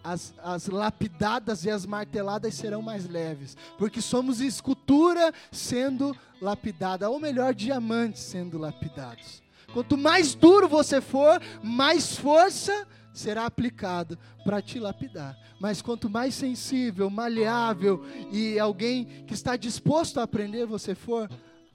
as, 0.03 0.35
as 0.43 0.67
lapidadas 0.67 1.65
e 1.65 1.71
as 1.71 1.87
marteladas 1.87 2.55
serão 2.55 2.83
mais 2.83 3.09
leves, 3.09 3.57
porque 3.79 4.01
somos 4.01 4.41
escultura 4.41 5.33
sendo 5.51 6.17
lapidada, 6.41 7.09
ou 7.09 7.21
melhor, 7.21 7.55
diamantes 7.55 8.23
sendo 8.23 8.59
lapidados. 8.59 9.43
Quanto 9.73 9.97
mais 9.97 10.35
duro 10.35 10.69
você 10.69 11.01
for, 11.01 11.41
mais 11.63 12.17
força 12.17 12.87
será 13.13 13.47
aplicada 13.47 14.19
para 14.45 14.61
te 14.61 14.79
lapidar. 14.79 15.39
Mas 15.61 15.81
quanto 15.81 16.11
mais 16.11 16.35
sensível, 16.35 17.09
maleável 17.09 18.05
e 18.31 18.59
alguém 18.59 19.05
que 19.27 19.35
está 19.35 19.57
disposto 19.57 20.19
a 20.19 20.25
aprender 20.25 20.67
você 20.67 20.95
for, 20.95 21.31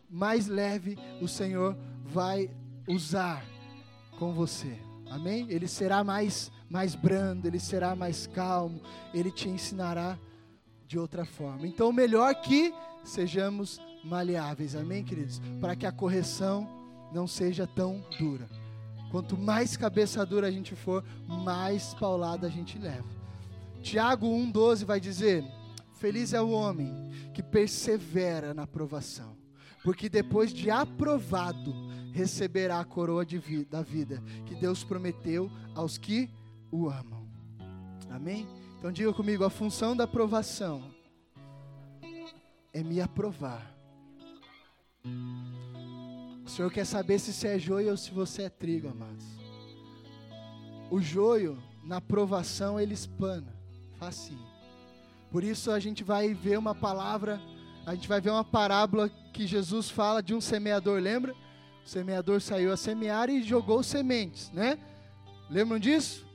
mais 0.09 0.47
leve 0.47 0.97
o 1.21 1.27
Senhor 1.27 1.77
vai 2.05 2.49
usar 2.87 3.43
com 4.19 4.33
você. 4.33 4.77
Amém? 5.09 5.47
Ele 5.49 5.67
será 5.67 6.03
mais 6.03 6.51
mais 6.69 6.95
brando, 6.95 7.47
ele 7.47 7.59
será 7.59 7.95
mais 7.95 8.27
calmo, 8.27 8.81
ele 9.13 9.31
te 9.31 9.47
ensinará 9.47 10.17
de 10.87 10.97
outra 10.97 11.25
forma. 11.25 11.67
Então, 11.67 11.91
melhor 11.91 12.33
que 12.35 12.73
sejamos 13.03 13.79
maleáveis. 14.03 14.75
Amém, 14.75 15.03
queridos? 15.03 15.41
Para 15.59 15.75
que 15.75 15.85
a 15.85 15.91
correção 15.91 16.67
não 17.13 17.27
seja 17.27 17.65
tão 17.65 18.03
dura. 18.19 18.47
Quanto 19.11 19.37
mais 19.37 19.77
cabeça 19.77 20.25
dura 20.25 20.47
a 20.47 20.51
gente 20.51 20.75
for, 20.75 21.03
mais 21.27 21.93
paulada 21.93 22.47
a 22.47 22.49
gente 22.49 22.77
leva. 22.77 23.07
Tiago 23.81 24.27
1,12 24.27 24.83
vai 24.83 24.99
dizer: 24.99 25.45
Feliz 25.93 26.33
é 26.33 26.41
o 26.41 26.49
homem 26.49 26.93
que 27.33 27.41
persevera 27.41 28.53
na 28.53 28.63
aprovação, 28.63 29.37
porque 29.83 30.09
depois 30.09 30.53
de 30.53 30.69
aprovado, 30.69 31.73
receberá 32.11 32.79
a 32.79 32.85
coroa 32.85 33.25
da 33.69 33.81
vida 33.81 34.21
que 34.45 34.55
Deus 34.55 34.83
prometeu 34.83 35.49
aos 35.75 35.97
que 35.97 36.29
o 36.71 36.89
amam. 36.89 37.27
Amém? 38.09 38.47
Então 38.77 38.91
diga 38.91 39.13
comigo: 39.13 39.43
a 39.43 39.49
função 39.49 39.95
da 39.95 40.03
aprovação 40.03 40.83
é 42.73 42.83
me 42.83 43.01
aprovar. 43.01 43.75
O 46.45 46.49
Senhor 46.49 46.71
quer 46.71 46.85
saber 46.85 47.19
se 47.19 47.33
você 47.33 47.49
é 47.49 47.59
joio 47.59 47.91
ou 47.91 47.97
se 47.97 48.11
você 48.11 48.43
é 48.43 48.49
trigo, 48.49 48.87
amados. 48.87 49.25
O 50.89 51.01
joio, 51.01 51.57
na 51.83 51.97
aprovação, 51.97 52.79
ele 52.79 52.93
espana, 52.93 53.53
facinho. 53.97 54.45
Por 55.31 55.43
isso 55.43 55.71
a 55.71 55.79
gente 55.79 56.03
vai 56.03 56.33
ver 56.33 56.57
uma 56.57 56.73
palavra, 56.73 57.41
a 57.85 57.93
gente 57.95 58.07
vai 58.07 58.21
ver 58.21 58.29
uma 58.29 58.45
parábola 58.45 59.09
que 59.33 59.45
Jesus 59.45 59.89
fala 59.89 60.21
de 60.21 60.33
um 60.33 60.39
semeador, 60.39 61.01
lembra? 61.01 61.33
O 61.85 61.89
semeador 61.89 62.41
saiu 62.41 62.71
a 62.71 62.77
semear 62.77 63.29
e 63.29 63.41
jogou 63.41 63.81
sementes, 63.81 64.51
né? 64.51 64.77
Lembram 65.49 65.79
disso? 65.79 66.26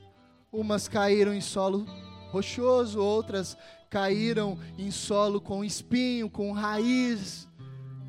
Umas 0.53 0.86
caíram 0.86 1.32
em 1.32 1.40
solo 1.40 1.86
rochoso, 2.30 3.00
outras 3.00 3.57
caíram 3.88 4.59
em 4.78 4.90
solo 4.90 5.40
com 5.40 5.64
espinho, 5.64 6.28
com 6.28 6.53
raiz, 6.53 7.48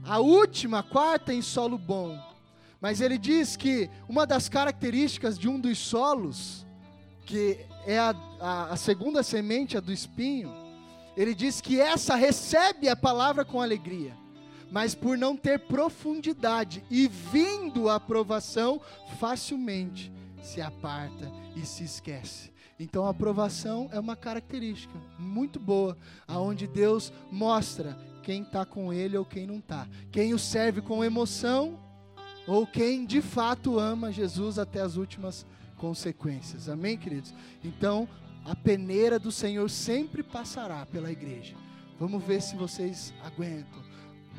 a 0.04 0.20
última, 0.20 0.80
a 0.80 0.84
quarta, 0.84 1.34
em 1.34 1.42
solo 1.42 1.78
bom. 1.78 2.20
Mas 2.82 3.00
ele 3.00 3.18
diz 3.18 3.56
que 3.56 3.90
uma 4.10 4.28
das 4.28 4.50
características 4.50 5.40
de 5.40 5.48
um 5.48 5.58
dos 5.58 5.78
solos, 5.78 6.66
que 7.26 7.66
é 7.88 7.98
a, 7.98 8.14
a, 8.42 8.74
a 8.74 8.76
segunda 8.76 9.24
semente, 9.24 9.78
a 9.78 9.80
do 9.80 9.94
espinho, 9.94 10.54
ele 11.16 11.34
diz 11.34 11.62
que 11.62 11.80
essa 11.80 12.14
recebe 12.14 12.90
a 12.90 12.96
palavra 12.96 13.46
com 13.46 13.62
alegria, 13.62 14.18
mas 14.70 14.94
por 14.94 15.18
não 15.18 15.38
ter 15.38 15.60
profundidade 15.60 16.84
e 16.90 17.08
vindo 17.08 17.88
a 17.88 17.96
aprovação, 17.96 18.82
facilmente 19.18 20.12
se 20.44 20.62
aparta 20.62 21.32
e 21.56 21.66
se 21.66 21.84
esquece. 21.84 22.52
Então 22.80 23.06
a 23.06 23.10
aprovação 23.10 23.90
é 23.92 24.00
uma 24.00 24.16
característica 24.16 24.94
muito 25.18 25.60
boa, 25.60 25.98
aonde 26.28 26.68
Deus 26.68 27.12
mostra 27.32 27.98
quem 28.22 28.44
está 28.44 28.66
com 28.66 28.92
Ele 28.94 29.18
ou 29.18 29.26
quem 29.26 29.48
não 29.48 29.58
está, 29.58 29.88
quem 30.12 30.34
o 30.34 30.40
serve 30.40 30.82
com 30.82 31.04
emoção 31.04 31.80
ou 32.46 32.68
quem 32.68 33.06
de 33.06 33.22
fato 33.22 33.80
ama 33.80 34.12
Jesus 34.12 34.60
até 34.60 34.82
as 34.82 34.98
últimas 34.98 35.46
consequências. 35.78 36.68
Amém, 36.68 36.98
queridos? 36.98 37.34
Então 37.64 38.08
a 38.46 38.56
peneira 38.56 39.18
do 39.18 39.32
Senhor 39.32 39.70
sempre 39.70 40.22
passará 40.22 40.86
pela 40.86 41.12
igreja. 41.12 41.56
Vamos 42.00 42.24
ver 42.24 42.42
se 42.42 42.56
vocês 42.56 43.14
aguentam. 43.24 43.82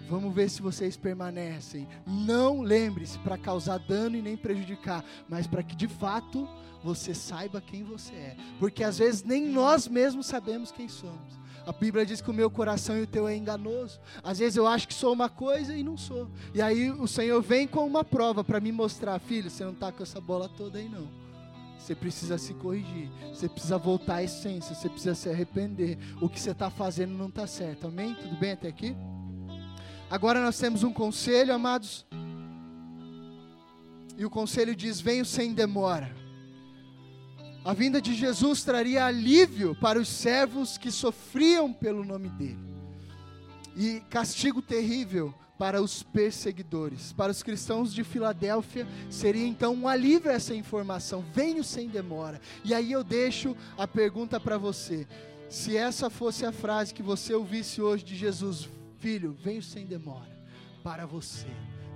Vamos 0.09 0.35
ver 0.35 0.51
se 0.51 0.61
vocês 0.61 0.97
permanecem. 0.97 1.89
Não 2.07 2.61
lembre-se 2.61 3.19
para 3.19 3.39
causar 3.39 3.79
dano 3.79 4.17
e 4.17 4.23
nem 4.23 4.37
prejudicar, 4.37 5.05
mas 5.29 5.47
para 5.47 5.63
que 5.63 5.75
de 5.75 5.89
fato 5.89 6.49
você 6.83 7.15
saiba 7.15 7.61
quem 7.61 7.83
você 7.83 8.13
é. 8.13 8.37
Porque 8.59 8.85
às 8.85 8.99
vezes 8.99 9.23
nem 9.23 9.47
nós 9.49 9.89
mesmos 9.89 10.27
sabemos 10.27 10.71
quem 10.71 10.89
somos. 10.89 11.43
A 11.67 11.73
Bíblia 11.73 12.05
diz 12.05 12.21
que 12.21 12.31
o 12.31 12.35
meu 12.35 12.51
coração 12.51 12.99
e 12.99 13.03
o 13.03 13.07
teu 13.07 13.27
é 13.27 13.35
enganoso. 13.35 13.99
Às 14.23 14.39
vezes 14.39 14.57
eu 14.57 14.67
acho 14.67 14.87
que 14.87 14.93
sou 14.93 15.15
uma 15.15 15.31
coisa 15.31 15.75
e 15.75 15.83
não 15.83 15.97
sou. 15.97 16.29
E 16.53 16.61
aí 16.61 16.91
o 16.91 17.09
Senhor 17.09 17.41
vem 17.41 17.67
com 17.67 17.87
uma 17.87 18.05
prova 18.05 18.45
para 18.45 18.61
me 18.61 18.71
mostrar, 18.71 19.19
filho, 19.19 19.51
você 19.51 19.65
não 19.65 19.73
está 19.73 19.91
com 19.91 20.03
essa 20.03 20.21
bola 20.21 20.47
toda 20.47 20.79
aí 20.79 20.89
não. 20.89 21.09
Você 21.79 21.95
precisa 21.95 22.37
se 22.39 22.53
corrigir. 22.55 23.11
Você 23.29 23.49
precisa 23.49 23.79
voltar 23.79 24.17
à 24.17 24.23
essência. 24.23 24.75
Você 24.75 24.89
precisa 24.89 25.15
se 25.15 25.29
arrepender. 25.29 25.99
O 26.21 26.29
que 26.29 26.41
você 26.41 26.51
está 26.51 26.71
fazendo 26.71 27.13
não 27.13 27.29
está 27.29 27.47
certo. 27.47 27.87
Amém? 27.87 28.15
Tudo 28.15 28.37
bem 28.37 28.53
até 28.53 28.69
aqui? 28.69 28.97
Agora 30.11 30.41
nós 30.41 30.59
temos 30.59 30.83
um 30.83 30.93
conselho, 30.93 31.53
amados. 31.53 32.07
E 34.17 34.25
o 34.25 34.31
conselho 34.31 34.75
diz: 34.77 35.01
venho 35.01 35.25
sem 35.25 35.53
demora. 35.53 36.15
A 37.65 37.73
vinda 37.73 38.01
de 38.01 38.15
Jesus 38.15 38.63
traria 38.63 39.07
alívio 39.07 39.75
para 39.75 39.99
os 39.99 40.09
servos 40.09 40.77
que 40.77 40.91
sofriam 40.91 41.73
pelo 41.73 42.05
nome 42.05 42.29
dele, 42.29 42.59
e 43.75 44.01
castigo 44.11 44.61
terrível 44.61 45.35
para 45.59 45.81
os 45.81 46.03
perseguidores. 46.03 47.13
Para 47.13 47.33
os 47.33 47.43
cristãos 47.43 47.95
de 47.95 48.05
Filadélfia, 48.05 48.87
seria 49.09 49.47
então 49.47 49.75
um 49.75 49.89
alívio 49.89 50.31
essa 50.31 50.55
informação. 50.55 51.25
Venho 51.33 51.65
sem 51.65 51.89
demora. 51.89 52.41
E 52.65 52.75
aí 52.75 52.93
eu 52.93 53.03
deixo 53.03 53.57
a 53.79 53.89
pergunta 53.89 54.39
para 54.39 54.59
você: 54.59 55.07
se 55.49 55.77
essa 55.77 56.11
fosse 56.11 56.45
a 56.45 56.53
frase 56.53 56.93
que 56.93 57.03
você 57.03 57.33
ouvisse 57.33 57.81
hoje 57.81 58.05
de 58.05 58.15
Jesus, 58.15 58.69
filho, 59.05 59.37
venho 59.43 59.63
sem 59.63 59.85
demora 59.85 60.35
para 60.83 61.05
você 61.05 61.47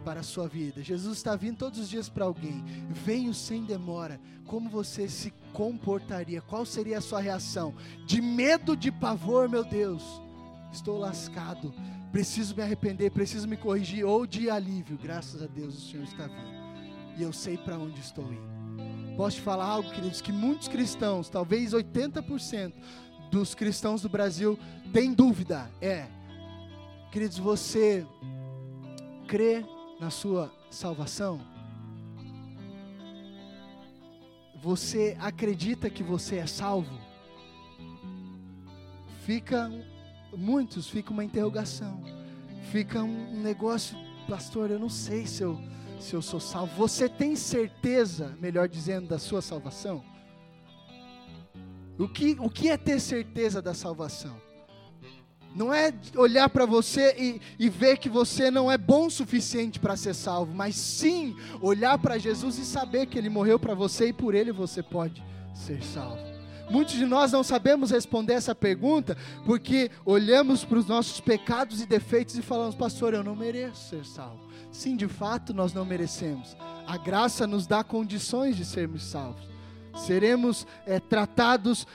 para 0.04 0.20
a 0.20 0.22
sua 0.22 0.46
vida. 0.46 0.82
Jesus 0.82 1.16
está 1.16 1.34
vindo 1.34 1.56
todos 1.56 1.78
os 1.78 1.88
dias 1.88 2.06
para 2.06 2.26
alguém. 2.26 2.62
Venho 2.90 3.32
sem 3.32 3.64
demora. 3.64 4.20
Como 4.46 4.68
você 4.68 5.08
se 5.08 5.32
comportaria? 5.54 6.42
Qual 6.42 6.66
seria 6.66 6.98
a 6.98 7.00
sua 7.00 7.22
reação? 7.22 7.74
De 8.04 8.20
medo, 8.20 8.76
de 8.76 8.92
pavor, 8.92 9.48
meu 9.48 9.64
Deus. 9.64 10.02
Estou 10.70 10.98
lascado. 10.98 11.72
Preciso 12.12 12.54
me 12.54 12.62
arrepender, 12.62 13.10
preciso 13.10 13.48
me 13.48 13.56
corrigir. 13.56 14.04
Ou 14.04 14.26
de 14.26 14.50
alívio. 14.50 14.98
Graças 15.02 15.42
a 15.42 15.46
Deus 15.46 15.78
o 15.78 15.90
Senhor 15.90 16.04
está 16.04 16.26
vindo. 16.26 17.16
E 17.16 17.22
eu 17.22 17.32
sei 17.32 17.56
para 17.56 17.78
onde 17.78 18.00
estou 18.00 18.30
indo. 18.30 19.16
Posso 19.16 19.36
te 19.36 19.42
falar 19.42 19.64
algo, 19.64 19.90
queridos, 19.90 20.20
que 20.20 20.30
muitos 20.30 20.68
cristãos, 20.68 21.30
talvez 21.30 21.72
80% 21.72 22.74
dos 23.30 23.54
cristãos 23.54 24.02
do 24.02 24.10
Brasil, 24.10 24.58
têm 24.92 25.14
dúvida. 25.14 25.70
É, 25.80 26.06
queridos, 27.10 27.38
você 27.38 28.06
crê 29.26 29.64
na 30.00 30.10
sua 30.10 30.52
salvação? 30.70 31.40
Você 34.60 35.16
acredita 35.20 35.88
que 35.88 36.02
você 36.02 36.36
é 36.36 36.46
salvo? 36.46 36.98
Fica 39.24 39.70
muitos, 40.36 40.88
fica 40.88 41.12
uma 41.12 41.24
interrogação. 41.24 42.02
Fica 42.70 43.02
um 43.02 43.40
negócio, 43.40 43.96
pastor, 44.28 44.70
eu 44.70 44.78
não 44.78 44.88
sei 44.88 45.26
se 45.26 45.42
eu 45.42 45.58
se 46.00 46.14
eu 46.14 46.22
sou 46.22 46.40
salvo. 46.40 46.74
Você 46.76 47.08
tem 47.08 47.34
certeza, 47.34 48.36
melhor 48.40 48.68
dizendo, 48.68 49.08
da 49.08 49.18
sua 49.18 49.42
salvação? 49.42 50.04
O 51.98 52.08
que, 52.08 52.36
o 52.38 52.48
que 52.48 52.68
é 52.68 52.76
ter 52.76 53.00
certeza 53.00 53.60
da 53.60 53.74
salvação? 53.74 54.40
Não 55.54 55.72
é 55.72 55.92
olhar 56.16 56.48
para 56.48 56.66
você 56.66 57.14
e, 57.18 57.40
e, 57.58 57.68
ver 57.68 57.98
que 57.98 58.08
você 58.08 58.50
não 58.50 58.70
é 58.70 58.78
bom 58.78 59.06
o 59.06 59.10
suficiente 59.10 59.80
para 59.80 59.96
ser 59.96 60.14
salvo, 60.14 60.54
mas 60.54 60.76
sim 60.76 61.34
olhar 61.60 61.98
para 61.98 62.18
Jesus 62.18 62.58
e 62.58 62.64
saber 62.64 63.06
que 63.06 63.18
Ele 63.18 63.30
morreu 63.30 63.58
para 63.58 63.74
você 63.74 64.08
e 64.08 64.12
por 64.12 64.34
Ele 64.34 64.52
você 64.52 64.82
pode 64.82 65.22
ser 65.54 65.82
salvo. 65.82 66.28
Muitos 66.70 66.94
de 66.94 67.06
nós 67.06 67.32
não 67.32 67.42
sabemos 67.42 67.90
responder 67.90 68.34
essa 68.34 68.54
pergunta 68.54 69.16
porque 69.46 69.90
olhamos 70.04 70.64
para 70.64 70.78
os 70.78 70.86
nossos 70.86 71.18
pecados 71.18 71.80
e 71.80 71.86
defeitos 71.86 72.36
e 72.36 72.42
falamos, 72.42 72.74
pastor, 72.74 73.14
eu 73.14 73.24
não 73.24 73.34
mereço 73.34 73.88
ser 73.88 74.04
salvo. 74.04 74.46
Sim, 74.70 74.94
de 74.94 75.08
fato 75.08 75.54
nós 75.54 75.72
não 75.72 75.84
merecemos. 75.84 76.56
A 76.86 76.96
graça 76.98 77.46
nos 77.46 77.66
dá 77.66 77.82
condições 77.82 78.54
de 78.56 78.66
sermos 78.66 79.02
salvos. 79.02 79.48
Seremos 79.96 80.66
é, 80.86 81.00
tratados 81.00 81.86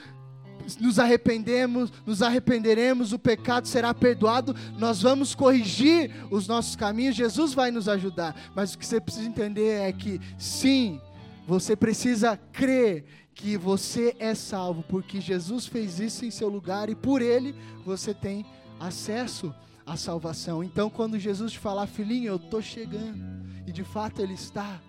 nos 0.80 0.98
arrependemos, 0.98 1.92
nos 2.06 2.22
arrependeremos, 2.22 3.12
o 3.12 3.18
pecado 3.18 3.68
será 3.68 3.92
perdoado, 3.92 4.54
nós 4.78 5.02
vamos 5.02 5.34
corrigir 5.34 6.10
os 6.30 6.46
nossos 6.48 6.76
caminhos, 6.76 7.16
Jesus 7.16 7.54
vai 7.54 7.70
nos 7.70 7.88
ajudar. 7.88 8.34
Mas 8.54 8.74
o 8.74 8.78
que 8.78 8.86
você 8.86 9.00
precisa 9.00 9.28
entender 9.28 9.80
é 9.80 9.92
que 9.92 10.20
sim, 10.38 11.00
você 11.46 11.76
precisa 11.76 12.36
crer 12.52 13.04
que 13.34 13.56
você 13.56 14.14
é 14.18 14.34
salvo, 14.34 14.82
porque 14.84 15.20
Jesus 15.20 15.66
fez 15.66 15.98
isso 15.98 16.24
em 16.24 16.30
seu 16.30 16.48
lugar 16.48 16.88
e 16.88 16.94
por 16.94 17.20
ele 17.20 17.54
você 17.84 18.14
tem 18.14 18.46
acesso 18.78 19.52
à 19.84 19.96
salvação. 19.96 20.62
Então, 20.62 20.88
quando 20.88 21.18
Jesus 21.18 21.52
te 21.52 21.58
falar, 21.58 21.86
filhinho, 21.86 22.28
eu 22.28 22.36
estou 22.36 22.62
chegando, 22.62 23.22
e 23.66 23.72
de 23.72 23.82
fato 23.82 24.22
ele 24.22 24.34
está, 24.34 24.80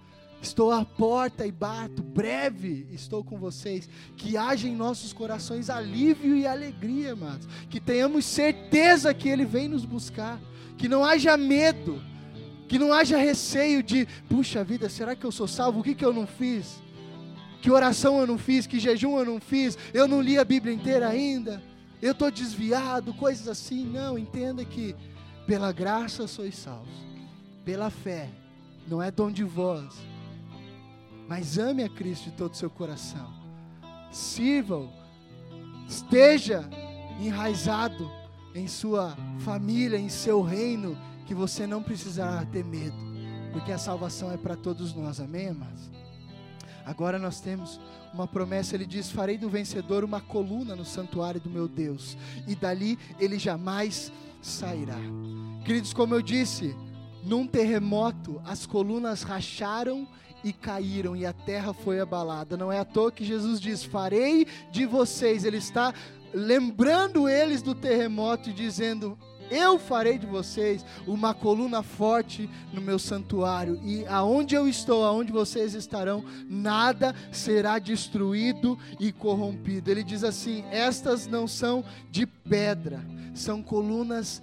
Estou 0.42 0.72
à 0.72 0.86
porta 0.86 1.46
e 1.46 1.52
bato, 1.52 2.04
breve 2.04 2.88
estou 2.92 3.24
com 3.24 3.38
vocês. 3.38 3.90
Que 4.16 4.38
haja 4.38 4.68
em 4.68 4.76
nossos 4.76 5.12
corações 5.12 5.70
alívio 5.70 6.36
e 6.36 6.46
alegria, 6.46 7.14
amados. 7.14 7.48
Que 7.70 7.80
tenhamos 7.80 8.26
certeza 8.26 9.14
que 9.14 9.28
Ele 9.28 9.46
vem 9.46 9.68
nos 9.68 9.86
buscar. 9.86 10.40
Que 10.78 10.88
não 10.88 11.04
haja 11.04 11.36
medo, 11.36 12.02
que 12.68 12.78
não 12.78 12.94
haja 12.94 13.18
receio 13.18 13.82
de, 13.82 14.08
puxa 14.30 14.64
vida, 14.64 14.90
será 14.90 15.16
que 15.16 15.26
eu 15.26 15.32
sou 15.32 15.48
salvo? 15.48 15.80
O 15.80 15.84
que, 15.84 15.96
que 15.96 16.06
eu 16.06 16.14
não 16.14 16.28
fiz? 16.28 16.82
Que 17.62 17.72
oração 17.72 18.20
eu 18.20 18.28
não 18.28 18.38
fiz? 18.38 18.68
Que 18.68 18.80
jejum 18.80 19.18
eu 19.18 19.26
não 19.26 19.40
fiz? 19.40 19.78
Eu 19.94 20.08
não 20.08 20.22
li 20.22 20.38
a 20.38 20.44
Bíblia 20.44 20.74
inteira 20.74 21.08
ainda? 21.08 21.64
Eu 22.02 22.12
estou 22.12 22.30
desviado? 22.30 23.14
Coisas 23.14 23.48
assim. 23.48 23.86
Não, 23.86 24.18
entenda 24.18 24.64
que 24.64 24.96
pela 25.48 25.72
graça 25.72 26.28
sois 26.28 26.56
salvos, 26.56 26.94
pela 27.64 27.90
fé, 27.90 28.30
não 28.88 29.02
é 29.02 29.10
dom 29.10 29.32
de 29.32 29.44
vós 29.44 29.96
mas 31.28 31.58
ame 31.58 31.84
a 31.84 31.90
Cristo 31.90 32.26
de 32.26 32.32
todo 32.32 32.54
o 32.54 32.58
seu 32.58 32.70
coração. 32.70 33.34
Sirva-o. 34.12 34.90
Esteja 35.88 36.68
enraizado 37.20 38.10
em 38.54 38.68
sua 38.68 39.16
família, 39.40 39.98
em 39.98 40.10
seu 40.10 40.42
reino, 40.42 40.98
que 41.26 41.34
você 41.34 41.68
não 41.68 41.82
precisará 41.82 42.46
ter 42.46 42.64
medo, 42.64 42.96
porque 43.52 43.72
a 43.72 43.78
salvação 43.78 44.32
é 44.32 44.38
para 44.38 44.56
todos 44.56 44.94
nós. 44.94 45.20
Amém, 45.20 45.50
amados? 45.50 45.92
Agora 46.86 47.18
nós 47.18 47.42
temos 47.42 47.80
uma 48.14 48.28
promessa, 48.28 48.76
ele 48.76 48.86
diz: 48.86 49.12
Farei 49.12 49.38
do 49.38 49.50
vencedor 49.50 50.04
uma 50.04 50.22
coluna 50.22 50.76
no 50.76 50.86
santuário 50.86 51.42
do 51.42 51.50
meu 51.50 51.68
Deus, 51.68 52.16
e 52.48 52.56
dali 52.56 52.98
ele 53.20 53.40
jamais 53.40 54.12
sairá. 54.42 54.98
Queridos, 55.66 55.94
como 55.94 56.14
eu 56.14 56.22
disse, 56.22 56.76
num 57.24 57.48
terremoto 57.48 58.40
as 58.46 58.66
colunas 58.68 59.24
racharam 59.24 60.08
e 60.46 60.54
caíram, 60.54 61.16
e 61.16 61.26
a 61.26 61.34
terra 61.34 61.74
foi 61.74 62.00
abalada. 62.00 62.56
Não 62.56 62.72
é 62.72 62.80
à 62.80 62.86
toa 62.86 63.12
que 63.12 63.26
Jesus 63.26 63.60
diz: 63.60 63.84
Farei 63.84 64.48
de 64.72 64.86
vocês. 64.86 65.44
Ele 65.44 65.58
está 65.58 65.92
lembrando 66.32 67.28
eles 67.28 67.64
do 67.64 67.74
terremoto 67.74 68.52
e 68.52 68.54
dizendo: 68.54 69.18
eu 69.50 69.78
farei 69.78 70.18
de 70.18 70.26
vocês 70.26 70.84
uma 71.06 71.34
coluna 71.34 71.84
forte 71.84 72.50
no 72.74 72.82
meu 72.82 72.98
santuário, 72.98 73.80
e 73.84 74.06
aonde 74.08 74.56
eu 74.56 74.68
estou, 74.68 75.06
aonde 75.06 75.32
vocês 75.32 75.76
estarão, 75.76 76.26
nada 76.50 77.14
será 77.32 77.78
destruído 77.78 78.78
e 79.00 79.12
corrompido. 79.12 79.92
Ele 79.92 80.04
diz 80.04 80.24
assim: 80.24 80.64
estas 80.72 81.28
não 81.28 81.48
são 81.48 81.84
de 82.10 82.26
pedra, 82.26 83.06
são 83.36 83.62
colunas 83.62 84.42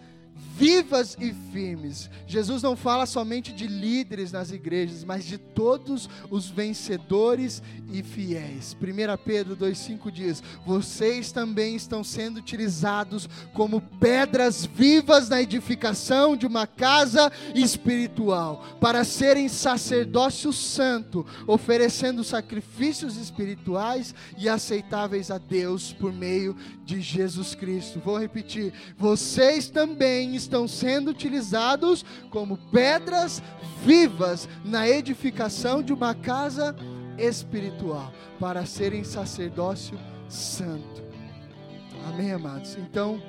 vivas 0.63 1.17
e 1.21 1.35
firmes. 1.53 2.09
Jesus 2.25 2.63
não 2.63 2.77
fala 2.77 3.05
somente 3.05 3.53
de 3.53 3.67
líderes 3.67 4.31
nas 4.31 4.53
igrejas, 4.53 5.03
mas 5.03 5.25
de 5.25 5.37
todos 5.37 6.09
os 6.31 6.49
vencedores 6.49 7.61
e 7.93 8.01
fiéis. 8.01 8.77
1 8.81 9.25
Pedro 9.25 9.57
2,5 9.57 10.09
diz: 10.13 10.41
Vocês 10.65 11.33
também 11.33 11.75
estão 11.75 12.05
sendo 12.05 12.37
utilizados 12.37 13.29
como 13.53 13.81
pedras 13.81 14.65
vivas 14.65 15.29
na 15.29 15.43
edificação 15.43 16.37
de 16.37 16.47
uma 16.47 16.65
casa 16.65 17.33
espiritual, 17.57 18.65
para 18.81 19.03
serem 19.03 19.49
sacerdócio 19.49 20.53
santo, 20.53 21.27
oferecendo 21.45 22.23
sacrifícios 22.23 23.17
espirituais 23.17 24.15
e 24.39 24.49
aceitáveis 24.49 25.29
a 25.29 25.39
Deus 25.39 25.93
por 25.93 26.13
meio 26.13 26.57
de 26.85 27.01
Jesus 27.01 27.53
Cristo. 27.57 27.99
Vou 27.99 28.17
repetir: 28.17 28.73
vocês 28.97 29.69
também 29.69 30.37
estão 30.37 30.52
sendo 30.69 31.11
utilizados 31.11 32.05
como 32.31 32.57
pedras 32.71 33.43
vivas 33.85 34.49
na 34.65 34.89
edificação 34.89 35.83
de 35.83 35.93
uma 35.93 36.15
casa 36.15 36.75
espiritual, 37.19 38.13
para 38.39 38.65
serem 38.65 39.05
sacerdócio 39.05 39.99
santo. 40.29 41.03
Amém, 42.09 42.33
amados? 42.33 42.77
Então, 42.77 43.23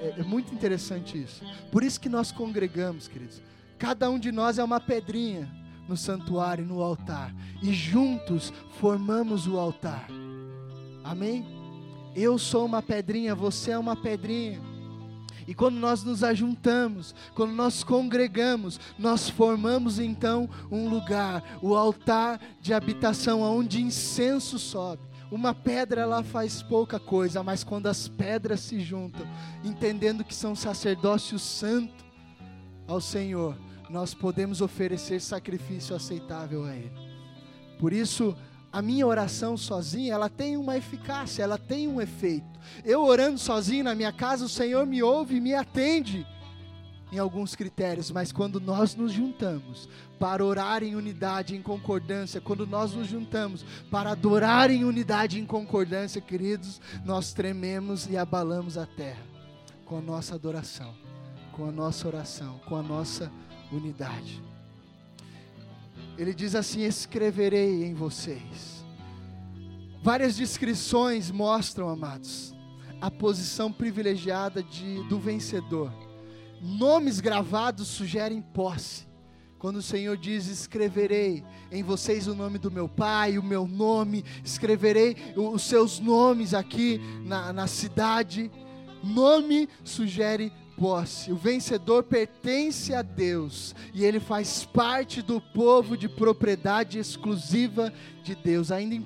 é, 0.00 0.20
é 0.20 0.22
muito 0.22 0.54
interessante 0.54 1.20
isso. 1.22 1.44
Por 1.70 1.82
isso 1.82 2.00
que 2.00 2.08
nós 2.08 2.32
congregamos, 2.32 3.06
queridos. 3.06 3.42
Cada 3.78 4.10
um 4.10 4.18
de 4.18 4.32
nós 4.32 4.58
é 4.58 4.64
uma 4.64 4.80
pedrinha 4.80 5.50
no 5.88 5.96
santuário, 5.96 6.64
no 6.64 6.82
altar, 6.82 7.34
e 7.62 7.72
juntos 7.72 8.52
formamos 8.78 9.46
o 9.46 9.58
altar. 9.58 10.06
Amém? 11.02 11.44
Eu 12.14 12.38
sou 12.38 12.64
uma 12.64 12.82
pedrinha, 12.82 13.34
você 13.34 13.72
é 13.72 13.78
uma 13.78 13.96
pedrinha. 13.96 14.69
E 15.50 15.54
quando 15.54 15.80
nós 15.80 16.04
nos 16.04 16.22
ajuntamos, 16.22 17.12
quando 17.34 17.50
nós 17.50 17.82
congregamos, 17.82 18.78
nós 18.96 19.28
formamos 19.28 19.98
então 19.98 20.48
um 20.70 20.88
lugar, 20.88 21.42
o 21.60 21.74
altar 21.74 22.40
de 22.60 22.72
habitação, 22.72 23.40
onde 23.40 23.82
incenso 23.82 24.60
sobe. 24.60 25.02
Uma 25.28 25.52
pedra 25.52 26.02
ela 26.02 26.22
faz 26.22 26.62
pouca 26.62 27.00
coisa, 27.00 27.42
mas 27.42 27.64
quando 27.64 27.88
as 27.88 28.06
pedras 28.06 28.60
se 28.60 28.78
juntam, 28.78 29.26
entendendo 29.64 30.22
que 30.22 30.36
são 30.36 30.54
sacerdócio 30.54 31.36
santo 31.36 32.04
ao 32.86 33.00
Senhor, 33.00 33.58
nós 33.90 34.14
podemos 34.14 34.60
oferecer 34.60 35.20
sacrifício 35.20 35.96
aceitável 35.96 36.64
a 36.64 36.76
Ele. 36.76 36.92
Por 37.76 37.92
isso, 37.92 38.36
a 38.72 38.80
minha 38.80 39.06
oração 39.06 39.56
sozinha, 39.56 40.14
ela 40.14 40.28
tem 40.28 40.56
uma 40.56 40.76
eficácia, 40.76 41.42
ela 41.42 41.58
tem 41.58 41.88
um 41.88 42.00
efeito. 42.00 42.46
Eu 42.84 43.04
orando 43.04 43.38
sozinho 43.38 43.84
na 43.84 43.94
minha 43.94 44.12
casa, 44.12 44.44
o 44.44 44.48
Senhor 44.48 44.86
me 44.86 45.02
ouve 45.02 45.36
e 45.36 45.40
me 45.40 45.54
atende 45.54 46.26
em 47.12 47.18
alguns 47.18 47.56
critérios, 47.56 48.10
mas 48.10 48.30
quando 48.30 48.60
nós 48.60 48.94
nos 48.94 49.12
juntamos 49.12 49.88
para 50.18 50.44
orar 50.44 50.82
em 50.82 50.94
unidade, 50.94 51.56
em 51.56 51.62
concordância, 51.62 52.40
quando 52.40 52.66
nós 52.66 52.94
nos 52.94 53.08
juntamos 53.08 53.64
para 53.90 54.12
adorar 54.12 54.70
em 54.70 54.84
unidade, 54.84 55.40
em 55.40 55.44
concordância, 55.46 56.20
queridos, 56.20 56.80
nós 57.04 57.32
trememos 57.32 58.06
e 58.06 58.16
abalamos 58.16 58.78
a 58.78 58.86
terra 58.86 59.22
com 59.84 59.98
a 59.98 60.00
nossa 60.00 60.36
adoração, 60.36 60.94
com 61.50 61.68
a 61.68 61.72
nossa 61.72 62.06
oração, 62.06 62.60
com 62.68 62.76
a 62.76 62.82
nossa 62.82 63.32
unidade. 63.72 64.49
Ele 66.20 66.34
diz 66.34 66.54
assim: 66.54 66.82
escreverei 66.82 67.82
em 67.82 67.94
vocês. 67.94 68.84
Várias 70.02 70.36
descrições 70.36 71.30
mostram, 71.30 71.88
amados, 71.88 72.54
a 73.00 73.10
posição 73.10 73.72
privilegiada 73.72 74.62
de, 74.62 75.02
do 75.08 75.18
vencedor. 75.18 75.90
Nomes 76.60 77.20
gravados 77.20 77.88
sugerem 77.88 78.42
posse. 78.42 79.08
Quando 79.58 79.76
o 79.76 79.82
Senhor 79.82 80.14
diz: 80.14 80.46
Escreverei 80.46 81.42
em 81.72 81.82
vocês 81.82 82.26
o 82.26 82.34
nome 82.34 82.58
do 82.58 82.70
meu 82.70 82.86
Pai, 82.86 83.38
o 83.38 83.42
meu 83.42 83.66
nome, 83.66 84.22
escreverei 84.44 85.16
os 85.34 85.62
seus 85.62 85.98
nomes 86.00 86.52
aqui 86.52 87.00
na, 87.24 87.50
na 87.50 87.66
cidade. 87.66 88.50
Nome 89.02 89.70
sugere 89.82 90.52
posse. 90.80 91.30
O 91.30 91.36
vencedor 91.36 92.02
pertence 92.04 92.94
a 92.94 93.02
Deus 93.02 93.74
e 93.92 94.02
ele 94.02 94.18
faz 94.18 94.64
parte 94.64 95.20
do 95.20 95.38
povo 95.38 95.94
de 95.94 96.08
propriedade 96.08 96.98
exclusiva 96.98 97.92
de 98.24 98.34
Deus. 98.34 98.72
Ainda 98.72 98.94
em 98.94 99.00
1 99.00 99.04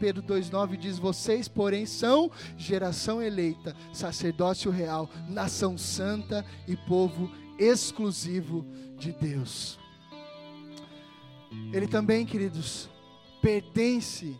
Pedro 0.00 0.20
2,9 0.24 0.76
diz: 0.76 0.98
Vocês, 0.98 1.46
porém, 1.46 1.86
são 1.86 2.28
geração 2.56 3.22
eleita, 3.22 3.76
sacerdócio 3.92 4.68
real, 4.68 5.08
nação 5.28 5.78
santa 5.78 6.44
e 6.66 6.76
povo 6.76 7.30
exclusivo 7.56 8.66
de 8.98 9.12
Deus. 9.12 9.78
Ele 11.72 11.86
também, 11.86 12.26
queridos, 12.26 12.90
pertence 13.40 14.36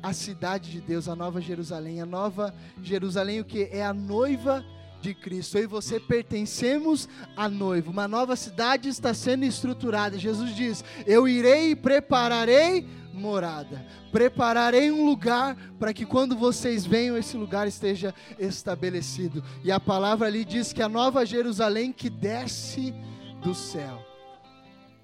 à 0.00 0.12
cidade 0.12 0.70
de 0.70 0.80
Deus, 0.80 1.08
a 1.08 1.16
Nova 1.16 1.40
Jerusalém. 1.40 2.00
A 2.00 2.06
Nova 2.06 2.54
Jerusalém, 2.80 3.40
o 3.40 3.44
que 3.44 3.64
é 3.72 3.84
a 3.84 3.92
noiva 3.92 4.64
de 4.64 4.79
de 5.00 5.14
Cristo. 5.14 5.58
Eu 5.58 5.64
e 5.64 5.66
você 5.66 5.98
pertencemos 5.98 7.08
à 7.36 7.48
noiva. 7.48 7.90
Uma 7.90 8.06
nova 8.06 8.36
cidade 8.36 8.88
está 8.88 9.14
sendo 9.14 9.44
estruturada. 9.44 10.18
Jesus 10.18 10.54
diz: 10.54 10.84
Eu 11.06 11.26
irei 11.26 11.70
e 11.70 11.76
prepararei 11.76 12.86
morada. 13.12 13.84
Prepararei 14.12 14.90
um 14.90 15.04
lugar 15.04 15.56
para 15.78 15.92
que 15.92 16.04
quando 16.04 16.36
vocês 16.36 16.84
venham, 16.84 17.16
esse 17.16 17.36
lugar 17.36 17.66
esteja 17.66 18.14
estabelecido. 18.38 19.42
E 19.62 19.70
a 19.70 19.80
palavra 19.80 20.26
ali 20.26 20.44
diz 20.44 20.72
que 20.72 20.82
a 20.82 20.88
nova 20.88 21.24
Jerusalém 21.24 21.92
que 21.92 22.10
desce 22.10 22.94
do 23.42 23.54
céu. 23.54 24.09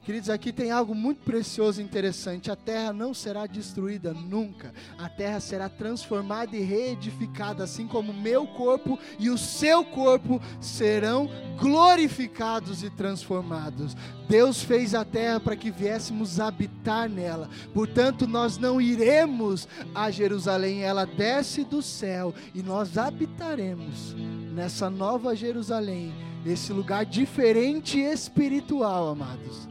Queridos, 0.07 0.31
aqui 0.31 0.53
tem 0.53 0.71
algo 0.71 0.95
muito 0.95 1.25
precioso 1.25 1.81
e 1.81 1.85
interessante. 1.85 2.49
A 2.49 2.55
terra 2.55 2.93
não 2.93 3.13
será 3.13 3.45
destruída 3.45 4.15
nunca. 4.15 4.73
A 4.97 5.09
terra 5.09 5.41
será 5.41 5.69
transformada 5.69 6.57
e 6.57 6.61
reedificada, 6.61 7.65
assim 7.65 7.89
como 7.89 8.13
meu 8.13 8.47
corpo 8.47 8.97
e 9.19 9.29
o 9.29 9.37
seu 9.37 9.85
corpo 9.85 10.41
serão 10.61 11.29
glorificados 11.59 12.85
e 12.85 12.91
transformados. 12.91 13.97
Deus 14.29 14.63
fez 14.63 14.95
a 14.95 15.05
terra 15.05 15.41
para 15.41 15.57
que 15.57 15.73
viéssemos 15.73 16.39
habitar 16.39 17.09
nela. 17.09 17.51
Portanto, 17.75 18.29
nós 18.29 18.59
não 18.59 18.81
iremos 18.81 19.67
a 19.93 20.09
Jerusalém, 20.09 20.85
ela 20.85 21.05
desce 21.05 21.65
do 21.65 21.83
céu 21.83 22.33
e 22.55 22.63
nós 22.63 22.97
habitaremos 22.97 24.15
nessa 24.55 24.89
nova 24.89 25.35
Jerusalém, 25.35 26.15
esse 26.47 26.73
lugar 26.73 27.05
diferente 27.05 27.99
e 27.99 28.05
espiritual, 28.05 29.09
amados 29.09 29.67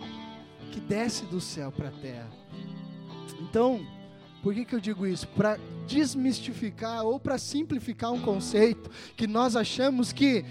que 0.75 0.81
desce 0.81 1.23
do 1.23 1.39
céu 1.39 1.71
para 1.71 1.87
a 1.87 1.91
terra. 1.91 2.29
Então, 3.39 3.79
por 4.43 4.53
que, 4.53 4.65
que 4.65 4.75
eu 4.75 4.79
digo 4.81 5.07
isso? 5.07 5.25
Para 5.29 5.57
desmistificar 5.87 7.05
ou 7.05 7.17
para 7.17 7.37
simplificar 7.37 8.11
um 8.11 8.19
conceito 8.19 8.91
que 9.15 9.25
nós 9.25 9.55
achamos 9.55 10.11
que 10.11 10.43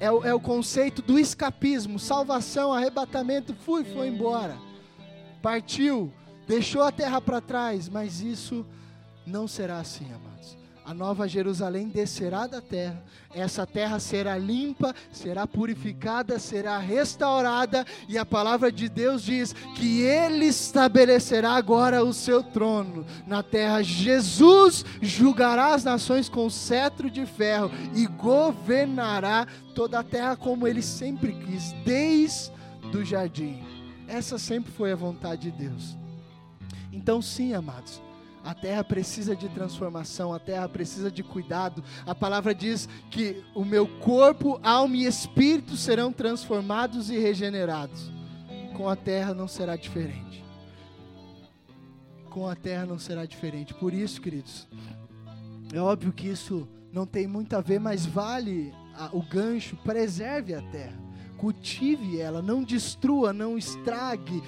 é 0.00 0.10
o, 0.10 0.24
é 0.24 0.34
o 0.34 0.40
conceito 0.40 1.00
do 1.00 1.16
escapismo, 1.16 1.96
salvação, 1.96 2.72
arrebatamento, 2.72 3.54
fui, 3.54 3.84
foi 3.84 4.08
embora, 4.08 4.58
partiu, 5.40 6.12
deixou 6.48 6.82
a 6.82 6.90
terra 6.90 7.20
para 7.20 7.40
trás, 7.40 7.88
mas 7.88 8.20
isso 8.20 8.66
não 9.24 9.46
será 9.46 9.78
assim, 9.78 10.06
amados 10.06 10.27
a 10.88 10.94
nova 10.94 11.28
Jerusalém 11.28 11.86
descerá 11.86 12.46
da 12.46 12.62
terra, 12.62 13.04
essa 13.34 13.66
terra 13.66 14.00
será 14.00 14.38
limpa, 14.38 14.94
será 15.12 15.46
purificada, 15.46 16.38
será 16.38 16.78
restaurada, 16.78 17.84
e 18.08 18.16
a 18.16 18.24
palavra 18.24 18.72
de 18.72 18.88
Deus 18.88 19.22
diz 19.22 19.52
que 19.76 20.00
Ele 20.00 20.46
estabelecerá 20.46 21.52
agora 21.52 22.02
o 22.02 22.14
seu 22.14 22.42
trono 22.42 23.04
na 23.26 23.42
terra. 23.42 23.82
Jesus 23.82 24.82
julgará 25.02 25.74
as 25.74 25.84
nações 25.84 26.26
com 26.26 26.48
cetro 26.48 27.10
de 27.10 27.26
ferro 27.26 27.70
e 27.94 28.06
governará 28.06 29.46
toda 29.74 29.98
a 29.98 30.02
terra 30.02 30.36
como 30.36 30.66
Ele 30.66 30.80
sempre 30.80 31.34
quis, 31.34 31.72
desde 31.84 32.50
o 32.96 33.04
jardim. 33.04 33.62
Essa 34.06 34.38
sempre 34.38 34.72
foi 34.72 34.90
a 34.92 34.96
vontade 34.96 35.50
de 35.50 35.68
Deus. 35.68 35.98
Então, 36.90 37.20
sim, 37.20 37.52
amados 37.52 38.07
a 38.48 38.54
terra 38.54 38.82
precisa 38.82 39.36
de 39.36 39.46
transformação, 39.50 40.32
a 40.32 40.38
terra 40.38 40.66
precisa 40.70 41.10
de 41.10 41.22
cuidado. 41.22 41.84
A 42.06 42.14
palavra 42.14 42.54
diz 42.54 42.88
que 43.10 43.44
o 43.54 43.62
meu 43.62 43.86
corpo, 43.98 44.58
alma 44.62 44.96
e 44.96 45.04
espírito 45.04 45.76
serão 45.76 46.10
transformados 46.10 47.10
e 47.10 47.18
regenerados. 47.18 48.10
Com 48.74 48.88
a 48.88 48.96
terra 48.96 49.34
não 49.34 49.46
será 49.46 49.76
diferente. 49.76 50.42
Com 52.30 52.48
a 52.48 52.56
terra 52.56 52.86
não 52.86 52.98
será 52.98 53.26
diferente. 53.26 53.74
Por 53.74 53.92
isso, 53.92 54.18
queridos, 54.18 54.66
é 55.70 55.78
óbvio 55.78 56.10
que 56.10 56.26
isso 56.26 56.66
não 56.90 57.04
tem 57.04 57.26
muito 57.26 57.54
a 57.54 57.60
ver, 57.60 57.78
mas 57.78 58.06
vale 58.06 58.72
a, 58.94 59.10
o 59.12 59.20
gancho, 59.20 59.76
preserve 59.84 60.54
a 60.54 60.62
terra. 60.62 60.98
Cultive 61.36 62.18
ela, 62.18 62.40
não 62.40 62.64
destrua, 62.64 63.30
não 63.30 63.58
estrague, 63.58 64.42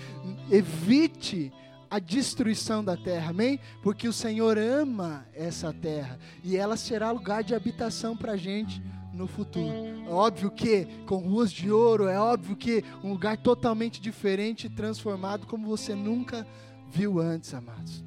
evite 0.51 1.53
a 1.91 1.99
destruição 1.99 2.85
da 2.85 2.97
terra, 2.97 3.31
amém? 3.31 3.59
Porque 3.83 4.07
o 4.07 4.13
Senhor 4.13 4.57
ama 4.57 5.27
essa 5.35 5.73
terra 5.73 6.19
e 6.45 6.57
ela 6.57 6.77
será 6.77 7.11
lugar 7.11 7.43
de 7.43 7.55
habitação 7.55 8.17
para 8.17 8.33
a 8.33 8.37
gente 8.37 8.81
no 9.13 9.27
futuro. 9.27 10.07
É 10.07 10.09
óbvio 10.09 10.51
que 10.53 10.87
com 11.07 11.17
ruas 11.17 11.51
de 11.51 11.71
ouro, 11.71 12.07
é 12.07 12.19
óbvio 12.19 12.57
que 12.57 12.85
um 13.03 13.11
lugar 13.11 13.37
totalmente 13.37 14.01
diferente 14.01 14.69
e 14.69 14.71
transformado 14.71 15.47
como 15.47 15.67
você 15.67 15.95
nunca 15.95 16.47
viu 16.89 17.19
antes, 17.19 17.53
amados. 17.53 18.05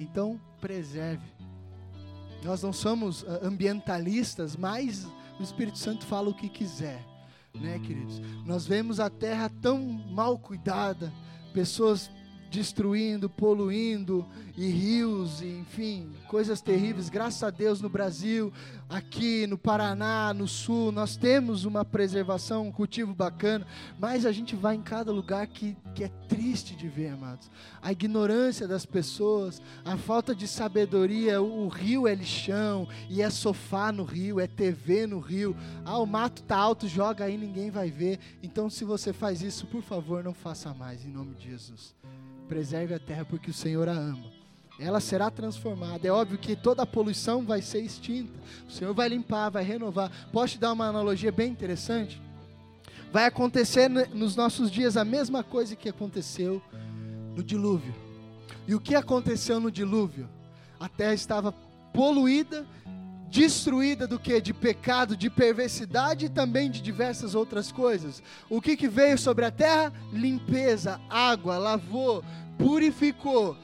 Então, 0.00 0.40
preserve. 0.60 1.24
Nós 2.42 2.62
não 2.62 2.72
somos 2.72 3.24
ah, 3.26 3.40
ambientalistas, 3.42 4.56
mas 4.56 5.06
o 5.38 5.42
Espírito 5.42 5.78
Santo 5.78 6.06
fala 6.06 6.30
o 6.30 6.34
que 6.34 6.48
quiser, 6.48 7.04
né, 7.54 7.78
queridos? 7.78 8.20
Nós 8.44 8.66
vemos 8.66 9.00
a 9.00 9.10
terra 9.10 9.50
tão 9.60 9.78
mal 9.80 10.38
cuidada, 10.38 11.12
pessoas 11.52 12.10
destruindo, 12.50 13.28
poluindo, 13.28 14.26
e 14.56 14.68
rios, 14.68 15.42
e, 15.42 15.46
enfim, 15.46 16.10
coisas 16.28 16.62
terríveis. 16.62 17.10
Graças 17.10 17.42
a 17.42 17.50
Deus 17.50 17.82
no 17.82 17.90
Brasil, 17.90 18.50
aqui 18.88 19.46
no 19.46 19.58
Paraná, 19.58 20.32
no 20.32 20.48
Sul, 20.48 20.90
nós 20.90 21.14
temos 21.14 21.66
uma 21.66 21.84
preservação, 21.84 22.66
um 22.66 22.72
cultivo 22.72 23.14
bacana, 23.14 23.66
mas 23.98 24.24
a 24.24 24.32
gente 24.32 24.56
vai 24.56 24.74
em 24.74 24.82
cada 24.82 25.12
lugar 25.12 25.46
que, 25.46 25.76
que 25.94 26.04
é 26.04 26.08
triste 26.26 26.74
de 26.74 26.88
ver, 26.88 27.08
amados. 27.08 27.50
A 27.82 27.92
ignorância 27.92 28.66
das 28.66 28.86
pessoas, 28.86 29.60
a 29.84 29.98
falta 29.98 30.34
de 30.34 30.48
sabedoria, 30.48 31.42
o, 31.42 31.66
o 31.66 31.68
rio 31.68 32.08
é 32.08 32.14
lixão, 32.14 32.88
e 33.10 33.20
é 33.20 33.28
sofá 33.28 33.92
no 33.92 34.04
rio, 34.04 34.40
é 34.40 34.46
TV 34.46 35.06
no 35.06 35.20
rio. 35.20 35.54
Ah, 35.84 35.98
o 35.98 36.06
mato 36.06 36.42
tá 36.42 36.56
alto, 36.56 36.88
joga 36.88 37.26
aí, 37.26 37.36
ninguém 37.36 37.70
vai 37.70 37.90
ver. 37.90 38.18
Então, 38.42 38.70
se 38.70 38.84
você 38.84 39.12
faz 39.12 39.42
isso, 39.42 39.66
por 39.66 39.82
favor, 39.82 40.24
não 40.24 40.32
faça 40.32 40.72
mais, 40.72 41.04
em 41.04 41.10
nome 41.10 41.34
de 41.34 41.50
Jesus. 41.50 41.94
Preserve 42.48 42.94
a 42.94 42.98
terra 42.98 43.24
porque 43.24 43.50
o 43.50 43.54
Senhor 43.54 43.88
a 43.88 43.92
ama. 43.92 44.36
Ela 44.78 45.00
será 45.00 45.30
transformada. 45.30 46.06
É 46.06 46.10
óbvio 46.10 46.38
que 46.38 46.54
toda 46.54 46.82
a 46.82 46.86
poluição 46.86 47.44
vai 47.44 47.62
ser 47.62 47.80
extinta. 47.80 48.38
O 48.68 48.72
Senhor 48.72 48.92
vai 48.94 49.08
limpar, 49.08 49.50
vai 49.50 49.64
renovar. 49.64 50.10
Posso 50.32 50.54
te 50.54 50.58
dar 50.60 50.72
uma 50.72 50.86
analogia 50.86 51.32
bem 51.32 51.50
interessante? 51.50 52.20
Vai 53.12 53.24
acontecer 53.24 53.88
nos 53.88 54.36
nossos 54.36 54.70
dias 54.70 54.96
a 54.96 55.04
mesma 55.04 55.42
coisa 55.42 55.74
que 55.74 55.88
aconteceu 55.88 56.60
no 57.34 57.42
dilúvio. 57.42 57.94
E 58.66 58.74
o 58.74 58.80
que 58.80 58.94
aconteceu 58.94 59.58
no 59.58 59.70
dilúvio? 59.70 60.28
A 60.78 60.88
terra 60.88 61.14
estava 61.14 61.52
poluída, 61.92 62.66
destruída 63.30 64.06
do 64.06 64.18
que? 64.18 64.40
De 64.40 64.54
pecado, 64.54 65.16
de 65.16 65.28
perversidade 65.28 66.26
e 66.26 66.28
também 66.28 66.70
de 66.70 66.80
diversas 66.80 67.34
outras 67.34 67.72
coisas. 67.72 68.22
O 68.48 68.60
que, 68.60 68.76
que 68.76 68.88
veio 68.88 69.18
sobre 69.18 69.44
a 69.44 69.50
terra? 69.50 69.92
Limpeza, 70.12 71.00
água, 71.08 71.58
lavou, 71.58 72.24
purificou. 72.58 73.56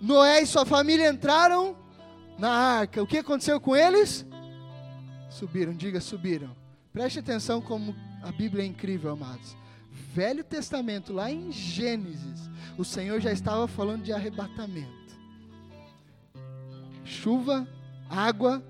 Noé 0.00 0.42
e 0.42 0.46
sua 0.46 0.66
família 0.66 1.08
entraram 1.08 1.76
na 2.38 2.50
arca. 2.50 3.02
O 3.02 3.06
que 3.06 3.18
aconteceu 3.18 3.60
com 3.60 3.74
eles? 3.74 4.26
Subiram, 5.30 5.72
diga, 5.74 6.00
subiram. 6.00 6.54
Preste 6.92 7.18
atenção 7.18 7.60
como 7.60 7.94
a 8.22 8.30
Bíblia 8.30 8.62
é 8.62 8.66
incrível, 8.66 9.12
amados. 9.12 9.56
Velho 9.90 10.44
Testamento, 10.44 11.12
lá 11.12 11.30
em 11.30 11.50
Gênesis, 11.50 12.50
o 12.78 12.84
Senhor 12.84 13.20
já 13.20 13.32
estava 13.32 13.66
falando 13.66 14.02
de 14.02 14.12
arrebatamento. 14.12 15.18
Chuva, 17.04 17.66
água, 18.08 18.62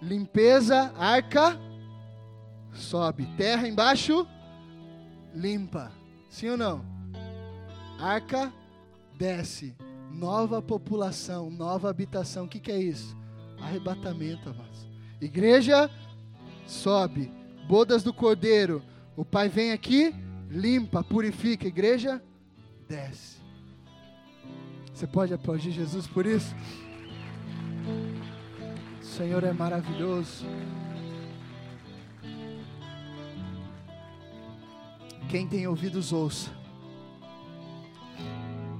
limpeza, 0.00 0.92
arca, 0.96 1.58
sobe. 2.72 3.26
Terra 3.36 3.68
embaixo, 3.68 4.26
limpa. 5.34 5.92
Sim 6.28 6.50
ou 6.50 6.56
não? 6.56 6.84
Arca, 7.98 8.52
desce. 9.16 9.76
Nova 10.10 10.60
população, 10.60 11.50
nova 11.50 11.88
habitação. 11.88 12.44
O 12.44 12.48
que, 12.48 12.60
que 12.60 12.72
é 12.72 12.78
isso? 12.78 13.16
Arrebatamento, 13.60 14.50
amados. 14.50 14.86
Igreja, 15.20 15.90
sobe. 16.66 17.30
Bodas 17.68 18.02
do 18.02 18.12
cordeiro. 18.12 18.82
O 19.16 19.24
pai 19.24 19.48
vem 19.48 19.72
aqui, 19.72 20.14
limpa, 20.50 21.02
purifica. 21.02 21.66
Igreja, 21.66 22.22
desce. 22.88 23.40
Você 24.92 25.06
pode 25.06 25.32
aplaudir 25.32 25.70
Jesus 25.70 26.06
por 26.06 26.26
isso? 26.26 26.54
Senhor 29.16 29.44
é 29.44 29.52
maravilhoso. 29.52 30.46
Quem 35.28 35.46
tem 35.46 35.66
ouvidos, 35.66 36.14
ouça. 36.14 36.50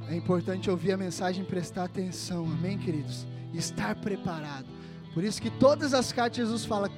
É 0.08 0.16
importante 0.16 0.70
ouvir 0.70 0.92
a 0.92 0.96
mensagem 0.96 1.44
e 1.44 1.46
prestar 1.46 1.84
atenção, 1.84 2.46
amém, 2.46 2.78
queridos? 2.78 3.26
Estar 3.52 3.94
preparado. 3.96 4.66
Por 5.12 5.22
isso 5.22 5.40
que 5.40 5.50
todas 5.50 5.92
as 5.92 6.12
cartas 6.12 6.38
Jesus 6.38 6.64
fala: 6.64 6.90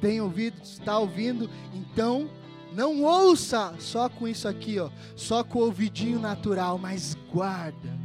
tem 0.00 0.20
ouvido, 0.20 0.60
está 0.60 0.98
ouvindo, 0.98 1.48
então 1.72 2.28
não 2.74 3.04
ouça 3.04 3.76
só 3.78 4.08
com 4.08 4.26
isso 4.26 4.48
aqui, 4.48 4.80
ó, 4.80 4.90
só 5.14 5.44
com 5.44 5.60
o 5.60 5.66
ouvidinho 5.66 6.18
natural, 6.18 6.78
mas 6.78 7.16
guarda, 7.32 7.96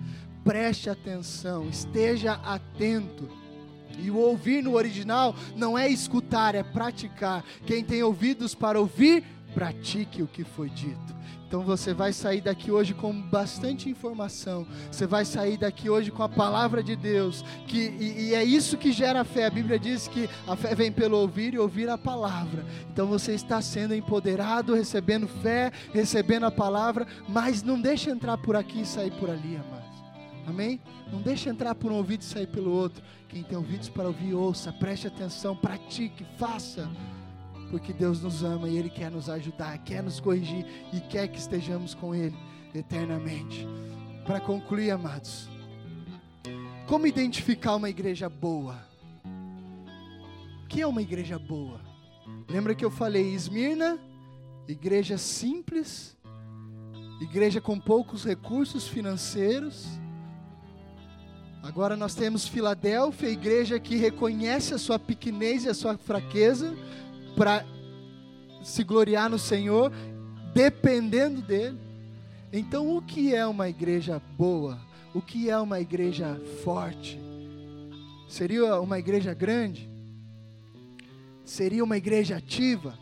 preste 0.43 0.87
atenção, 0.87 1.67
esteja 1.67 2.33
atento 2.33 3.27
e 3.97 4.11
o 4.11 4.17
ouvir 4.17 4.63
no 4.63 4.75
original 4.75 5.35
não 5.55 5.77
é 5.77 5.89
escutar, 5.89 6.55
é 6.55 6.63
praticar. 6.63 7.43
Quem 7.65 7.83
tem 7.83 8.03
ouvidos 8.03 8.53
para 8.53 8.79
ouvir, 8.79 9.23
pratique 9.53 10.21
o 10.21 10.27
que 10.27 10.43
foi 10.43 10.69
dito. 10.69 11.17
Então 11.47 11.61
você 11.61 11.93
vai 11.93 12.11
sair 12.11 12.41
daqui 12.41 12.69
hoje 12.69 12.93
com 12.93 13.13
bastante 13.13 13.89
informação. 13.89 14.67
Você 14.91 15.07
vai 15.07 15.23
sair 15.23 15.57
daqui 15.57 15.89
hoje 15.89 16.11
com 16.11 16.21
a 16.21 16.27
palavra 16.27 16.83
de 16.83 16.93
Deus. 16.93 17.43
Que, 17.65 17.77
e, 17.77 18.27
e, 18.27 18.35
é 18.35 18.43
isso 18.43 18.77
que 18.77 18.91
gera 18.91 19.21
a 19.21 19.23
fé. 19.23 19.45
A 19.45 19.49
Bíblia 19.49 19.79
diz 19.79 20.09
que 20.09 20.29
a 20.45 20.57
fé 20.57 20.75
vem 20.75 20.91
pelo 20.91 21.17
ouvir 21.17 21.53
e 21.53 21.59
ouvir 21.59 21.87
a 21.89 21.97
palavra. 21.97 22.65
Então 22.91 23.07
você 23.07 23.31
está 23.31 23.61
sendo 23.61 23.95
empoderado, 23.95 24.75
recebendo 24.75 25.25
fé, 25.25 25.71
recebendo 25.93 26.45
a 26.45 26.51
palavra, 26.51 27.07
mas 27.29 27.63
não 27.63 27.79
deixe 27.79 28.09
entrar 28.09 28.37
por 28.37 28.57
aqui 28.57 28.81
e 28.81 28.85
sair 28.85 29.11
por 29.11 29.29
ali, 29.29 29.55
amados. 29.55 29.86
Amém? 30.47 30.79
Não 31.11 31.21
deixe 31.21 31.49
entrar 31.49 31.75
por 31.75 31.91
um 31.91 31.95
ouvido 31.95 32.21
e 32.21 32.25
sair 32.25 32.47
pelo 32.47 32.71
outro. 32.71 33.03
Quem 33.27 33.43
tem 33.43 33.57
ouvidos 33.57 33.89
para 33.89 34.07
ouvir, 34.07 34.33
ouça, 34.33 34.71
preste 34.71 35.05
atenção, 35.05 35.53
pratique, 35.53 36.25
faça. 36.37 36.89
Porque 37.69 37.91
Deus 37.91 38.21
nos 38.21 38.45
ama 38.45 38.69
e 38.69 38.77
Ele 38.77 38.89
quer 38.89 39.11
nos 39.11 39.29
ajudar, 39.29 39.77
quer 39.79 40.01
nos 40.01 40.21
corrigir 40.21 40.65
e 40.93 41.01
quer 41.01 41.27
que 41.27 41.37
estejamos 41.37 41.93
com 41.93 42.15
Ele 42.15 42.33
eternamente. 42.73 43.67
Para 44.25 44.39
concluir, 44.39 44.89
amados, 44.91 45.49
como 46.87 47.05
identificar 47.05 47.75
uma 47.75 47.89
igreja 47.89 48.29
boa? 48.29 48.87
O 50.63 50.67
que 50.69 50.81
é 50.81 50.87
uma 50.87 51.01
igreja 51.01 51.37
boa? 51.37 51.81
Lembra 52.47 52.73
que 52.73 52.85
eu 52.85 52.91
falei 52.91 53.33
Esmirna, 53.33 53.99
igreja 54.65 55.17
simples, 55.17 56.15
igreja 57.19 57.59
com 57.59 57.77
poucos 57.77 58.23
recursos 58.23 58.87
financeiros. 58.87 59.99
Agora 61.67 61.97
nós 61.97 62.15
temos 62.15 62.47
Filadélfia, 62.47 63.29
igreja 63.29 63.77
que 63.77 63.97
reconhece 63.97 64.73
a 64.73 64.77
sua 64.77 64.97
pequenez 64.97 65.65
e 65.65 65.69
a 65.69 65.73
sua 65.73 65.97
fraqueza 65.97 66.73
para 67.35 67.65
se 68.63 68.85
gloriar 68.85 69.29
no 69.29 69.37
Senhor, 69.37 69.91
dependendo 70.53 71.41
dele. 71.41 71.77
Então, 72.53 72.95
o 72.95 73.01
que 73.01 73.35
é 73.35 73.45
uma 73.45 73.67
igreja 73.67 74.21
boa? 74.37 74.79
O 75.13 75.21
que 75.21 75.49
é 75.49 75.57
uma 75.59 75.81
igreja 75.81 76.39
forte? 76.63 77.19
Seria 78.29 78.79
uma 78.79 78.97
igreja 78.97 79.33
grande? 79.33 79.89
Seria 81.43 81.83
uma 81.83 81.97
igreja 81.97 82.37
ativa? 82.37 82.97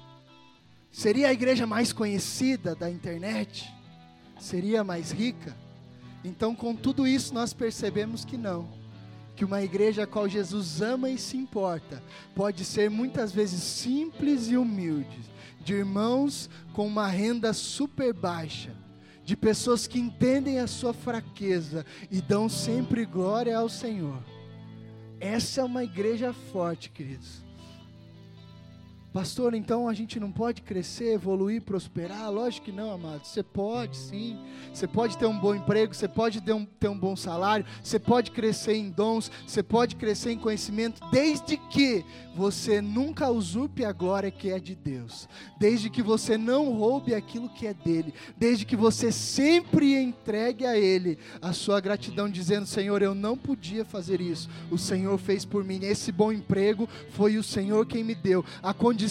Seria 0.91 1.28
a 1.28 1.34
igreja 1.34 1.68
mais 1.68 1.93
conhecida 1.93 2.74
da 2.74 2.89
internet? 2.89 3.72
Seria 4.39 4.84
mais 4.84 5.11
rica? 5.11 5.55
Então, 6.26 6.55
com 6.55 6.76
tudo 6.76 7.05
isso, 7.05 7.36
nós 7.36 7.53
percebemos 7.53 8.26
que 8.26 8.36
não. 8.36 8.67
Que 9.36 9.45
uma 9.45 9.61
igreja 9.61 10.03
a 10.03 10.07
qual 10.07 10.28
Jesus 10.28 10.82
ama 10.82 11.07
e 11.07 11.19
se 11.19 11.38
importa 11.38 12.01
pode 12.34 12.65
ser 12.65 12.89
muitas 12.89 13.32
vezes 13.32 13.61
simples 13.61 14.47
e 14.47 14.57
humilde, 14.57 15.19
de 15.63 15.76
irmãos 15.76 16.49
com 16.73 16.88
uma 16.88 17.07
renda 17.07 17.53
super 17.53 18.11
baixa, 18.11 18.76
de 19.23 19.38
pessoas 19.38 19.86
que 19.86 19.99
entendem 19.99 20.59
a 20.59 20.65
sua 20.65 20.93
fraqueza 20.93 21.86
e 22.09 22.19
dão 22.21 22.49
sempre 22.49 23.05
glória 23.05 23.55
ao 23.55 23.69
Senhor. 23.69 24.23
Essa 25.19 25.61
é 25.61 25.63
uma 25.63 25.84
igreja 25.84 26.34
forte, 26.34 26.89
queridos. 26.89 27.45
Pastor, 29.16 29.53
então 29.53 29.88
a 29.88 29.93
gente 29.93 30.20
não 30.20 30.30
pode 30.30 30.61
crescer, 30.61 31.13
evoluir, 31.13 31.61
prosperar? 31.61 32.30
Lógico 32.30 32.66
que 32.66 32.72
não, 32.74 32.91
amado. 32.91 33.24
Você 33.24 33.41
pode 33.41 33.95
sim. 33.95 34.38
Você 34.74 34.86
pode 34.86 35.18
ter 35.18 35.26
um 35.26 35.39
bom 35.39 35.55
emprego, 35.55 35.93
você 35.93 36.05
pode 36.05 36.41
ter 36.41 36.51
um, 36.51 36.66
ter 36.66 36.89
um 36.89 36.99
bom 36.99 37.16
salário, 37.16 37.66
você 37.82 37.97
pode 37.97 38.32
crescer 38.32 38.76
em 38.76 38.89
dons, 38.89 39.32
você 39.47 39.63
pode 39.63 39.95
crescer 39.95 40.32
em 40.32 40.38
conhecimento, 40.38 40.99
desde 41.11 41.55
que 41.55 42.03
você 42.36 42.82
nunca 42.82 43.30
usurpe 43.30 43.86
a 43.86 43.93
glória 43.93 44.30
que 44.30 44.49
é 44.49 44.59
de 44.59 44.76
Deus, 44.76 45.30
desde 45.57 45.89
que 45.89 46.03
você 46.03 46.38
não 46.38 46.74
roube 46.74 47.16
aquilo 47.16 47.47
que 47.47 47.66
é 47.66 47.74
dele, 47.74 48.13
desde 48.38 48.66
que 48.66 48.76
você 48.76 49.13
sempre 49.13 49.95
entregue 49.95 50.66
a 50.66 50.78
Ele 50.78 51.18
a 51.41 51.53
sua 51.53 51.80
gratidão, 51.80 52.30
dizendo: 52.30 52.66
Senhor, 52.66 53.01
eu 53.01 53.16
não 53.16 53.38
podia 53.38 53.86
fazer 53.86 54.20
isso, 54.20 54.49
o 54.70 54.78
Senhor 54.78 55.18
fez 55.18 55.45
por 55.45 55.63
mim. 55.63 55.80
Esse 55.84 56.11
bom 56.11 56.34
emprego 56.34 56.89
foi 57.11 57.38
o 57.38 57.43
Senhor 57.43 57.86
quem 57.86 58.03
me 58.03 58.13
deu. 58.13 58.43
A 58.61 58.74
condição 58.74 59.05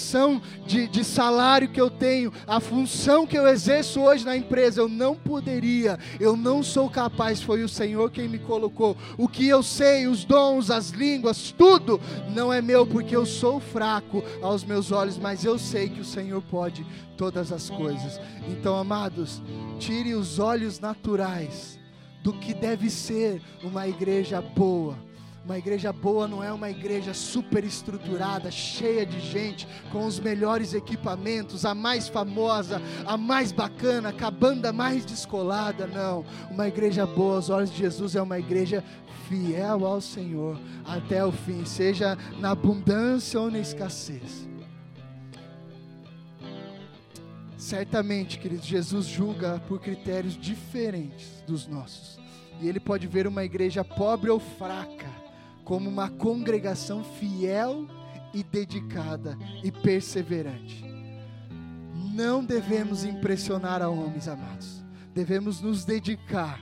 de, 0.66 0.86
de 0.88 1.04
salário 1.04 1.68
que 1.68 1.80
eu 1.80 1.90
tenho, 1.90 2.32
a 2.46 2.60
função 2.60 3.26
que 3.26 3.36
eu 3.36 3.46
exerço 3.46 4.00
hoje 4.00 4.24
na 4.24 4.36
empresa, 4.36 4.80
eu 4.80 4.88
não 4.88 5.14
poderia, 5.14 5.98
eu 6.18 6.36
não 6.36 6.62
sou 6.62 6.88
capaz, 6.90 7.42
foi 7.42 7.62
o 7.62 7.68
Senhor 7.68 8.10
quem 8.10 8.28
me 8.28 8.38
colocou. 8.38 8.96
O 9.16 9.28
que 9.28 9.46
eu 9.46 9.62
sei, 9.62 10.06
os 10.06 10.24
dons, 10.24 10.70
as 10.70 10.90
línguas, 10.90 11.52
tudo 11.56 12.00
não 12.34 12.52
é 12.52 12.60
meu, 12.60 12.86
porque 12.86 13.14
eu 13.14 13.26
sou 13.26 13.60
fraco 13.60 14.22
aos 14.42 14.64
meus 14.64 14.92
olhos, 14.92 15.18
mas 15.18 15.44
eu 15.44 15.58
sei 15.58 15.88
que 15.88 16.00
o 16.00 16.04
Senhor 16.04 16.42
pode 16.42 16.84
todas 17.16 17.52
as 17.52 17.70
coisas. 17.70 18.20
Então, 18.48 18.76
amados, 18.76 19.42
tire 19.78 20.14
os 20.14 20.38
olhos 20.38 20.80
naturais 20.80 21.78
do 22.22 22.32
que 22.32 22.54
deve 22.54 22.88
ser 22.88 23.42
uma 23.62 23.86
igreja 23.86 24.40
boa. 24.40 24.96
Uma 25.44 25.58
igreja 25.58 25.92
boa 25.92 26.26
não 26.26 26.42
é 26.42 26.50
uma 26.50 26.70
igreja 26.70 27.12
super 27.12 27.64
estruturada, 27.64 28.50
cheia 28.50 29.04
de 29.04 29.20
gente, 29.20 29.68
com 29.92 30.06
os 30.06 30.18
melhores 30.18 30.72
equipamentos, 30.72 31.66
a 31.66 31.74
mais 31.74 32.08
famosa, 32.08 32.80
a 33.04 33.18
mais 33.18 33.52
bacana, 33.52 34.10
com 34.10 34.24
a 34.24 34.30
banda 34.30 34.72
mais 34.72 35.04
descolada, 35.04 35.86
não. 35.86 36.24
Uma 36.50 36.66
igreja 36.66 37.04
boa 37.04 37.36
aos 37.36 37.50
olhos 37.50 37.70
de 37.70 37.76
Jesus 37.76 38.16
é 38.16 38.22
uma 38.22 38.38
igreja 38.38 38.82
fiel 39.28 39.84
ao 39.84 40.00
Senhor 40.00 40.58
até 40.82 41.22
o 41.22 41.30
fim, 41.30 41.66
seja 41.66 42.16
na 42.38 42.52
abundância 42.52 43.38
ou 43.38 43.50
na 43.50 43.58
escassez. 43.58 44.48
Certamente, 47.58 48.38
queridos, 48.38 48.64
Jesus 48.64 49.04
julga 49.04 49.60
por 49.68 49.78
critérios 49.78 50.38
diferentes 50.38 51.42
dos 51.46 51.66
nossos. 51.66 52.18
E 52.62 52.68
ele 52.68 52.80
pode 52.80 53.06
ver 53.06 53.26
uma 53.26 53.44
igreja 53.44 53.84
pobre 53.84 54.30
ou 54.30 54.40
fraca 54.40 55.23
como 55.64 55.88
uma 55.88 56.10
congregação 56.10 57.02
fiel 57.02 57.86
e 58.32 58.42
dedicada 58.42 59.38
e 59.62 59.72
perseverante. 59.72 60.84
Não 62.12 62.44
devemos 62.44 63.04
impressionar 63.04 63.82
a 63.82 63.88
homens, 63.88 64.28
amados. 64.28 64.84
Devemos 65.14 65.60
nos 65.60 65.84
dedicar 65.84 66.60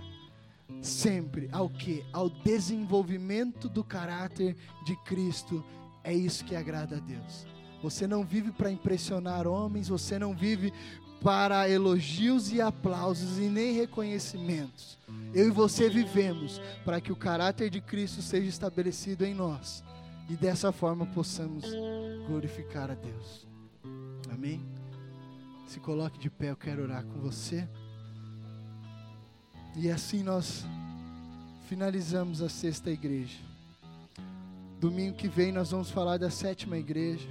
sempre 0.80 1.48
ao 1.53 1.68
que? 1.68 2.05
Ao 2.12 2.28
desenvolvimento 2.28 3.68
do 3.68 3.82
caráter 3.84 4.57
de 4.84 4.96
Cristo. 5.05 5.64
É 6.05 6.12
isso 6.12 6.44
que 6.44 6.57
agrada 6.57 6.96
a 6.96 7.00
Deus. 7.00 7.46
Você 7.82 8.07
não 8.07 8.24
vive 8.24 8.53
para 8.53 8.70
impressionar 8.70 9.46
homens, 9.46 9.88
você 9.88 10.18
não 10.18 10.34
vive 10.34 10.72
para 11.23 11.68
elogios 11.68 12.53
e 12.53 12.61
aplausos 12.61 13.39
e 13.39 13.43
nem 13.43 13.73
reconhecimentos. 13.73 14.99
Eu 15.33 15.49
e 15.49 15.51
você 15.51 15.89
vivemos 15.89 16.61
para 16.85 17.01
que 17.01 17.12
o 17.12 17.16
caráter 17.16 17.70
de 17.70 17.81
Cristo 17.81 18.20
seja 18.20 18.49
estabelecido 18.49 19.25
em 19.25 19.35
nós 19.35 19.85
e 20.29 20.37
dessa 20.37 20.73
forma 20.73 21.07
possamos 21.07 21.64
glorificar 22.27 22.91
a 22.91 22.95
Deus. 22.95 23.47
Amém? 24.33 24.61
Se 25.66 25.79
coloque 25.81 26.18
de 26.18 26.29
pé, 26.29 26.51
eu 26.51 26.57
quero 26.57 26.83
orar 26.83 27.05
com 27.05 27.20
você. 27.20 27.66
E 29.77 29.91
assim 29.91 30.23
nós 30.23 30.64
finalizamos 31.68 32.43
a 32.43 32.49
sexta 32.49 32.91
igreja. 32.91 33.39
Domingo 34.79 35.16
que 35.16 35.29
vem 35.29 35.53
nós 35.53 35.70
vamos 35.70 35.91
falar 35.91 36.18
da 36.18 36.29
sétima 36.29 36.77
igreja. 36.77 37.29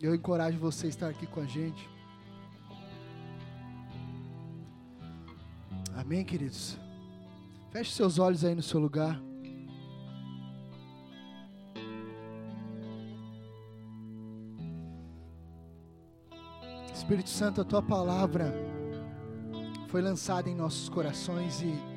Eu 0.00 0.14
encorajo 0.14 0.58
você 0.58 0.86
a 0.86 0.88
estar 0.88 1.08
aqui 1.08 1.26
com 1.26 1.40
a 1.40 1.46
gente. 1.46 1.88
Amém, 5.96 6.24
queridos? 6.24 6.76
Feche 7.70 7.92
seus 7.92 8.18
olhos 8.18 8.44
aí 8.44 8.54
no 8.54 8.62
seu 8.62 8.78
lugar. 8.80 9.20
Espírito 16.92 17.30
Santo, 17.30 17.60
a 17.60 17.64
tua 17.64 17.82
palavra 17.82 18.54
foi 19.88 20.00
lançada 20.02 20.48
em 20.48 20.54
nossos 20.54 20.88
corações 20.88 21.60
e 21.62 21.94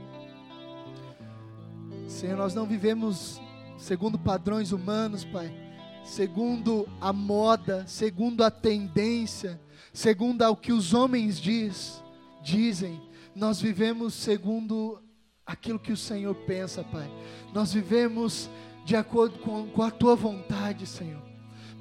Senhor, 2.08 2.38
nós 2.38 2.56
não 2.56 2.66
vivemos 2.66 3.40
segundo 3.78 4.18
padrões 4.18 4.72
humanos, 4.72 5.24
Pai, 5.26 5.67
segundo 6.08 6.88
a 7.02 7.12
moda, 7.12 7.86
segundo 7.86 8.44
a 8.44 8.50
tendência, 8.50 9.60
segundo 9.94 10.42
o 10.50 10.56
que 10.56 10.72
os 10.72 10.94
homens 10.94 11.40
diz, 11.40 12.02
dizem. 12.42 13.00
Nós 13.36 13.62
vivemos 13.62 14.14
segundo 14.14 15.04
aquilo 15.46 15.78
que 15.78 15.92
o 15.92 15.98
Senhor 15.98 16.34
pensa, 16.34 16.84
Pai. 16.84 17.12
Nós 17.54 17.74
vivemos 17.74 18.50
de 18.86 18.96
acordo 18.96 19.38
com, 19.40 19.68
com 19.68 19.84
a 19.84 19.92
tua 19.92 20.16
vontade, 20.16 20.88
Senhor. 20.88 21.22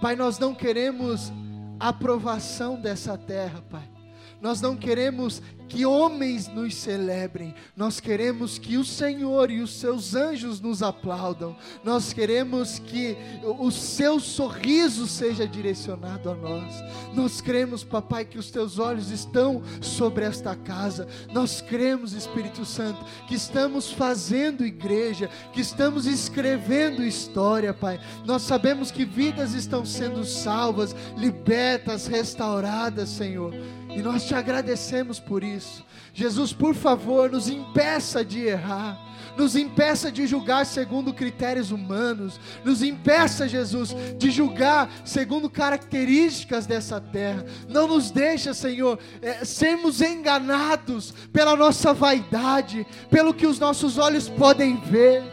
Pai, 0.00 0.16
nós 0.16 0.38
não 0.38 0.54
queremos 0.54 1.32
aprovação 1.78 2.80
dessa 2.80 3.16
terra, 3.16 3.62
Pai. 3.70 3.95
Nós 4.40 4.60
não 4.60 4.76
queremos 4.76 5.42
que 5.68 5.84
homens 5.84 6.48
nos 6.48 6.74
celebrem, 6.74 7.54
nós 7.76 7.98
queremos 7.98 8.58
que 8.58 8.76
o 8.76 8.84
Senhor 8.84 9.50
e 9.50 9.60
os 9.60 9.72
seus 9.72 10.14
anjos 10.14 10.60
nos 10.60 10.82
aplaudam, 10.82 11.56
nós 11.82 12.12
queremos 12.12 12.78
que 12.78 13.16
o 13.58 13.70
seu 13.70 14.20
sorriso 14.20 15.06
seja 15.06 15.46
direcionado 15.46 16.30
a 16.30 16.34
nós. 16.34 16.74
Nós 17.14 17.40
cremos, 17.40 17.82
papai, 17.82 18.24
que 18.24 18.38
os 18.38 18.50
teus 18.50 18.78
olhos 18.78 19.10
estão 19.10 19.62
sobre 19.80 20.24
esta 20.24 20.54
casa, 20.54 21.08
nós 21.32 21.60
cremos, 21.60 22.12
Espírito 22.12 22.64
Santo, 22.64 23.04
que 23.26 23.34
estamos 23.34 23.90
fazendo 23.90 24.64
igreja, 24.64 25.28
que 25.52 25.60
estamos 25.60 26.06
escrevendo 26.06 27.02
história, 27.02 27.74
Pai. 27.74 27.98
Nós 28.24 28.42
sabemos 28.42 28.90
que 28.90 29.04
vidas 29.04 29.54
estão 29.54 29.84
sendo 29.84 30.24
salvas, 30.24 30.94
libertas, 31.16 32.06
restauradas, 32.06 33.08
Senhor, 33.08 33.52
e 33.96 34.02
nós 34.02 34.26
te 34.26 34.34
agradecemos 34.34 35.18
por 35.18 35.42
isso. 35.42 35.82
Jesus, 36.12 36.52
por 36.52 36.74
favor, 36.74 37.30
nos 37.30 37.48
impeça 37.48 38.22
de 38.22 38.40
errar, 38.40 39.00
nos 39.38 39.56
impeça 39.56 40.12
de 40.12 40.26
julgar 40.26 40.66
segundo 40.66 41.14
critérios 41.14 41.70
humanos, 41.70 42.38
nos 42.62 42.82
impeça, 42.82 43.48
Jesus, 43.48 43.96
de 44.18 44.30
julgar 44.30 44.90
segundo 45.02 45.48
características 45.48 46.66
dessa 46.66 47.00
terra. 47.00 47.46
Não 47.70 47.88
nos 47.88 48.10
deixa, 48.10 48.52
Senhor, 48.52 48.98
é, 49.22 49.46
sermos 49.46 50.02
enganados 50.02 51.14
pela 51.32 51.56
nossa 51.56 51.94
vaidade, 51.94 52.86
pelo 53.10 53.32
que 53.32 53.46
os 53.46 53.58
nossos 53.58 53.96
olhos 53.96 54.28
podem 54.28 54.76
ver. 54.78 55.24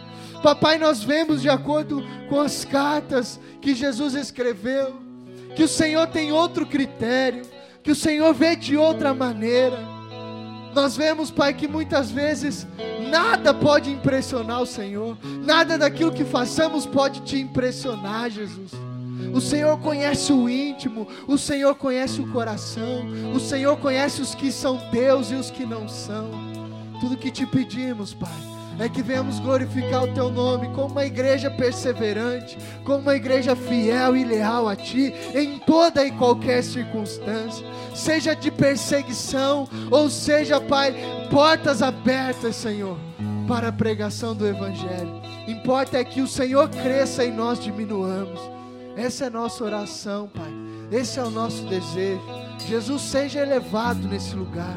Papai, 0.42 0.78
nós 0.78 1.04
vemos 1.04 1.42
de 1.42 1.50
acordo 1.50 2.02
com 2.30 2.40
as 2.40 2.64
cartas 2.64 3.38
que 3.62 3.76
Jesus 3.76 4.16
escreveu, 4.16 5.02
que 5.54 5.64
o 5.64 5.68
Senhor 5.68 6.08
tem 6.08 6.32
outro 6.32 6.66
critério 6.66 7.53
que 7.84 7.92
o 7.92 7.96
Senhor 7.96 8.34
vê 8.34 8.56
de 8.56 8.78
outra 8.78 9.14
maneira. 9.14 9.78
Nós 10.74 10.96
vemos, 10.96 11.30
Pai, 11.30 11.54
que 11.54 11.68
muitas 11.68 12.10
vezes 12.10 12.66
nada 13.12 13.54
pode 13.54 13.92
impressionar 13.92 14.62
o 14.62 14.66
Senhor, 14.66 15.18
nada 15.44 15.78
daquilo 15.78 16.12
que 16.12 16.24
façamos 16.24 16.86
pode 16.86 17.22
te 17.22 17.38
impressionar, 17.38 18.30
Jesus. 18.30 18.72
O 19.34 19.42
Senhor 19.42 19.78
conhece 19.80 20.34
o 20.34 20.50
íntimo, 20.50 21.08
o 21.28 21.38
Senhor 21.38 21.76
conhece 21.76 22.22
o 22.22 22.32
coração, 22.32 23.06
o 23.36 23.40
Senhor 23.40 23.78
conhece 23.78 24.22
os 24.22 24.34
que 24.34 24.52
são 24.52 24.80
Deus 24.92 25.30
e 25.30 25.36
os 25.36 25.52
que 25.52 25.66
não 25.66 25.88
são. 25.88 26.32
Tudo 27.00 27.18
que 27.18 27.30
te 27.30 27.46
pedimos, 27.46 28.14
Pai, 28.14 28.32
é 28.80 28.90
que 28.90 29.02
venhamos 29.02 29.40
glorificar 29.40 30.04
o 30.04 30.14
Teu 30.14 30.32
nome 30.32 30.68
como 30.70 30.90
uma 30.90 31.06
igreja 31.06 31.50
perseverante, 31.50 32.58
como 32.84 33.00
uma 33.00 33.16
igreja 33.16 33.56
fiel 33.56 34.16
e 34.16 34.24
leal 34.24 34.68
a 34.68 34.76
Ti, 34.76 35.14
em 35.34 35.60
toda 35.60 36.06
e 36.06 36.12
qualquer 36.12 36.64
circunstância, 36.64 37.66
seja 37.94 38.34
de 38.36 38.50
perseguição, 38.52 39.68
ou 39.92 40.10
seja, 40.10 40.60
Pai, 40.60 40.96
portas 41.30 41.82
abertas, 41.82 42.56
Senhor, 42.56 42.98
para 43.48 43.70
a 43.70 43.74
pregação 43.74 44.36
do 44.36 44.48
Evangelho. 44.48 45.22
Importa 45.48 45.98
é 45.98 46.04
que 46.04 46.22
o 46.22 46.28
Senhor 46.28 46.70
cresça 46.70 47.24
e 47.24 47.32
nós 47.32 47.60
diminuamos. 47.60 48.40
Essa 48.96 49.26
é 49.26 49.28
a 49.28 49.32
nossa 49.32 49.64
oração, 49.64 50.30
Pai. 50.34 50.52
Esse 50.92 51.20
é 51.20 51.24
o 51.24 51.30
nosso 51.30 51.64
desejo. 51.64 52.43
Jesus 52.68 53.02
seja 53.02 53.42
elevado 53.42 54.08
nesse 54.08 54.36
lugar. 54.36 54.76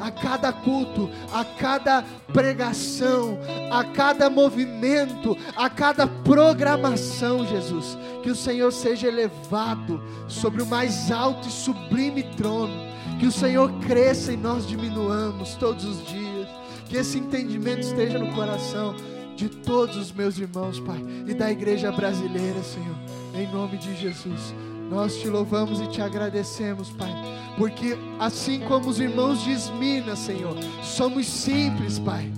A 0.00 0.10
cada 0.10 0.52
culto, 0.52 1.10
a 1.32 1.44
cada 1.44 2.04
pregação, 2.32 3.38
a 3.70 3.82
cada 3.84 4.30
movimento, 4.30 5.36
a 5.56 5.68
cada 5.68 6.06
programação, 6.06 7.44
Jesus, 7.44 7.98
que 8.22 8.30
o 8.30 8.36
Senhor 8.36 8.72
seja 8.72 9.08
elevado 9.08 10.00
sobre 10.28 10.62
o 10.62 10.66
mais 10.66 11.10
alto 11.10 11.48
e 11.48 11.50
sublime 11.50 12.22
trono. 12.36 12.88
Que 13.18 13.26
o 13.26 13.32
Senhor 13.32 13.72
cresça 13.80 14.32
e 14.32 14.36
nós 14.36 14.66
diminuamos 14.66 15.54
todos 15.56 15.84
os 15.84 16.06
dias. 16.06 16.48
Que 16.88 16.96
esse 16.96 17.18
entendimento 17.18 17.80
esteja 17.80 18.18
no 18.18 18.32
coração 18.32 18.94
de 19.34 19.48
todos 19.48 19.96
os 19.96 20.12
meus 20.12 20.38
irmãos, 20.38 20.80
Pai, 20.80 21.00
e 21.26 21.34
da 21.34 21.50
igreja 21.50 21.90
brasileira, 21.92 22.62
Senhor 22.62 22.96
em 23.34 23.46
nome 23.52 23.76
de 23.78 23.94
Jesus. 23.94 24.54
Nós 24.88 25.16
te 25.16 25.28
louvamos 25.28 25.80
e 25.80 25.86
te 25.86 26.00
agradecemos, 26.00 26.90
Pai, 26.90 27.12
porque 27.58 27.96
assim 28.18 28.60
como 28.60 28.88
os 28.88 28.98
irmãos 28.98 29.42
de 29.44 29.52
Esmina, 29.52 30.16
Senhor, 30.16 30.56
somos 30.82 31.26
simples, 31.26 31.98
Pai. 31.98 32.32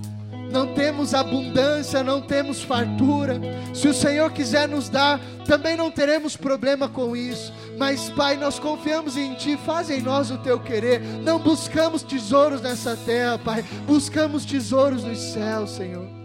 Não 0.51 0.75
temos 0.75 1.15
abundância, 1.15 2.03
não 2.03 2.21
temos 2.21 2.61
fartura. 2.61 3.41
Se 3.73 3.87
o 3.87 3.95
Senhor 3.95 4.33
quiser 4.33 4.69
nos 4.69 4.89
dar, 4.89 5.21
também 5.47 5.77
não 5.77 5.93
teremos 5.93 6.37
problema 6.37 6.89
com 6.89 7.15
isso. 7.15 7.53
Mas, 7.79 8.11
Pai, 8.11 8.37
nós 8.37 8.59
confiamos 8.59 9.17
em 9.17 9.35
Ti, 9.35 9.57
faz 9.65 9.89
em 9.89 10.03
nós 10.03 10.31
o 10.33 10.39
Teu 10.39 10.59
querer. 10.59 11.01
Não 11.01 11.39
buscamos 11.39 12.03
tesouros 12.03 12.61
nessa 12.61 12.97
terra, 12.97 13.39
Pai, 13.39 13.65
buscamos 13.87 14.45
tesouros 14.45 15.05
nos 15.05 15.19
céus, 15.19 15.71
Senhor. 15.71 16.20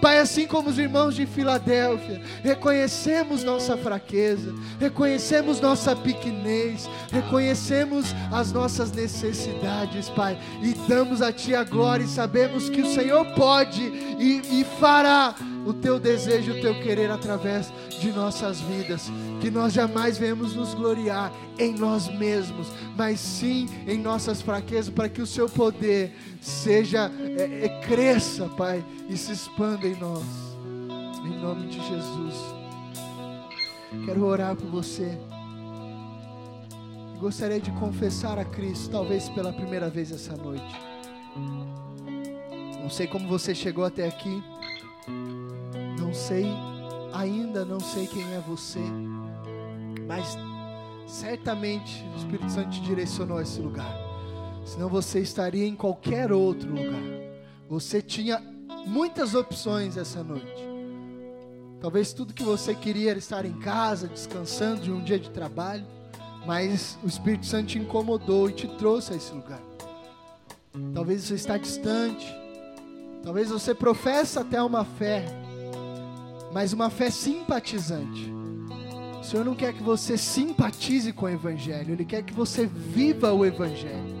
Pai, 0.00 0.18
assim 0.18 0.46
como 0.46 0.68
os 0.68 0.78
irmãos 0.78 1.14
de 1.14 1.26
Filadélfia, 1.26 2.20
reconhecemos 2.42 3.42
nossa 3.42 3.76
fraqueza, 3.76 4.54
reconhecemos 4.78 5.60
nossa 5.60 5.96
pequenez, 5.96 6.88
reconhecemos 7.10 8.06
as 8.32 8.52
nossas 8.52 8.92
necessidades, 8.92 10.08
Pai, 10.10 10.38
e 10.62 10.74
damos 10.88 11.22
a 11.22 11.32
Ti 11.32 11.54
a 11.54 11.64
glória 11.64 12.04
e 12.04 12.08
sabemos 12.08 12.68
que 12.68 12.82
o 12.82 12.94
Senhor 12.94 13.24
pode 13.34 13.82
e, 13.82 14.60
e 14.60 14.64
fará 14.78 15.34
o 15.66 15.72
teu 15.72 15.98
desejo, 15.98 16.52
o 16.52 16.60
teu 16.60 16.80
querer 16.80 17.10
através 17.10 17.72
de 18.00 18.12
nossas 18.12 18.60
vidas. 18.60 19.10
Que 19.40 19.50
nós 19.50 19.72
jamais 19.72 20.18
venhamos 20.18 20.54
nos 20.54 20.74
gloriar 20.74 21.32
em 21.58 21.74
nós 21.74 22.08
mesmos, 22.08 22.68
mas 22.96 23.20
sim 23.20 23.68
em 23.86 23.98
nossas 23.98 24.40
fraquezas, 24.40 24.92
para 24.92 25.08
que 25.08 25.20
o 25.20 25.26
seu 25.26 25.48
poder 25.48 26.12
seja, 26.40 27.10
é, 27.38 27.66
é, 27.66 27.80
cresça, 27.86 28.48
Pai, 28.48 28.84
e 29.08 29.16
se 29.16 29.32
expanda 29.32 29.86
em 29.86 29.96
nós. 29.96 30.24
Em 31.24 31.40
nome 31.40 31.68
de 31.68 31.76
Jesus. 31.76 32.34
Quero 34.04 34.24
orar 34.24 34.56
por 34.56 34.68
você. 34.68 35.18
Gostaria 37.18 37.60
de 37.60 37.70
confessar 37.72 38.38
a 38.38 38.44
Cristo, 38.44 38.90
talvez 38.90 39.28
pela 39.30 39.52
primeira 39.52 39.88
vez 39.88 40.10
essa 40.12 40.36
noite. 40.36 40.80
Não 42.80 42.90
sei 42.90 43.06
como 43.06 43.26
você 43.26 43.54
chegou 43.54 43.84
até 43.84 44.06
aqui 44.06 44.42
sei, 46.16 46.46
ainda 47.12 47.64
não 47.64 47.78
sei 47.78 48.06
quem 48.06 48.24
é 48.34 48.40
você, 48.40 48.80
mas 50.06 50.38
certamente 51.06 52.04
o 52.14 52.16
Espírito 52.16 52.50
Santo 52.50 52.70
te 52.70 52.80
direcionou 52.80 53.38
a 53.38 53.42
esse 53.42 53.60
lugar. 53.60 53.94
Senão 54.64 54.88
você 54.88 55.20
estaria 55.20 55.66
em 55.66 55.76
qualquer 55.76 56.32
outro 56.32 56.68
lugar. 56.68 57.02
Você 57.68 58.02
tinha 58.02 58.42
muitas 58.86 59.34
opções 59.34 59.96
essa 59.96 60.22
noite. 60.22 60.66
Talvez 61.80 62.12
tudo 62.12 62.34
que 62.34 62.42
você 62.42 62.74
queria 62.74 63.10
era 63.10 63.18
estar 63.18 63.44
em 63.44 63.52
casa, 63.60 64.08
descansando 64.08 64.82
de 64.82 64.90
um 64.90 65.02
dia 65.02 65.18
de 65.18 65.30
trabalho, 65.30 65.86
mas 66.46 66.98
o 67.02 67.06
Espírito 67.06 67.46
Santo 67.46 67.68
te 67.68 67.78
incomodou 67.78 68.48
e 68.48 68.52
te 68.52 68.66
trouxe 68.76 69.12
a 69.12 69.16
esse 69.16 69.32
lugar. 69.32 69.60
Talvez 70.94 71.24
você 71.24 71.34
está 71.34 71.56
distante, 71.56 72.26
talvez 73.22 73.50
você 73.50 73.74
professa 73.74 74.40
até 74.40 74.62
uma 74.62 74.84
fé, 74.84 75.24
mas 76.52 76.72
uma 76.72 76.90
fé 76.90 77.10
simpatizante. 77.10 78.35
O 79.26 79.28
Senhor 79.28 79.44
não 79.44 79.56
quer 79.56 79.72
que 79.72 79.82
você 79.82 80.16
simpatize 80.16 81.12
com 81.12 81.26
o 81.26 81.28
Evangelho, 81.28 81.94
Ele 81.94 82.04
quer 82.04 82.22
que 82.22 82.32
você 82.32 82.64
viva 82.64 83.32
o 83.32 83.44
Evangelho. 83.44 84.14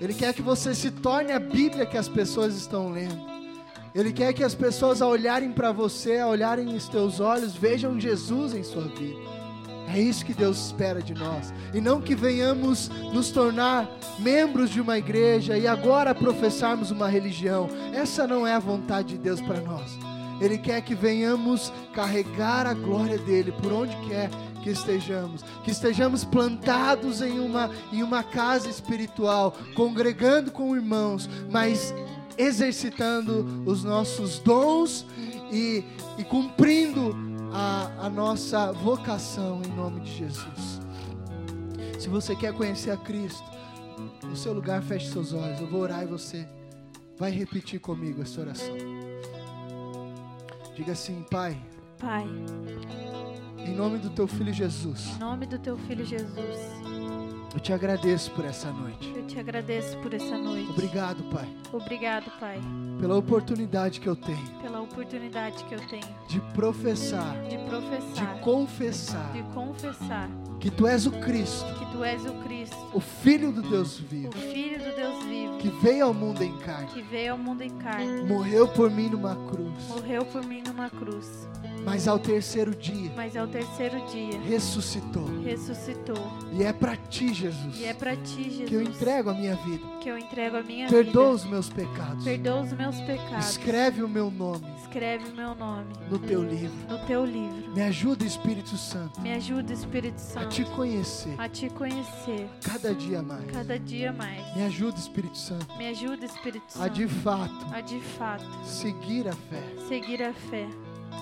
Ele 0.00 0.12
quer 0.12 0.34
que 0.34 0.42
você 0.42 0.74
se 0.74 0.90
torne 0.90 1.30
a 1.30 1.38
Bíblia 1.38 1.86
que 1.86 1.96
as 1.96 2.08
pessoas 2.08 2.56
estão 2.56 2.90
lendo. 2.90 3.24
Ele 3.94 4.12
quer 4.12 4.32
que 4.32 4.42
as 4.42 4.52
pessoas, 4.52 5.00
ao 5.00 5.10
olharem 5.10 5.52
para 5.52 5.70
você, 5.70 6.18
ao 6.18 6.30
olharem 6.30 6.64
nos 6.64 6.88
teus 6.88 7.20
olhos, 7.20 7.54
vejam 7.54 8.00
Jesus 8.00 8.54
em 8.54 8.64
sua 8.64 8.88
vida. 8.88 9.20
É 9.94 10.00
isso 10.00 10.26
que 10.26 10.34
Deus 10.34 10.66
espera 10.66 11.00
de 11.00 11.14
nós. 11.14 11.54
E 11.72 11.80
não 11.80 12.00
que 12.00 12.16
venhamos 12.16 12.88
nos 13.12 13.30
tornar 13.30 13.88
membros 14.18 14.68
de 14.68 14.80
uma 14.80 14.98
igreja 14.98 15.56
e 15.56 15.68
agora 15.68 16.12
professarmos 16.12 16.90
uma 16.90 17.06
religião. 17.06 17.68
Essa 17.92 18.26
não 18.26 18.44
é 18.44 18.54
a 18.54 18.58
vontade 18.58 19.10
de 19.10 19.18
Deus 19.18 19.40
para 19.40 19.60
nós. 19.60 19.96
Ele 20.40 20.58
quer 20.58 20.80
que 20.82 20.94
venhamos 20.94 21.72
carregar 21.92 22.66
a 22.66 22.74
glória 22.74 23.18
dele 23.18 23.52
por 23.52 23.72
onde 23.72 23.96
quer 24.08 24.30
que 24.62 24.70
estejamos, 24.70 25.42
que 25.62 25.70
estejamos 25.70 26.24
plantados 26.24 27.20
em 27.20 27.38
uma, 27.38 27.70
em 27.92 28.02
uma 28.02 28.22
casa 28.22 28.68
espiritual, 28.68 29.54
congregando 29.74 30.50
com 30.50 30.74
irmãos, 30.74 31.28
mas 31.50 31.94
exercitando 32.38 33.62
os 33.66 33.84
nossos 33.84 34.38
dons 34.38 35.06
e, 35.52 35.84
e 36.18 36.24
cumprindo 36.24 37.14
a, 37.52 38.06
a 38.06 38.10
nossa 38.10 38.72
vocação 38.72 39.62
em 39.64 39.70
nome 39.72 40.00
de 40.00 40.16
Jesus. 40.16 40.80
Se 41.98 42.08
você 42.08 42.34
quer 42.34 42.52
conhecer 42.52 42.90
a 42.90 42.96
Cristo, 42.96 43.54
no 44.22 44.36
seu 44.36 44.52
lugar, 44.52 44.82
feche 44.82 45.10
seus 45.10 45.32
olhos. 45.32 45.60
Eu 45.60 45.66
vou 45.66 45.80
orar 45.80 46.02
e 46.02 46.06
você 46.06 46.46
vai 47.16 47.30
repetir 47.30 47.80
comigo 47.80 48.22
essa 48.22 48.40
oração. 48.40 48.74
Diga 50.74 50.92
assim, 50.92 51.24
Pai. 51.30 51.56
Pai. 52.00 52.26
Em 53.58 53.74
nome 53.74 53.98
do 53.98 54.10
teu 54.10 54.26
filho 54.26 54.52
Jesus. 54.52 55.14
Em 55.14 55.18
nome 55.18 55.46
do 55.46 55.58
teu 55.58 55.76
filho 55.78 56.04
Jesus. 56.04 56.58
Eu 57.54 57.60
te 57.60 57.72
agradeço 57.72 58.32
por 58.32 58.44
essa 58.44 58.72
noite. 58.72 59.12
Eu 59.14 59.24
te 59.24 59.38
agradeço 59.38 59.96
por 59.98 60.12
essa 60.12 60.36
noite. 60.36 60.68
Obrigado, 60.70 61.22
Pai. 61.30 61.48
Obrigado, 61.72 62.28
Pai. 62.40 62.60
Pela 63.00 63.16
oportunidade 63.16 64.00
que 64.00 64.08
eu 64.08 64.16
tenho. 64.16 64.44
Pela 64.60 64.80
oportunidade 64.80 65.62
que 65.64 65.74
eu 65.76 65.86
tenho. 65.86 66.04
De 66.26 66.40
professar. 66.52 67.40
De 67.44 67.56
professar. 67.58 68.34
De 68.34 68.40
confessar. 68.40 69.32
De 69.32 69.42
confessar. 69.54 70.28
Que 70.58 70.70
tu 70.70 70.86
és 70.88 71.06
o 71.06 71.12
Cristo. 71.12 71.72
Que 71.78 71.86
tu 71.92 72.02
és 72.02 72.26
o 72.26 72.32
Cristo. 72.42 72.76
O 72.92 72.98
filho 72.98 73.52
do 73.52 73.62
Deus 73.62 73.98
vivo. 74.00 74.30
O 74.30 74.32
filho 74.32 74.78
do 74.82 74.93
Deus 75.14 75.24
vivo. 75.24 75.58
Que 75.58 75.68
veio 75.68 76.06
ao 76.06 76.14
mundo 76.14 76.42
em 76.42 76.56
carne. 76.58 76.88
Que 76.88 77.02
veio 77.02 77.32
ao 77.32 77.38
mundo 77.38 77.62
em 77.62 77.70
carne. 77.78 78.22
Morreu 78.24 78.68
por 78.68 78.90
mim 78.90 79.08
numa 79.08 79.34
cruz. 79.34 79.88
Morreu 79.88 80.24
por 80.26 80.44
mim 80.44 80.62
numa 80.66 80.90
cruz. 80.90 81.48
Mas 81.84 82.08
ao 82.08 82.18
terceiro 82.18 82.74
dia. 82.74 83.12
Mas 83.14 83.36
ao 83.36 83.46
terceiro 83.46 84.04
dia. 84.06 84.40
Ressuscitou. 84.40 85.26
Ressuscitou. 85.42 86.16
E 86.52 86.62
é 86.62 86.72
para 86.72 86.96
ti, 86.96 87.32
Jesus. 87.34 87.78
E 87.78 87.84
é 87.84 87.92
para 87.92 88.16
ti, 88.16 88.44
Jesus. 88.44 88.68
Que 88.68 88.74
eu 88.74 88.82
entrego 88.82 89.30
a 89.30 89.34
minha 89.34 89.54
vida. 89.56 89.84
Que 90.00 90.08
eu 90.08 90.18
entrego 90.18 90.56
a 90.56 90.62
minha 90.62 90.88
Perdoa 90.88 91.02
vida. 91.02 91.12
Perdoa 91.12 91.34
os 91.34 91.44
meus 91.44 91.68
pecados. 91.68 92.24
Perdoa 92.24 92.60
os 92.62 92.72
meus 92.72 93.00
pecados. 93.02 93.50
Escreve 93.50 94.02
o 94.02 94.08
meu 94.08 94.30
nome. 94.30 94.64
Escreve 94.80 95.28
o 95.28 95.34
meu 95.34 95.54
nome. 95.54 95.92
No 96.10 96.18
teu 96.18 96.42
livro. 96.42 96.76
No 96.88 96.98
teu 97.06 97.24
livro. 97.24 97.74
Me 97.74 97.82
ajuda, 97.82 98.24
Espírito 98.24 98.76
Santo. 98.76 99.20
Me 99.20 99.32
ajuda, 99.34 99.72
Espírito 99.72 100.18
Santo. 100.18 100.46
A 100.46 100.48
te 100.48 100.64
conhecer. 100.64 101.34
A 101.38 101.48
te 101.48 101.70
conhecer. 101.70 102.48
Cada 102.64 102.94
dia 102.94 103.22
mais. 103.22 103.50
Cada 103.50 103.78
dia 103.78 104.12
mais. 104.12 104.56
Me 104.56 104.64
ajuda, 104.64 104.98
Espírito 104.98 105.36
Santo. 105.36 105.76
Me 105.76 105.88
ajuda, 105.88 106.24
Espírito 106.24 106.72
Santo. 106.72 106.82
A 106.82 106.88
de 106.88 107.06
fato. 107.06 107.66
A 107.72 107.80
de 107.80 108.00
fato. 108.00 108.64
Seguir 108.64 109.28
a 109.28 109.32
fé. 109.32 109.62
Seguir 109.88 110.22
a 110.22 110.32
fé 110.32 110.66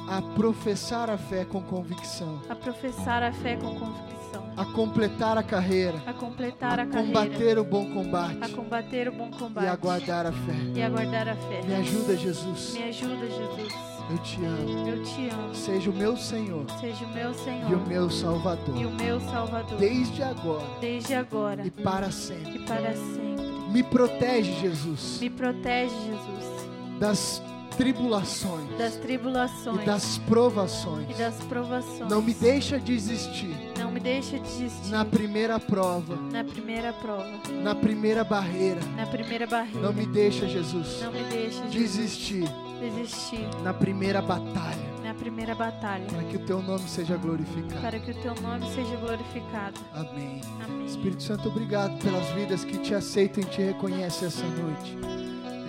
a 0.09 0.20
professar 0.35 1.09
a 1.10 1.16
fé 1.16 1.44
com 1.44 1.62
convicção. 1.62 2.40
A 2.48 2.55
professar 2.55 3.23
a 3.23 3.32
fé 3.32 3.56
com 3.56 3.74
convicção. 3.78 4.12
a 4.56 4.64
completar 4.64 5.39
a 5.39 5.43
carreira, 5.43 6.02
a 6.06 6.12
completar 6.12 6.78
a 6.78 6.82
a 6.82 6.86
carreira, 6.86 7.20
combater 7.20 7.59
o 7.59 7.64
bom 7.64 7.82
a 7.82 7.94
combate 7.94 8.52
combater 8.55 9.09
o 9.09 9.12
bom 9.12 9.28
e 9.28 9.39
combate 9.39 9.66
aguardar 9.66 10.27
a 10.27 10.32
fé. 10.32 10.55
e 10.74 10.82
aguardar 10.82 11.28
a 11.28 11.36
fé. 11.36 11.62
Me 11.62 11.74
ajuda, 11.74 12.16
Jesus. 12.16 12.74
Me 12.74 12.82
ajuda, 12.85 13.27
Jesus. 13.27 13.93
Eu 14.10 14.19
te 14.19 14.44
amo. 14.44 14.89
Eu 14.89 15.02
te 15.05 15.28
amo. 15.31 15.55
Seja 15.55 15.90
o 15.90 15.94
meu 15.94 16.16
Senhor 16.16 16.66
Seja 16.81 17.05
o 17.05 17.09
meu 17.14 17.28
e 17.28 17.31
o 17.31 17.35
Senhor 17.35 17.86
meu 17.86 18.02
e 18.02 18.06
o 18.06 18.10
Salvador, 18.10 18.74
meu 18.74 19.20
Salvador, 19.20 19.78
desde 19.78 20.23
agora 20.23 20.66
desde 20.81 21.14
agora 21.14 21.66
e 21.66 21.70
para 21.70 22.10
sempre. 22.10 22.56
e 22.56 22.66
para 22.66 22.93
sempre. 22.94 23.52
Me 23.70 23.82
protege, 23.82 24.52
Jesus, 24.60 25.19
Me 25.20 25.31
protege, 25.31 25.94
Jesus, 26.05 26.69
das 26.98 27.43
tribulações 27.77 28.69
das 28.78 28.94
e 28.94 28.99
tribulações 28.99 29.85
das 29.85 30.19
provações. 30.19 31.11
e 31.11 31.15
das 31.15 31.35
provações. 31.44 32.09
Não 32.11 32.20
me 32.23 32.35
deixa 32.35 32.78
desistir 32.78 33.55
Não 33.78 33.90
me 33.90 34.01
deixa 34.01 34.39
desistir 34.39 34.90
na 34.90 35.05
primeira 35.05 35.59
prova, 35.61 36.16
na 36.16 36.44
primeira 36.44 36.93
prova, 36.93 37.31
na 37.62 37.74
primeira 37.74 38.24
barreira. 38.24 38.81
na 38.97 39.07
primeira 39.07 39.47
barreira. 39.47 39.81
Não 39.81 39.93
me 39.93 40.07
deixa, 40.07 40.47
Jesus, 40.49 41.01
Não 41.03 41.12
me 41.12 41.23
deixa 41.24 41.69
Jesus, 41.69 41.73
desistir 41.73 42.49
desistir 42.81 43.47
na 43.62 43.73
primeira 43.73 44.20
batalha, 44.20 44.93
na 45.05 45.15
primeira 45.15 45.55
batalha, 45.55 46.05
para 46.07 46.24
que 46.24 46.36
o 46.36 46.40
teu 46.44 46.61
nome 46.61 46.89
seja 46.89 47.16
glorificado. 47.16 47.81
para 47.81 47.99
que 48.01 48.11
o 48.11 48.15
teu 48.15 48.35
nome 48.43 48.66
seja 48.74 48.97
glorificado. 48.97 49.81
Amém. 49.94 50.40
Amém. 50.65 50.86
Espírito 50.86 51.23
Santo, 51.23 51.49
obrigado 51.49 51.97
pelas 52.03 52.27
vidas 52.31 52.65
que 52.65 52.78
te 52.78 52.93
aceitam 52.93 53.44
e 53.44 53.47
te 53.47 53.62
reconhecem 53.62 54.27
essa 54.27 54.44
noite. 54.44 54.99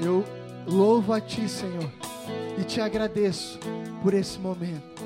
Eu 0.03 0.25
louvo 0.68 1.14
a 1.14 1.22
Ti, 1.22 1.48
Senhor, 1.48 1.90
e 2.57 2.64
te 2.64 2.81
agradeço 2.81 3.60
por 4.02 4.14
esse 4.14 4.40
momento. 4.40 5.03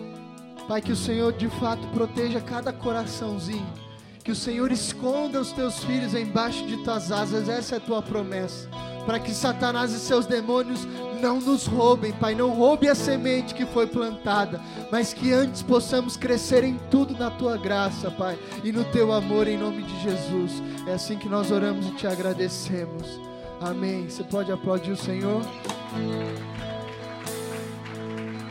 Pai, 0.67 0.81
que 0.81 0.91
o 0.91 0.97
Senhor 0.97 1.31
de 1.33 1.47
fato 1.47 1.87
proteja 1.89 2.41
cada 2.41 2.73
coraçãozinho. 2.73 3.67
Que 4.21 4.31
o 4.31 4.35
Senhor 4.35 4.69
esconda 4.73 5.39
os 5.39 5.53
teus 5.53 5.81
filhos 5.85 6.13
embaixo 6.13 6.65
de 6.67 6.83
tuas 6.83 7.13
asas, 7.13 7.47
essa 7.47 7.75
é 7.75 7.77
a 7.77 7.81
tua 7.81 8.01
promessa. 8.01 8.67
Para 9.05 9.19
que 9.19 9.31
Satanás 9.31 9.93
e 9.93 9.99
seus 9.99 10.25
demônios 10.25 10.85
não 11.21 11.39
nos 11.39 11.65
roubem, 11.65 12.11
Pai. 12.11 12.35
Não 12.35 12.49
roube 12.49 12.89
a 12.89 12.95
semente 12.95 13.53
que 13.53 13.65
foi 13.65 13.87
plantada, 13.87 14.59
mas 14.91 15.13
que 15.13 15.31
antes 15.31 15.63
possamos 15.63 16.17
crescer 16.17 16.65
em 16.65 16.77
tudo 16.91 17.17
na 17.17 17.31
tua 17.31 17.55
graça, 17.55 18.11
Pai, 18.11 18.37
e 18.65 18.71
no 18.73 18.83
teu 18.85 19.13
amor, 19.13 19.47
em 19.47 19.57
nome 19.57 19.83
de 19.83 20.03
Jesus. 20.03 20.61
É 20.85 20.93
assim 20.93 21.17
que 21.17 21.29
nós 21.29 21.49
oramos 21.49 21.87
e 21.87 21.91
te 21.91 22.05
agradecemos. 22.05 23.07
Amém. 23.61 24.09
Você 24.09 24.23
pode 24.23 24.51
aplaudir 24.51 24.91
o 24.91 24.97
Senhor? 24.97 25.41